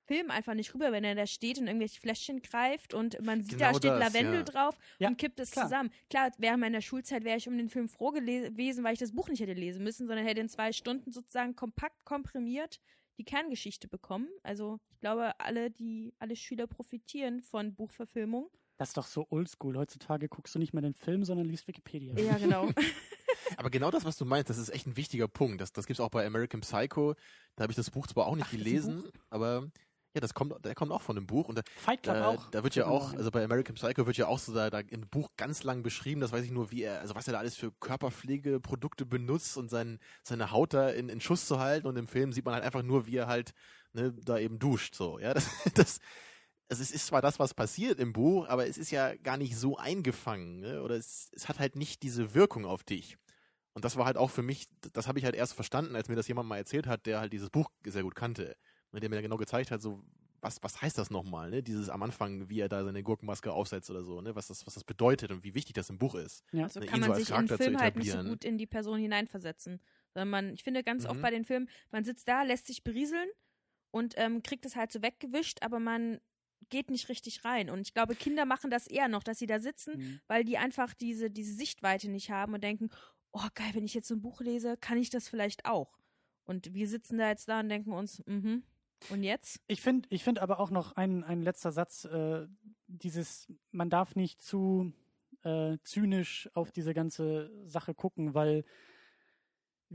[0.05, 3.61] Film einfach nicht rüber, wenn er da steht und irgendwelche Fläschchen greift und man sieht,
[3.61, 4.43] da Genau steht das, Lavendel ja.
[4.43, 5.67] drauf Ja, und kippt es klar.
[5.67, 5.91] zusammen.
[6.11, 9.29] Klar, während meiner Schulzeit wäre ich um den Film froh gewesen, weil ich das Buch
[9.29, 12.81] nicht hätte lesen müssen, sondern hätte in zwei Stunden sozusagen kompakt komprimiert
[13.19, 14.29] die Kerngeschichte bekommen.
[14.43, 18.51] Also ich glaube, alle, die, alle Schüler profitieren von Buchverfilmung.
[18.79, 19.77] Das ist doch so oldschool.
[19.77, 22.15] Heutzutage guckst du nicht mehr den Film, sondern liest Wikipedia.
[22.19, 22.69] Ja, genau.
[23.57, 25.61] Aber genau das, was du meinst, das ist echt ein wichtiger Punkt.
[25.61, 27.15] Das, das gibt es auch bei American Psycho.
[27.57, 29.71] Da habe ich das Buch zwar auch nicht Ach, gelesen, aber
[30.15, 31.49] ja, das kommt, der kommt auch von einem Buch.
[31.49, 32.51] Und da, Fight Club Äh, auch.
[32.51, 35.09] Da wird ja auch, also bei American Psycho wird ja auch so da, da im
[35.09, 37.57] Buch ganz lang beschrieben, das weiß ich nur, wie er, also was er da alles
[37.57, 42.07] für Körperpflegeprodukte benutzt und sein, seine Haut da in, in Schuss zu halten und im
[42.07, 43.53] Film sieht man halt einfach nur, wie er halt
[43.95, 46.01] ne, da eben duscht, so, ja, das, das
[46.69, 49.57] also es ist zwar das, was passiert im Buch, aber es ist ja gar nicht
[49.57, 50.83] so eingefangen, ne?
[50.83, 53.19] oder es, es hat halt nicht diese Wirkung auf dich.
[53.75, 56.17] Und das war halt auch für mich, das habe ich halt erst verstanden, als mir
[56.17, 58.57] das jemand mal erzählt hat, der halt dieses Buch sehr gut kannte.
[58.93, 60.03] Ne, der mir dann genau gezeigt hat, so,
[60.43, 61.63] was, was heißt das nochmal, ne?
[61.63, 64.35] Dieses am Anfang, wie er da seine Gurkenmaske aufsetzt oder so, ne?
[64.35, 66.45] Was das, was das bedeutet und wie wichtig das im Buch ist.
[66.53, 66.69] ja.
[66.69, 68.19] So Ne, kann ihn so man als sich im Charakter zu Film halt nicht so
[68.23, 69.81] gut in die Person hineinversetzen.
[70.13, 71.23] Sondern man, ich finde ganz oft Mhm.
[71.23, 73.29] bei den Filmen, man sitzt da, lässt sich berieseln
[73.91, 76.21] und ähm, kriegt es halt so weggewischt, aber man
[76.69, 77.71] geht nicht richtig rein.
[77.71, 80.21] Und ich glaube, Kinder machen das eher noch, dass sie da sitzen, Mhm.
[80.27, 82.91] weil die einfach diese, diese Sichtweite nicht haben und denken,
[83.33, 85.99] oh geil, wenn ich jetzt so ein Buch lese, kann ich das vielleicht auch.
[86.45, 88.63] Und wir sitzen da jetzt da und denken uns, mhm.
[89.11, 89.61] Und jetzt?
[89.67, 92.47] Ich finde ich find aber auch noch ein, ein letzter Satz, äh,
[92.87, 94.93] dieses, man darf nicht zu
[95.43, 98.65] äh, zynisch auf diese ganze Sache gucken, weil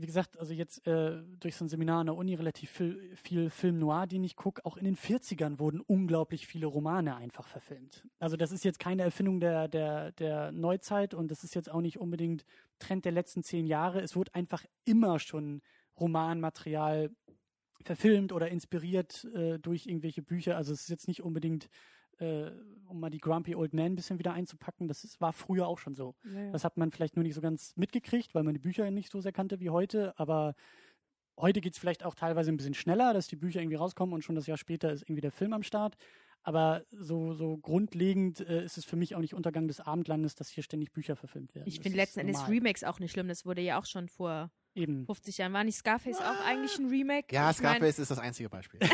[0.00, 3.50] wie gesagt, also jetzt äh, durch so ein Seminar an der Uni relativ viel, viel
[3.50, 4.64] Film Noir, den ich gucke.
[4.64, 8.06] Auch in den 40ern wurden unglaublich viele Romane einfach verfilmt.
[8.18, 11.80] Also das ist jetzt keine Erfindung der, der, der Neuzeit und das ist jetzt auch
[11.80, 12.44] nicht unbedingt
[12.78, 14.00] Trend der letzten zehn Jahre.
[14.00, 15.62] Es wurde einfach immer schon
[15.98, 17.10] Romanmaterial
[17.82, 20.56] verfilmt oder inspiriert äh, durch irgendwelche Bücher.
[20.56, 21.68] Also es ist jetzt nicht unbedingt
[22.18, 22.50] äh,
[22.88, 25.78] um mal die Grumpy Old Man ein bisschen wieder einzupacken, das ist, war früher auch
[25.78, 26.14] schon so.
[26.24, 26.50] Ja, ja.
[26.52, 29.20] Das hat man vielleicht nur nicht so ganz mitgekriegt, weil man die Bücher nicht so
[29.20, 30.54] sehr kannte wie heute, aber
[31.38, 34.22] heute geht es vielleicht auch teilweise ein bisschen schneller, dass die Bücher irgendwie rauskommen und
[34.22, 35.96] schon das Jahr später ist irgendwie der Film am Start.
[36.42, 40.48] Aber so, so grundlegend äh, ist es für mich auch nicht Untergang des Abendlandes, dass
[40.48, 41.68] hier ständig Bücher verfilmt werden.
[41.68, 42.48] Ich finde letzten Endes.
[42.48, 43.28] Remakes auch nicht schlimm.
[43.28, 45.06] Das wurde ja auch schon vor Eben.
[45.06, 45.52] 50 Jahren.
[45.52, 47.26] War nicht Scarface auch eigentlich ein Remake?
[47.34, 48.78] Ja, Ich mein, Scarface ist das einzige Beispiel.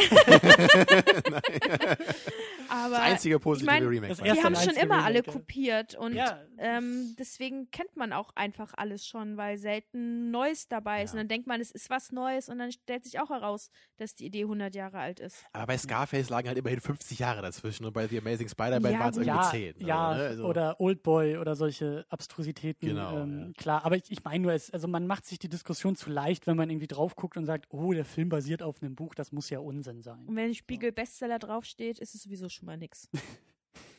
[2.69, 4.15] aber das einzige positive ich mein, Remake.
[4.23, 5.32] die haben schon immer alle Remake, ja.
[5.32, 11.02] kopiert und Ja, ähm, deswegen kennt man auch einfach alles schon, weil selten Neues dabei
[11.02, 11.11] ist.
[11.11, 11.15] Ja.
[11.15, 14.15] Und dann denkt man, es ist was Neues und dann stellt sich auch heraus, dass
[14.15, 15.44] die Idee 100 Jahre alt ist.
[15.52, 19.01] Aber bei Scarface lagen halt immerhin 50 Jahre dazwischen und bei The Amazing Spider-Man Ja,
[19.01, 19.86] waren es irgendwie ja, 10.
[19.86, 20.24] ja, oder, ne?
[20.28, 22.89] Also- oder Oldboy oder solche Abstrusitäten.
[22.89, 23.52] Genau, ähm, ja.
[23.62, 26.46] Klar, aber ich, ich meine nur, es, also man macht sich die Diskussion zu leicht,
[26.46, 29.32] wenn man irgendwie drauf guckt und sagt, oh, der Film basiert auf einem Buch, das
[29.32, 30.26] muss ja Unsinn sein.
[30.26, 33.09] Und wenn ein Spiegel Bestseller draufsteht, ist es sowieso schon mal nix.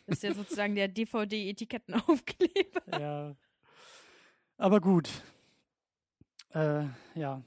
[0.08, 2.82] Das ist ja sozusagen der DVD-Etikettenaufkleber.
[3.00, 3.36] ja.
[4.58, 5.10] Aber gut.
[6.54, 6.86] Äh,
[7.16, 7.42] ja.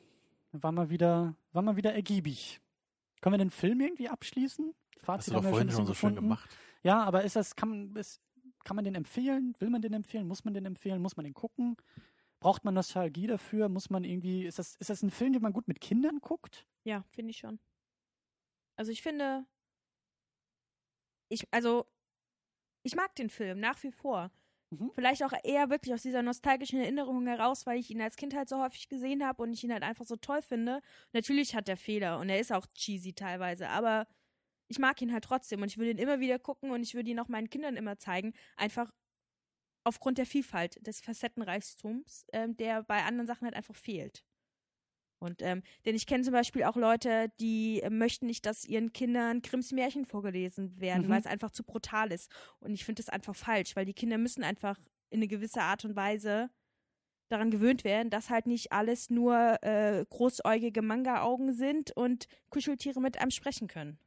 [0.52, 2.60] War mal wieder, war mal wieder ergiebig.
[3.20, 4.74] Können wir den Film irgendwie abschließen?
[4.98, 6.48] Hast Fazit du doch vorhin schon so schön gemacht.
[6.82, 8.20] Ja, aber ist das, kann, man- ist,
[8.64, 9.54] kann man den empfehlen?
[9.58, 10.26] Will man den empfehlen?
[10.26, 11.00] Muss man den empfehlen?
[11.00, 11.76] Muss man den gucken?
[12.40, 13.68] Braucht man Nostalgie dafür?
[13.68, 16.66] Muss man irgendwie, ist das, ist das ein Film, den man gut mit Kindern guckt?
[16.84, 17.58] Ja, finde ich schon.
[18.76, 19.44] Also ich finde,
[21.28, 21.86] ich, also,
[22.82, 24.30] ich mag den Film nach wie vor.
[24.70, 24.92] Mhm.
[24.94, 28.48] Vielleicht auch eher wirklich aus dieser nostalgischen Erinnerung heraus, weil ich ihn als Kind halt
[28.48, 30.80] so häufig gesehen habe und ich ihn halt einfach so toll finde.
[31.12, 34.06] Natürlich hat er Fehler und er ist auch cheesy teilweise, aber
[34.68, 37.10] ich mag ihn halt trotzdem und ich würde ihn immer wieder gucken und ich würde
[37.10, 38.34] ihn auch meinen Kindern immer zeigen.
[38.56, 38.92] Einfach
[39.88, 44.24] aufgrund der Vielfalt des Facettenreichtums, ähm, der bei anderen Sachen halt einfach fehlt.
[45.20, 48.92] Und ähm, denn ich kenne zum Beispiel auch Leute, die äh, möchten nicht, dass ihren
[48.92, 51.08] Kindern Grimms Märchen vorgelesen werden, Mhm.
[51.10, 52.30] weil es einfach zu brutal ist.
[52.60, 54.78] Und ich finde das einfach falsch, weil die Kinder müssen einfach
[55.10, 56.50] in eine gewisse Art und Weise
[57.30, 63.20] daran gewöhnt werden, dass halt nicht alles nur äh, großäugige Manga-Augen sind und Kuscheltiere mit
[63.20, 63.98] einem sprechen können.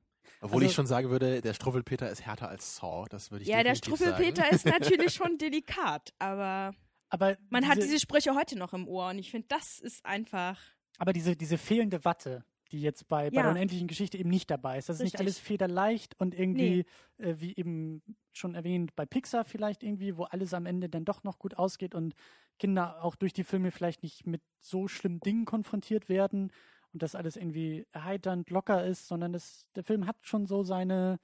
[0.41, 3.05] Obwohl Also- ich schon sagen würde, der Struffelpeter ist härter als Saw.
[3.09, 4.55] Das würde ich ja, der Struffelpeter sagen.
[4.55, 6.73] ist natürlich schon delikat, aber
[7.09, 10.57] Aber man hat diese Sprüche heute noch im Ohr und ich finde, das ist einfach.
[10.97, 13.41] aber diese, diese fehlende Watte, die jetzt bei, bei Ja.
[13.43, 14.87] der unendlichen Geschichte eben nicht dabei ist.
[14.87, 15.25] Das ist nicht Richtig.
[15.27, 16.85] alles federleicht und irgendwie,
[17.17, 21.23] äh, wie eben schon erwähnt, bei Pixar vielleicht irgendwie, wo alles am Ende dann doch
[21.23, 22.13] noch gut ausgeht und
[22.59, 26.51] Kinder auch durch die Filme vielleicht nicht mit so schlimmen Dingen konfrontiert werden
[26.93, 31.19] und das alles irgendwie erheiternd locker ist, sondern das, der Film hat schon so seine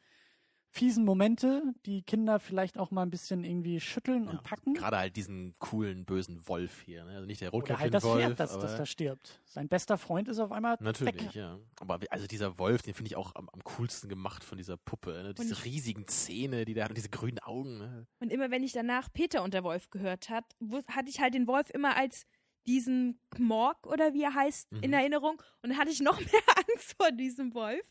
[0.70, 4.74] fiesen Momente, die Kinder vielleicht auch mal ein bisschen irgendwie schütteln Ja, und packen.
[4.74, 7.06] Gerade halt diesen coolen, bösen Wolf hier.
[7.06, 7.16] Ne?
[7.16, 8.38] Also nicht der Oder halt das Rotkäppchen-Wolf.
[8.52, 9.42] Pferd, das, da stirbt.
[9.46, 11.34] Sein bester Freund ist auf einmal Natürlich, weg.
[11.36, 11.58] ja.
[11.80, 14.78] Aber wie- also dieser Wolf, den finde ich auch am, am coolsten gemacht von dieser
[14.78, 15.12] Puppe.
[15.24, 15.34] Ne?
[15.34, 17.78] Diese ich- riesigen Zähne, die der hat und diese grünen Augen.
[17.80, 18.06] Ne?
[18.20, 20.44] Und immer wenn ich danach Peter und der Wolf gehört hat,
[20.90, 22.26] hatte ich halt den Wolf immer als
[22.68, 24.94] diesen Kmork oder wie er heißt in Mhm.
[24.94, 27.86] Erinnerung und dann hatte ich noch mehr Angst vor diesem Wolf.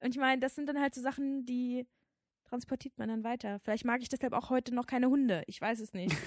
[0.00, 1.86] Und ich meine, das sind dann halt so Sachen, die
[2.48, 3.60] transportiert man dann weiter.
[3.62, 5.42] Vielleicht mag ich deshalb auch heute noch keine Hunde.
[5.46, 6.16] Ich weiß es nicht.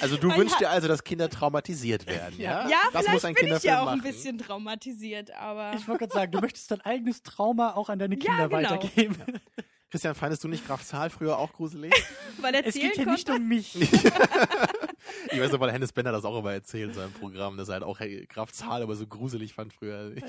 [0.00, 2.68] Also du Mein wünschst dir also, dass Kinder traumatisiert werden, ja?
[2.68, 4.00] Ja, das vielleicht muss ein bin ich Kinderfilm ja auch machen.
[4.00, 7.98] ein bisschen traumatisiert, aber Ich wollte gerade sagen, du möchtest dein eigenes Trauma auch an
[7.98, 8.70] deine Ja, Kinder genau.
[8.70, 9.16] weitergeben.
[9.94, 11.92] Christian, fandest du nicht Graf Zahl früher auch gruselig?
[12.40, 13.76] weil er Es geht hier nicht um mich.
[15.30, 17.74] ich weiß noch, weil Hennes Bender das auch immer erzählt in seinem Programm, dass er
[17.74, 20.16] halt auch hey, Graf Zahl aber so gruselig fand früher.
[20.16, 20.24] Ich,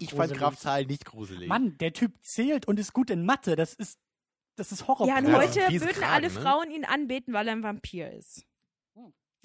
[0.00, 0.34] ich fand.
[0.34, 1.48] Graf Zahl nicht gruselig.
[1.48, 3.56] Mann, der Typ zählt und ist gut in Mathe.
[3.56, 3.98] Das ist,
[4.56, 5.08] das ist Horror.
[5.08, 6.30] Ja, und Ja, heute fies würden Kragen, alle ne?
[6.30, 8.44] Frauen ihn anbeten, weil er ein Vampir ist.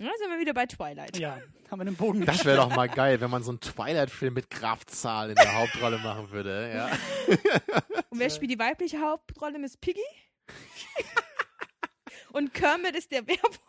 [0.02, 1.16] Ja, sind wir wieder bei Twilight.
[1.20, 1.38] Ja,
[1.70, 2.26] haben wir den Bogen.
[2.26, 5.54] Das wäre doch mal geil, wenn man so einen Twilight-Film mit Graf Zahl in der
[5.54, 6.72] Hauptrolle machen würde.
[6.74, 6.90] Ja.
[8.10, 9.60] Und wer spielt die weibliche Hauptrolle?
[9.60, 10.02] Miss Piggy?
[12.34, 13.60] Und Kermit ist der Werwolf.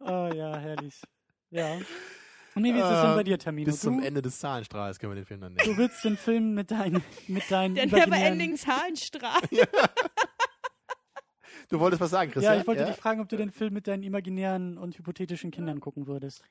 [0.00, 1.00] Oh ja, herrlich.
[1.50, 1.78] Ja.
[2.56, 3.70] Und nee, wie ist es denn bei dir, Tamino?
[3.70, 5.70] Bis zum du, Ende des Zahlenstrahls können wir den Film dann nehmen.
[5.70, 9.40] du willst den Film mit, dein, mit deinen Der Neverending Zahlenstrahl.
[11.70, 12.54] Du wolltest was sagen, Christian?
[12.54, 15.80] Ja, ich wollte dich fragen, ob du den Film mit deinen imaginären und hypothetischen Kindern
[15.80, 16.42] gucken würdest.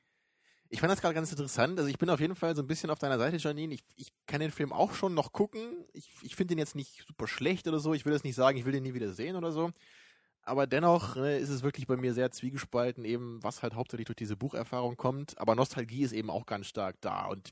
[0.70, 1.78] Ich fand das gerade ganz interessant.
[1.78, 3.74] Also ich bin auf jeden Fall so ein bisschen auf deiner Seite, Janine.
[3.74, 5.84] Ich, ich kann den Film auch schon noch gucken.
[5.92, 7.92] Ich, ich finde den jetzt nicht super schlecht oder so.
[7.92, 9.72] Ich will jetzt nicht sagen, ich will den nie wieder sehen oder so.
[10.42, 14.16] aber dennoch ne, ist es wirklich bei mir sehr zwiegespalten, eben was halt hauptsächlich durch
[14.16, 15.38] diese Bucherfahrung kommt.
[15.38, 17.26] Aber Nostalgie ist eben auch ganz stark da.
[17.26, 17.50] Und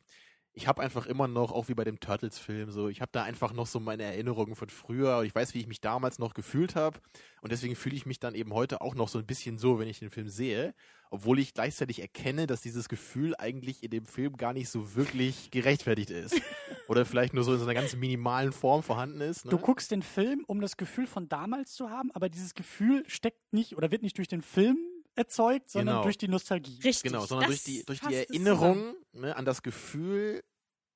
[0.59, 3.53] ich habe einfach immer noch, auch wie bei dem Turtles-Film, so, ich habe da einfach
[3.53, 6.75] noch so meine Erinnerungen von früher und ich weiß, wie ich mich damals noch gefühlt
[6.75, 6.99] habe.
[7.43, 9.87] Und deswegen fühle ich mich dann eben heute auch noch so ein bisschen so, wenn
[9.87, 10.75] ich den Film sehe.
[11.11, 15.53] Obwohl ich gleichzeitig erkenne, dass dieses Gefühl eigentlich in dem Film gar nicht so wirklich
[15.53, 16.35] gerechtfertigt ist.
[16.89, 19.45] Oder vielleicht nur so in so einer ganz minimalen Form vorhanden ist.
[19.45, 19.53] Ne?
[19.53, 23.53] Du guckst den Film, um das Gefühl von damals zu haben, aber dieses Gefühl steckt
[23.53, 24.77] nicht oder wird nicht durch den Film
[25.19, 26.03] erzeugt, sondern Genau.
[26.05, 26.81] durch die Nostalgie.
[26.83, 27.11] Richtig.
[27.13, 30.43] Genau, sondern das durch die, durch die Erinnerung ne, an das Gefühl,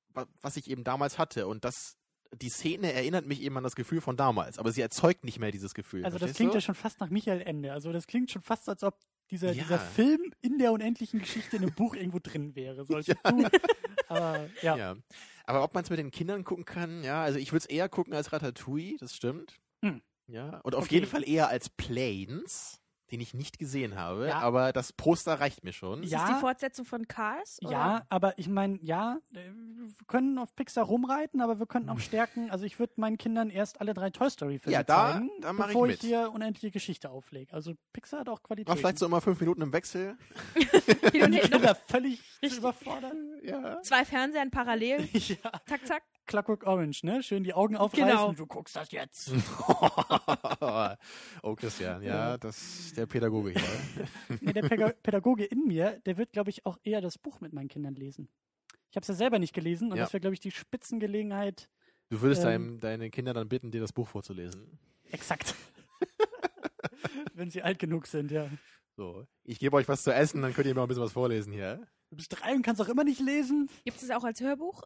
[0.09, 1.47] wa- was ich eben damals hatte.
[1.47, 1.95] Und das,
[2.35, 5.51] die Szene erinnert mich eben an das Gefühl von damals, aber sie erzeugt nicht mehr
[5.51, 6.03] dieses Gefühl.
[6.05, 6.57] Also das klingt du?
[6.57, 7.71] ja schon fast nach Michael Ende.
[7.73, 8.97] Also das klingt schon fast, als ob
[9.31, 9.63] dieser, Ja.
[9.63, 12.85] dieser Film in der unendlichen Geschichte in einem Buch irgendwo drin wäre.
[12.85, 13.15] So Ja.
[14.07, 14.75] aber ja.
[14.77, 14.95] Ja.
[15.45, 17.89] Aber ob man es mit den Kindern gucken kann, ja, also ich würde es eher
[17.89, 19.59] gucken als Ratatouille, das stimmt.
[19.83, 20.01] Hm.
[20.27, 20.95] Ja, und auf Okay.
[20.95, 22.79] jeden Fall eher als Planes,
[23.13, 24.39] den ich nicht gesehen habe, Ja.
[24.39, 26.03] aber das Poster reicht mir schon.
[26.03, 26.19] Ist Ja.
[26.25, 27.59] das die Fortsetzung von Cars?
[27.61, 27.71] oder?
[27.71, 31.99] Ja, aber ich meine, ja, äh, wir können auf Pixar rumreiten, aber wir könnten auch
[31.99, 32.49] stärken.
[32.49, 35.53] Also ich würde meinen Kindern erst alle drei Toy Story Filme Ja, da- zeigen, da
[35.53, 36.01] mach ich bevor mit.
[36.01, 37.53] hier unendliche Geschichte auflege.
[37.53, 38.69] Also Pixar hat auch Qualität.
[38.69, 40.17] Aber vielleicht so immer fünf Minuten im Wechsel.
[41.13, 43.35] Die Kinder völlig überfordern.
[43.43, 43.81] Ja.
[43.83, 45.07] zwei Fernsehern parallel.
[45.13, 46.03] ja, Zack, zack.
[46.25, 47.21] Clockwork Orange, ne?
[47.21, 48.07] Schön die Augen aufreißen.
[48.07, 48.31] Genau.
[48.33, 49.31] Du guckst das jetzt.
[51.43, 52.37] oh, Christian, ja, Ja.
[52.37, 53.61] das ist der Pädagoge hier.
[54.41, 57.53] Nee, der Päga- Pädagoge in mir, der wird, glaube ich, auch eher das Buch mit
[57.53, 58.29] meinen Kindern lesen.
[58.89, 60.03] Ich habe es ja selber nicht gelesen und Ja.
[60.03, 61.69] das wäre, glaube ich, die Spitzengelegenheit.
[62.09, 62.47] Du würdest Ähm.
[62.47, 64.79] deinem, deine Kinder dann bitten, dir das Buch vorzulesen.
[65.11, 65.55] Exakt.
[67.33, 68.49] Wenn sie alt genug sind, ja.
[68.95, 71.13] So, ich gebe euch was zu essen, dann könnt ihr mir auch ein bisschen was
[71.13, 71.87] vorlesen hier.
[72.11, 73.69] Du bist drei und kannst auch immer nicht lesen.
[73.83, 74.83] Gibt es auch als Hörbuch?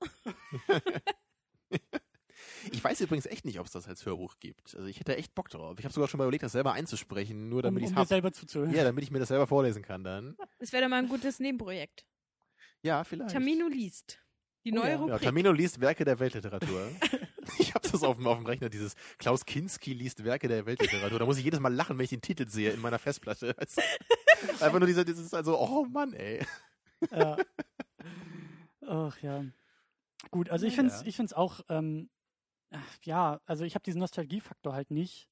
[2.72, 4.76] Ich weiß übrigens echt nicht, ob es das als Hörbuch gibt.
[4.76, 5.77] Also ich hätte echt Bock drauf.
[5.80, 7.95] Ich habe sogar schon mal überlegt, das selber einzusprechen, nur Um, damit um ich es
[7.95, 8.07] dir hab.
[8.07, 8.73] selber zuzuhören.
[8.73, 10.35] Ja, damit ich mir das selber vorlesen kann dann.
[10.60, 12.06] Das wäre doch mal ein gutes Nebenprojekt.
[12.81, 13.31] Ja, vielleicht.
[13.31, 14.19] Tamino liest.
[14.65, 14.91] Die Oh neue ja.
[14.91, 15.22] Ja, Rubrik.
[15.22, 16.89] Tamino liest Werke der Weltliteratur.
[17.60, 21.19] ich habe das auf dem, auf dem Rechner, dieses Klaus Kinski liest Werke der Weltliteratur.
[21.19, 23.56] Da muss ich jedes Mal lachen, wenn ich den Titel sehe in meiner Festplatte.
[23.56, 23.65] Du?
[24.64, 26.45] Einfach nur dieser, dieses, also, oh Mann, ey.
[27.11, 27.38] Ja.
[28.85, 29.45] Ach ja.
[30.31, 31.03] Gut, also ich Ja, finde es ja.
[31.03, 32.10] ich find's auch, ähm,
[33.03, 35.30] ja, also ich habe diesen Nostalgiefaktor halt nicht,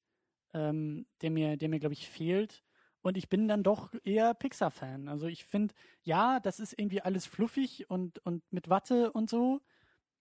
[0.54, 2.64] ähm, der mir, der mir, glaube ich, fehlt.
[3.02, 5.08] Und ich bin dann doch eher Pixar-Fan.
[5.08, 9.62] Also ich finde, ja, das ist irgendwie alles fluffig und, und mit Watte und so.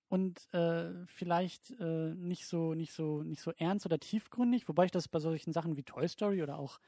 [0.09, 4.91] Und äh, vielleicht äh, nicht so, nicht so, nicht so ernst oder tiefgründig, wobei ich
[4.91, 6.79] das bei solchen Sachen wie Toy Story oder auch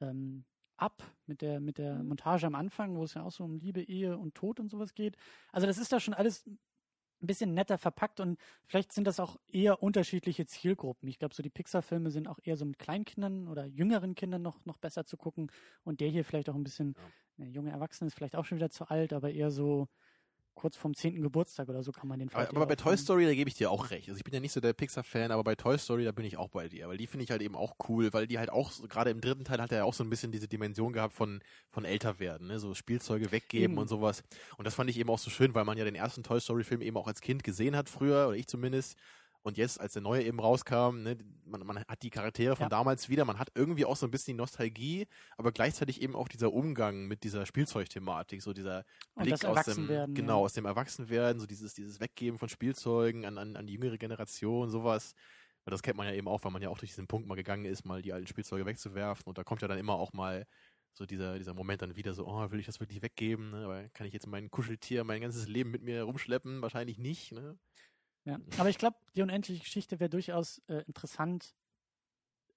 [0.00, 0.44] ähm,
[0.76, 3.82] Up mit der, mit der Montage am Anfang, wo es ja auch so um Liebe,
[3.82, 5.16] Ehe und Tod und sowas geht.
[5.52, 6.48] Also das ist da schon alles
[7.22, 11.08] ein bisschen netter verpackt und vielleicht sind das auch eher unterschiedliche Zielgruppen.
[11.08, 14.64] Ich glaube, so die Pixar-Filme sind auch eher so mit Kleinkindern oder jüngeren Kindern noch,
[14.64, 15.50] noch besser zu gucken.
[15.84, 16.96] Und der hier vielleicht auch ein bisschen,
[17.38, 17.46] ja.
[17.46, 19.88] junge Erwachsene ist vielleicht auch schon wieder zu alt, aber eher so
[20.54, 21.22] kurz vorm 10.
[21.22, 22.96] Geburtstag oder so kann man den Aber, vielleicht aber eher bei Toy.
[22.96, 24.08] Story, da gebe ich dir auch recht.
[24.08, 26.36] Also ich bin ja nicht so der Pixar-Fan, aber bei Toy Story, da bin ich
[26.36, 26.88] auch bei dir.
[26.88, 29.44] Weil die finde ich halt eben auch cool, weil die halt auch, gerade im dritten
[29.44, 31.40] Teil hat er ja auch so ein bisschen diese Dimension gehabt von,
[31.70, 32.58] von älter werden, ne?
[32.58, 33.78] so Spielzeuge weggeben Eben.
[33.78, 34.22] und sowas.
[34.56, 36.82] Und das fand ich eben auch so schön, weil man ja den ersten Toy Story-Film
[36.82, 38.96] eben auch als Kind gesehen hat früher, oder ich zumindest.
[39.42, 42.68] Und jetzt, als der neue eben rauskam, ne, man, man hat die Charaktere von Ja.
[42.68, 45.06] damals wieder, man hat irgendwie auch so ein bisschen die Nostalgie,
[45.38, 48.84] aber gleichzeitig eben auch dieser Umgang mit dieser Spielzeugthematik, so dieser
[49.16, 50.20] Blick aus dem, Erwachsenwerden, ja.
[50.20, 53.96] genau, aus dem Erwachsenwerden, so dieses, dieses Weggeben von Spielzeugen an, an, an die jüngere
[53.96, 55.14] Generation, sowas.
[55.64, 57.34] Weil das kennt man ja eben auch, weil man ja auch durch diesen Punkt mal
[57.34, 59.24] gegangen ist, mal die alten Spielzeuge wegzuwerfen.
[59.26, 60.46] Und da kommt ja dann immer auch mal
[60.92, 63.50] so dieser, dieser Moment dann wieder so, oh, will ich das wirklich weggeben?
[63.50, 63.64] Ne?
[63.64, 66.62] Aber kann ich jetzt mein Kuscheltier mein ganzes Leben mit mir rumschleppen?
[66.62, 67.32] Wahrscheinlich nicht.
[67.32, 67.58] Ne?
[68.30, 68.38] Ja.
[68.58, 71.54] Aber ich glaube, die unendliche Geschichte wäre durchaus äh, interessant,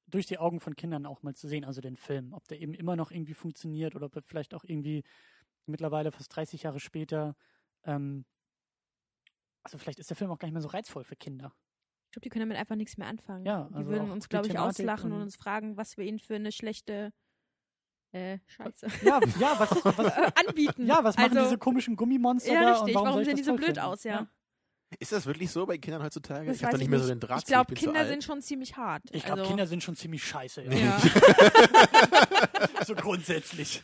[0.07, 2.33] durch die Augen von Kindern auch mal zu sehen, also den Film.
[2.33, 5.03] Ob der eben immer noch irgendwie funktioniert oder ob er vielleicht auch irgendwie
[5.65, 7.35] mittlerweile fast 30 Jahre später,
[7.85, 8.25] ähm,
[9.63, 11.53] also vielleicht ist der Film auch gar nicht mehr so reizvoll für Kinder.
[12.07, 13.45] Ich glaube, die können damit einfach nichts mehr anfangen.
[13.45, 15.97] Ja, die also würden auch uns, die glaube ich, auslachen und und- uns fragen, was
[15.97, 17.11] wir ihnen für eine schlechte
[18.11, 20.85] äh, Scheiße Ja, ja, was, was, äh, anbieten.
[20.85, 22.87] ja, was machen also, diese komischen Gummimonster Ja, da richtig.
[22.89, 23.79] und warum, Warum, sehen die so blöd finden?
[23.79, 24.27] aus, ja.
[24.99, 26.47] Ist das wirklich so bei Kindern heutzutage?
[26.47, 28.41] Das ich habe da nicht mehr so den Draht Ich zu, glaube, Kinder sind schon
[28.41, 29.03] ziemlich hart.
[29.11, 30.63] Ich glaube, also, Kinder sind schon ziemlich scheiße.
[30.73, 30.99] Ja.
[32.85, 33.81] so grundsätzlich.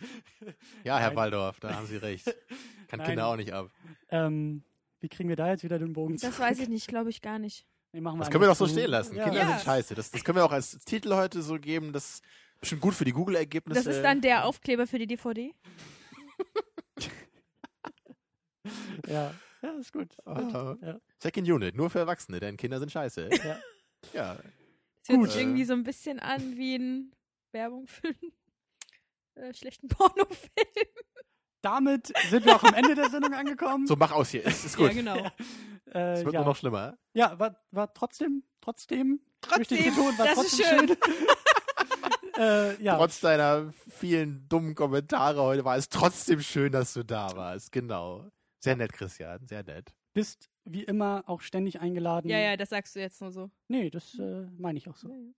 [0.84, 1.16] Ja, Herr Nein.
[1.18, 2.26] Waldorf, da haben Sie recht.
[2.88, 3.08] Kann Nein.
[3.08, 3.70] Kinder auch nicht ab.
[4.10, 4.64] Ähm,
[5.00, 6.40] wie kriegen wir da jetzt wieder den Bogen Das zurück?
[6.40, 7.66] weiß ich nicht, glaube ich gar nicht.
[7.92, 8.74] Nee, machen wir Das können wir doch so zu.
[8.74, 9.16] stehen lassen.
[9.16, 9.24] Ja.
[9.24, 9.48] Kinder Ja.
[9.50, 9.96] sind scheiße.
[9.96, 11.92] Das, das können wir auch als Titel heute so geben.
[11.94, 12.24] Das ist
[12.60, 13.84] bestimmt gut für die Google-Ergebnisse.
[13.84, 15.54] Das ist dann der Aufkleber für die DVD.
[19.08, 20.16] Ja, ja, ist gut.
[20.26, 20.76] Ah.
[20.82, 21.00] Ja.
[21.20, 23.30] Second Unit, nur für Erwachsene, denn Kinder sind scheiße.
[23.44, 23.60] Ja.
[24.14, 24.36] ja.
[24.36, 25.32] Das hört Gut.
[25.32, 27.12] sich irgendwie so ein bisschen an wie ein
[27.52, 30.88] Werbung für einen äh, schlechten Pornofilm.
[31.62, 33.86] Damit sind wir auch am Ende der Sendung angekommen.
[33.88, 34.46] So, mach aus hier.
[34.46, 34.88] Ist, ist gut.
[34.88, 35.18] Ja, genau.
[35.94, 36.40] äh, Es wird ja.
[36.40, 36.98] nur noch schlimmer.
[37.14, 39.20] ja, war, war trotzdem, trotzdem,
[39.58, 40.98] möchte ich Trotzdem, betonen, war das ist trotzdem schön.
[42.38, 47.36] äh, ja, Trotz deiner vielen dummen Kommentare heute war es trotzdem schön, dass du da
[47.36, 47.74] warst.
[47.74, 48.30] Genau.
[48.60, 49.46] Sehr nett, Christian.
[49.48, 49.94] Sehr nett.
[50.14, 52.30] bist wie immer auch ständig eingeladen.
[52.30, 53.50] Ja, ja, das sagst du jetzt nur so.
[53.68, 55.34] Nee, das äh, meine ich auch so.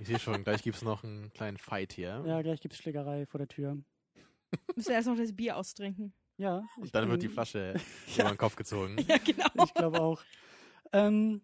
[0.00, 2.24] Ich sehe schon, gleich gibt's noch einen kleinen Fight hier.
[2.26, 3.74] Ja, gleich gibt's Schlägerei vor der Tür.
[4.74, 6.12] Müssen wir erst noch das Bier austrinken.
[6.38, 6.64] Ja.
[6.78, 7.74] Und dann wird bin- die Flasche
[8.16, 8.24] Ja.
[8.24, 8.96] über den Kopf gezogen.
[9.08, 9.64] Ja, genau.
[9.64, 10.22] Ich glaube auch.
[10.92, 11.42] Ähm,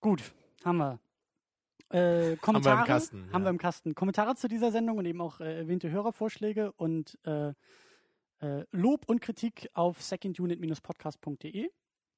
[0.00, 0.22] gut,
[0.64, 0.98] haben wir.
[1.90, 3.46] Äh, Kommentare Kasten, Haben ja.
[3.46, 3.94] wir im Kasten.
[3.94, 7.52] Kommentare zu dieser Sendung und eben auch äh, erwähnte Hörervorschläge und äh,
[8.40, 11.70] äh, Lob und Kritik auf secondunit-podcast.de.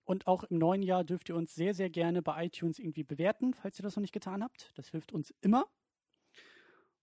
[0.05, 3.55] Und auch im neuen Jahr dürft ihr uns sehr, sehr gerne bei iTunes irgendwie bewerten,
[3.55, 4.73] falls ihr das noch nicht getan habt.
[4.75, 5.67] Das hilft uns immer.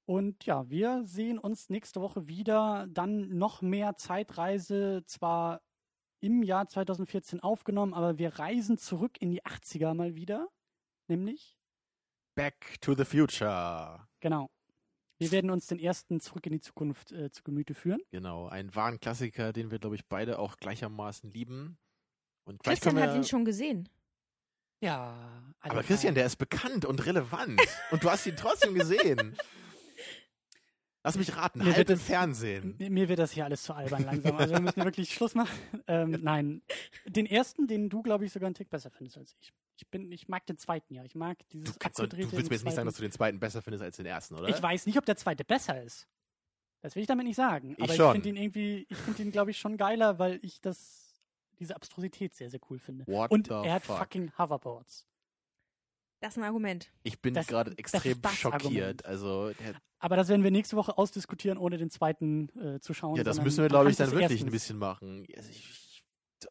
[0.06, 2.88] Und ja, wir sehen uns nächste Woche wieder.
[2.90, 5.62] Dann noch mehr Zeitreise, zwar
[6.20, 10.50] im Jahr 2014 aufgenommen, aber wir reisen zurück in die 80er mal wieder.
[11.08, 11.56] Nämlich,
[12.36, 14.08] Back to the Future.
[14.20, 14.50] genau.
[15.20, 18.00] Wir werden uns den ersten Zurück in die Zukunft äh, zu Gemüte führen.
[18.10, 21.78] Genau, ein wahren Klassiker, den wir, glaube ich, beide auch gleichermaßen lieben.
[22.46, 23.90] Und Christian wir, hat ihn schon gesehen.
[24.82, 25.54] Ja.
[25.60, 27.62] Aber Christian, der ist bekannt und relevant.
[27.92, 29.36] und du hast ihn trotzdem gesehen.
[31.04, 32.76] Lass mich raten, Mir halb wird im es- Fernsehen.
[32.78, 34.38] Mir mir wird das hier alles zu albern langsam.
[34.38, 35.58] Also wir müssen wirklich Schluss machen.
[35.88, 36.62] Ähm, nein.
[37.06, 39.54] Den ersten, den du, glaube ich, sogar einen Tick besser findest als ich.
[39.82, 41.04] Ich bin, ich mag den zweiten ja.
[41.06, 42.96] Ich mag dieses Du, kannst du willst mir jetzt im nicht sagen, dass zweiten.
[42.96, 44.50] du den zweiten besser findest als den ersten, oder?
[44.50, 46.06] Ich weiß nicht, ob der zweite besser ist.
[46.82, 47.72] Das will ich damit nicht sagen.
[47.78, 48.12] Ich Aber ich, schon.
[48.14, 51.22] finde ihn irgendwie, ich finde ihn, glaube ich, schon geiler, weil ich das,
[51.60, 53.06] diese Abstrusität sehr, sehr cool finde.
[53.08, 53.98] What Und the er hat fuck?
[54.00, 55.06] fucking Hoverboards.
[56.22, 56.92] Das ist ein Argument.
[57.04, 58.64] Ich bin Das- gerade das extrem das schockiert.
[58.66, 59.06] Argument.
[59.06, 63.16] Also, der, Aber das werden wir nächste Woche ausdiskutieren, ohne den zweiten äh, zu schauen.
[63.16, 64.52] ja, das müssen wir, glaube ich, dann wirklich ein Erstens.
[64.52, 65.26] bisschen machen.
[65.38, 66.04] Also ich, ich,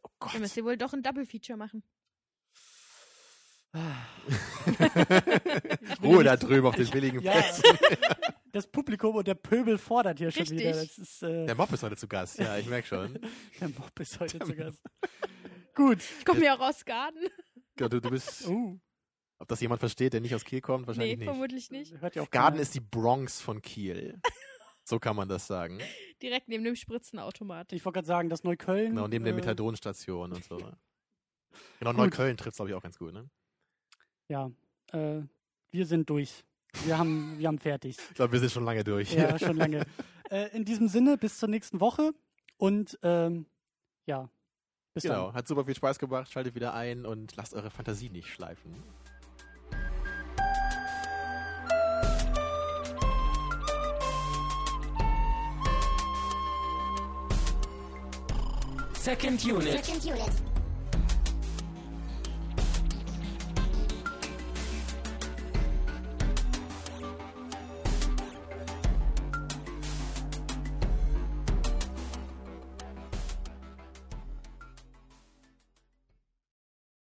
[0.03, 0.33] oh Gott.
[0.33, 1.83] Dann müsst ihr wohl doch ein Double-Feature machen.
[6.01, 7.63] Ruhe da drüben auf den billigen Ja, Plätzen.
[8.51, 10.59] das Publikum und der Pöbel fordert hier schon Richtig.
[10.59, 10.71] wieder.
[10.71, 13.19] Das ist, äh, Der Mob ist heute zu Gast, ja, ich merke schon.
[13.59, 14.81] der Mob ist heute zu Gast.
[15.75, 15.99] Gut.
[16.19, 17.21] Ich komme ja auch aus Garden.
[17.79, 18.79] Ja, Du, du bist, Uh,
[19.37, 21.27] ob das jemand versteht, der nicht aus Kiel kommt, Nee, wahrscheinlich nicht.
[21.27, 22.01] vermutlich nicht.
[22.01, 22.61] hört ja auch Garden keiner.
[22.63, 24.19] ist die Bronx von Kiel.
[24.83, 25.79] So kann man das sagen.
[26.21, 27.71] Direkt neben dem Spritzenautomat.
[27.73, 28.89] Ich wollte gerade sagen, das Neukölln.
[28.95, 30.57] Genau, neben der äh, Methadonstation und so.
[31.79, 31.97] Genau, Gut.
[31.99, 33.27] Neukölln trifft glaube ich, auch ganz gut, ne?
[34.29, 34.51] Ja,
[34.91, 35.21] äh,
[35.71, 36.43] wir sind durch.
[36.85, 37.97] Wir haben, wir haben fertig.
[38.09, 39.11] Ich glaube, wir sind schon lange durch.
[39.13, 39.85] Ja, schon lange.
[40.29, 42.11] äh, in diesem Sinne, bis zur nächsten Woche
[42.57, 43.47] und ähm,
[44.05, 44.29] ja,
[44.93, 45.33] bis Genau, dann.
[45.35, 46.31] hat super viel Spaß gemacht.
[46.31, 48.75] Schaltet wieder ein und lasst eure Fantasie nicht schleifen.
[58.93, 59.85] Second Unit.
[59.85, 60.48] Second unit.